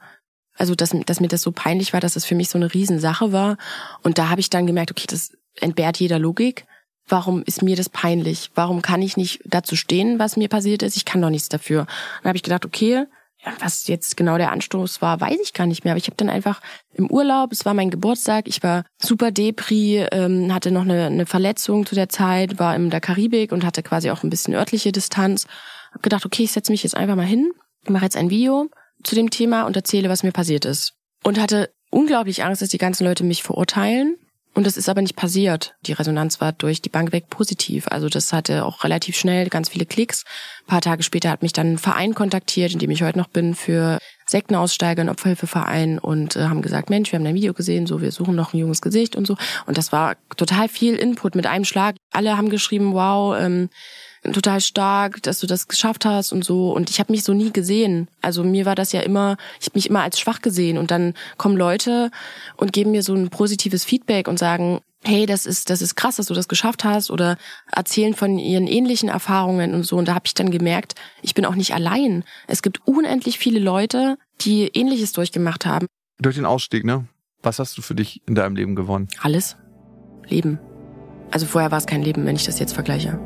[0.55, 3.31] Also dass, dass mir das so peinlich war, dass das für mich so eine Riesensache
[3.31, 3.57] war.
[4.03, 6.65] Und da habe ich dann gemerkt, okay, das entbehrt jeder Logik.
[7.07, 8.51] Warum ist mir das peinlich?
[8.55, 10.95] Warum kann ich nicht dazu stehen, was mir passiert ist?
[10.95, 11.85] Ich kann doch nichts dafür.
[12.21, 13.05] Dann habe ich gedacht, okay,
[13.45, 15.93] ja, was jetzt genau der Anstoß war, weiß ich gar nicht mehr.
[15.93, 16.61] Aber ich habe dann einfach
[16.93, 21.25] im Urlaub, es war mein Geburtstag, ich war super Depri, ähm, hatte noch eine, eine
[21.25, 24.91] Verletzung zu der Zeit, war in der Karibik und hatte quasi auch ein bisschen örtliche
[24.91, 25.47] Distanz.
[25.93, 27.51] Hab gedacht, okay, ich setze mich jetzt einfach mal hin,
[27.87, 28.69] mache jetzt ein Video
[29.03, 30.93] zu dem Thema und erzähle, was mir passiert ist.
[31.23, 34.17] Und hatte unglaublich Angst, dass die ganzen Leute mich verurteilen.
[34.55, 35.73] Und das ist aber nicht passiert.
[35.87, 37.87] Die Resonanz war durch die Bank weg positiv.
[37.87, 40.25] Also das hatte auch relativ schnell ganz viele Klicks.
[40.65, 43.29] Ein paar Tage später hat mich dann ein Verein kontaktiert, in dem ich heute noch
[43.29, 47.87] bin, für Sektenaussteiger, ein Opferhilfeverein und äh, haben gesagt, Mensch, wir haben dein Video gesehen,
[47.87, 49.37] so, wir suchen noch ein junges Gesicht und so.
[49.65, 51.95] Und das war total viel Input mit einem Schlag.
[52.11, 53.69] Alle haben geschrieben, wow, ähm,
[54.31, 56.71] total stark, dass du das geschafft hast und so.
[56.71, 58.07] Und ich habe mich so nie gesehen.
[58.21, 60.77] Also mir war das ja immer, ich habe mich immer als schwach gesehen.
[60.77, 62.11] Und dann kommen Leute
[62.55, 66.15] und geben mir so ein positives Feedback und sagen, hey, das ist, das ist krass,
[66.15, 67.37] dass du das geschafft hast oder
[67.71, 69.97] erzählen von ihren ähnlichen Erfahrungen und so.
[69.97, 72.23] Und da habe ich dann gemerkt, ich bin auch nicht allein.
[72.47, 75.87] Es gibt unendlich viele Leute, die Ähnliches durchgemacht haben.
[76.19, 77.05] Durch den Ausstieg, ne?
[77.41, 79.09] Was hast du für dich in deinem Leben gewonnen?
[79.21, 79.57] Alles.
[80.27, 80.59] Leben.
[81.31, 83.19] Also vorher war es kein Leben, wenn ich das jetzt vergleiche.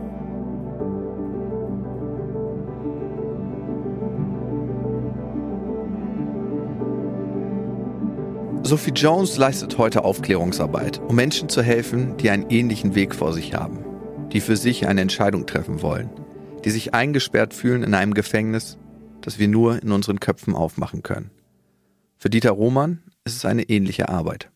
[8.68, 13.54] Sophie Jones leistet heute Aufklärungsarbeit, um Menschen zu helfen, die einen ähnlichen Weg vor sich
[13.54, 13.80] haben,
[14.34, 16.10] die für sich eine Entscheidung treffen wollen,
[16.66, 18.78] die sich eingesperrt fühlen in einem Gefängnis,
[19.22, 21.32] das wir nur in unseren Köpfen aufmachen können.
[22.18, 24.52] Für Dieter Roman ist es eine ähnliche Arbeit.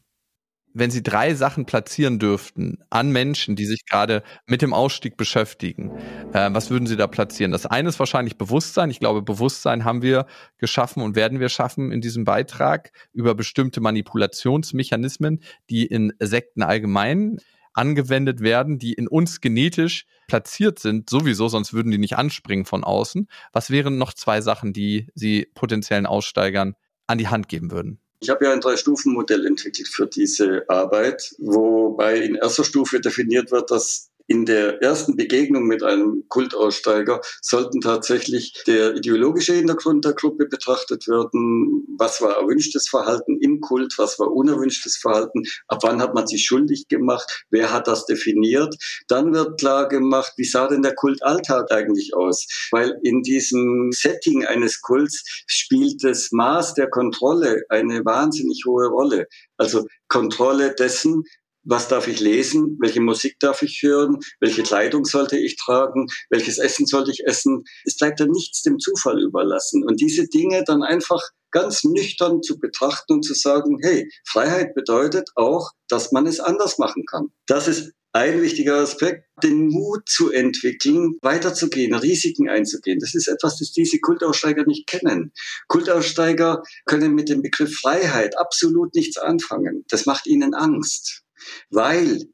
[0.73, 5.91] Wenn Sie drei Sachen platzieren dürften an Menschen, die sich gerade mit dem Ausstieg beschäftigen,
[6.34, 7.52] äh, was würden Sie da platzieren?
[7.52, 8.89] Das eine ist wahrscheinlich Bewusstsein.
[8.89, 10.26] Ich glaube, Bewusstsein haben wir
[10.57, 17.39] geschaffen und werden wir schaffen in diesem Beitrag über bestimmte Manipulationsmechanismen, die in Sekten allgemein
[17.73, 22.84] angewendet werden, die in uns genetisch platziert sind, sowieso, sonst würden die nicht anspringen von
[22.84, 23.27] außen.
[23.53, 26.76] Was wären noch zwei Sachen, die Sie potenziellen Aussteigern
[27.07, 27.99] an die Hand geben würden?
[28.23, 33.72] Ich habe ja ein Drei-Stufen-Modell entwickelt für diese Arbeit, wobei in erster Stufe definiert wird,
[33.72, 40.45] dass in der ersten Begegnung mit einem Kultaussteiger sollten tatsächlich der ideologische Hintergrund der Gruppe
[40.45, 41.84] betrachtet werden.
[41.98, 43.95] Was war erwünschtes Verhalten im Kult?
[43.98, 45.44] Was war unerwünschtes Verhalten?
[45.68, 47.44] Ab wann hat man sich schuldig gemacht?
[47.49, 48.74] Wer hat das definiert?
[49.10, 52.48] Dann wird klar gemacht, wie sah denn der Kultalltag eigentlich aus?
[52.72, 59.28] Weil in diesem Setting eines Kults spielt das Maß der Kontrolle eine wahnsinnig hohe Rolle.
[59.58, 61.24] Also Kontrolle dessen,
[61.64, 66.58] was darf ich lesen, welche Musik darf ich hören, welche Kleidung sollte ich tragen, welches
[66.58, 67.64] Essen sollte ich essen.
[67.86, 69.84] Es bleibt dann nichts dem Zufall überlassen.
[69.84, 71.22] Und diese Dinge dann einfach
[71.52, 76.78] ganz nüchtern zu betrachten und zu sagen, hey, Freiheit bedeutet auch, dass man es anders
[76.78, 77.28] machen kann.
[77.46, 83.00] Das ist ein wichtiger Aspekt, den Mut zu entwickeln, weiterzugehen, Risiken einzugehen.
[83.00, 85.32] Das ist etwas, das diese Kultaussteiger nicht kennen.
[85.68, 89.86] Kultaussteiger können mit dem Begriff Freiheit absolut nichts anfangen.
[89.90, 91.24] Das macht ihnen Angst
[91.69, 92.26] weil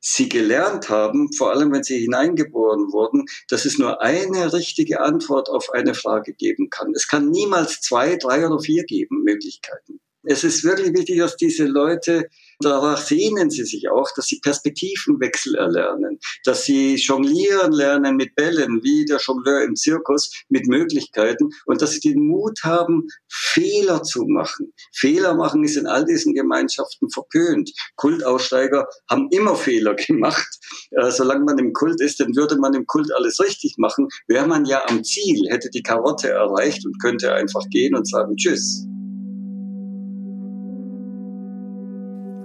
[0.00, 5.48] sie gelernt haben, vor allem wenn sie hineingeboren wurden, dass es nur eine richtige Antwort
[5.48, 6.92] auf eine Frage geben kann.
[6.94, 10.00] Es kann niemals zwei, drei oder vier geben, Möglichkeiten.
[10.26, 12.28] Es ist wirklich wichtig, dass diese Leute
[12.60, 18.82] Danach sehnen sie sich auch, dass sie Perspektivenwechsel erlernen, dass sie jonglieren lernen mit Bällen,
[18.82, 24.24] wie der Jongleur im Zirkus, mit Möglichkeiten und dass sie den Mut haben, Fehler zu
[24.26, 24.72] machen.
[24.92, 27.70] Fehler machen ist in all diesen Gemeinschaften verpönt.
[27.96, 30.58] Kultaussteiger haben immer Fehler gemacht.
[30.92, 34.08] Äh, solange man im Kult ist, dann würde man im Kult alles richtig machen.
[34.28, 38.36] Wäre man ja am Ziel, hätte die Karotte erreicht und könnte einfach gehen und sagen
[38.36, 38.86] Tschüss.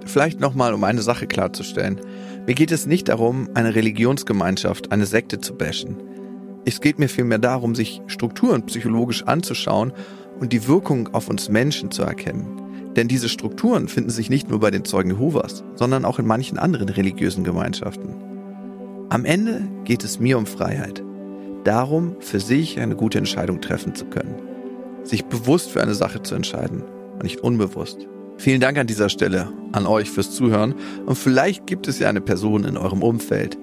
[0.10, 2.02] Vielleicht nochmal, um eine Sache klarzustellen.
[2.48, 5.98] Mir geht es nicht darum, eine Religionsgemeinschaft, eine Sekte zu bashen.
[6.66, 9.94] Es geht mir vielmehr darum, sich Strukturen psychologisch anzuschauen
[10.40, 12.92] und die Wirkung auf uns Menschen zu erkennen.
[12.96, 16.58] Denn diese Strukturen finden sich nicht nur bei den Zeugen Jehovas, sondern auch in manchen
[16.58, 18.16] anderen religiösen Gemeinschaften.
[19.10, 21.04] Am Ende geht es mir um Freiheit.
[21.66, 24.42] Darum, für sich eine gute Entscheidung treffen zu können.
[25.04, 26.82] Sich bewusst für eine Sache zu entscheiden
[27.14, 28.08] und nicht unbewusst.
[28.40, 30.74] Vielen Dank an dieser Stelle an euch fürs Zuhören
[31.06, 33.58] und vielleicht gibt es ja eine Person in eurem Umfeld,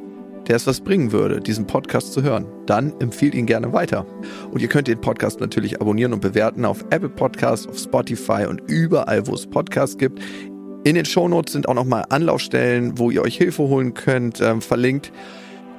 [0.48, 2.44] der es was bringen würde, diesen Podcast zu hören.
[2.66, 4.04] Dann empfiehlt ihn gerne weiter.
[4.50, 8.60] Und ihr könnt den Podcast natürlich abonnieren und bewerten auf Apple Podcasts, auf Spotify und
[8.66, 10.20] überall, wo es Podcasts gibt.
[10.84, 15.10] In den Shownotes sind auch nochmal Anlaufstellen, wo ihr euch Hilfe holen könnt, äh, verlinkt.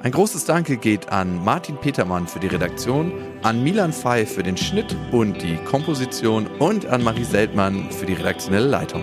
[0.00, 3.12] Ein großes Danke geht an Martin Petermann für die Redaktion,
[3.42, 8.12] an Milan Fey für den Schnitt und die Komposition und an Marie Seltmann für die
[8.12, 9.02] redaktionelle Leitung.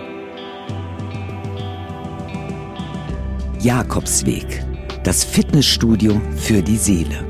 [3.60, 4.64] Jakobsweg,
[5.04, 7.26] das Fitnessstudio für die Seele.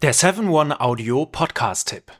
[0.00, 2.19] Der 7-One-Audio Podcast-Tipp.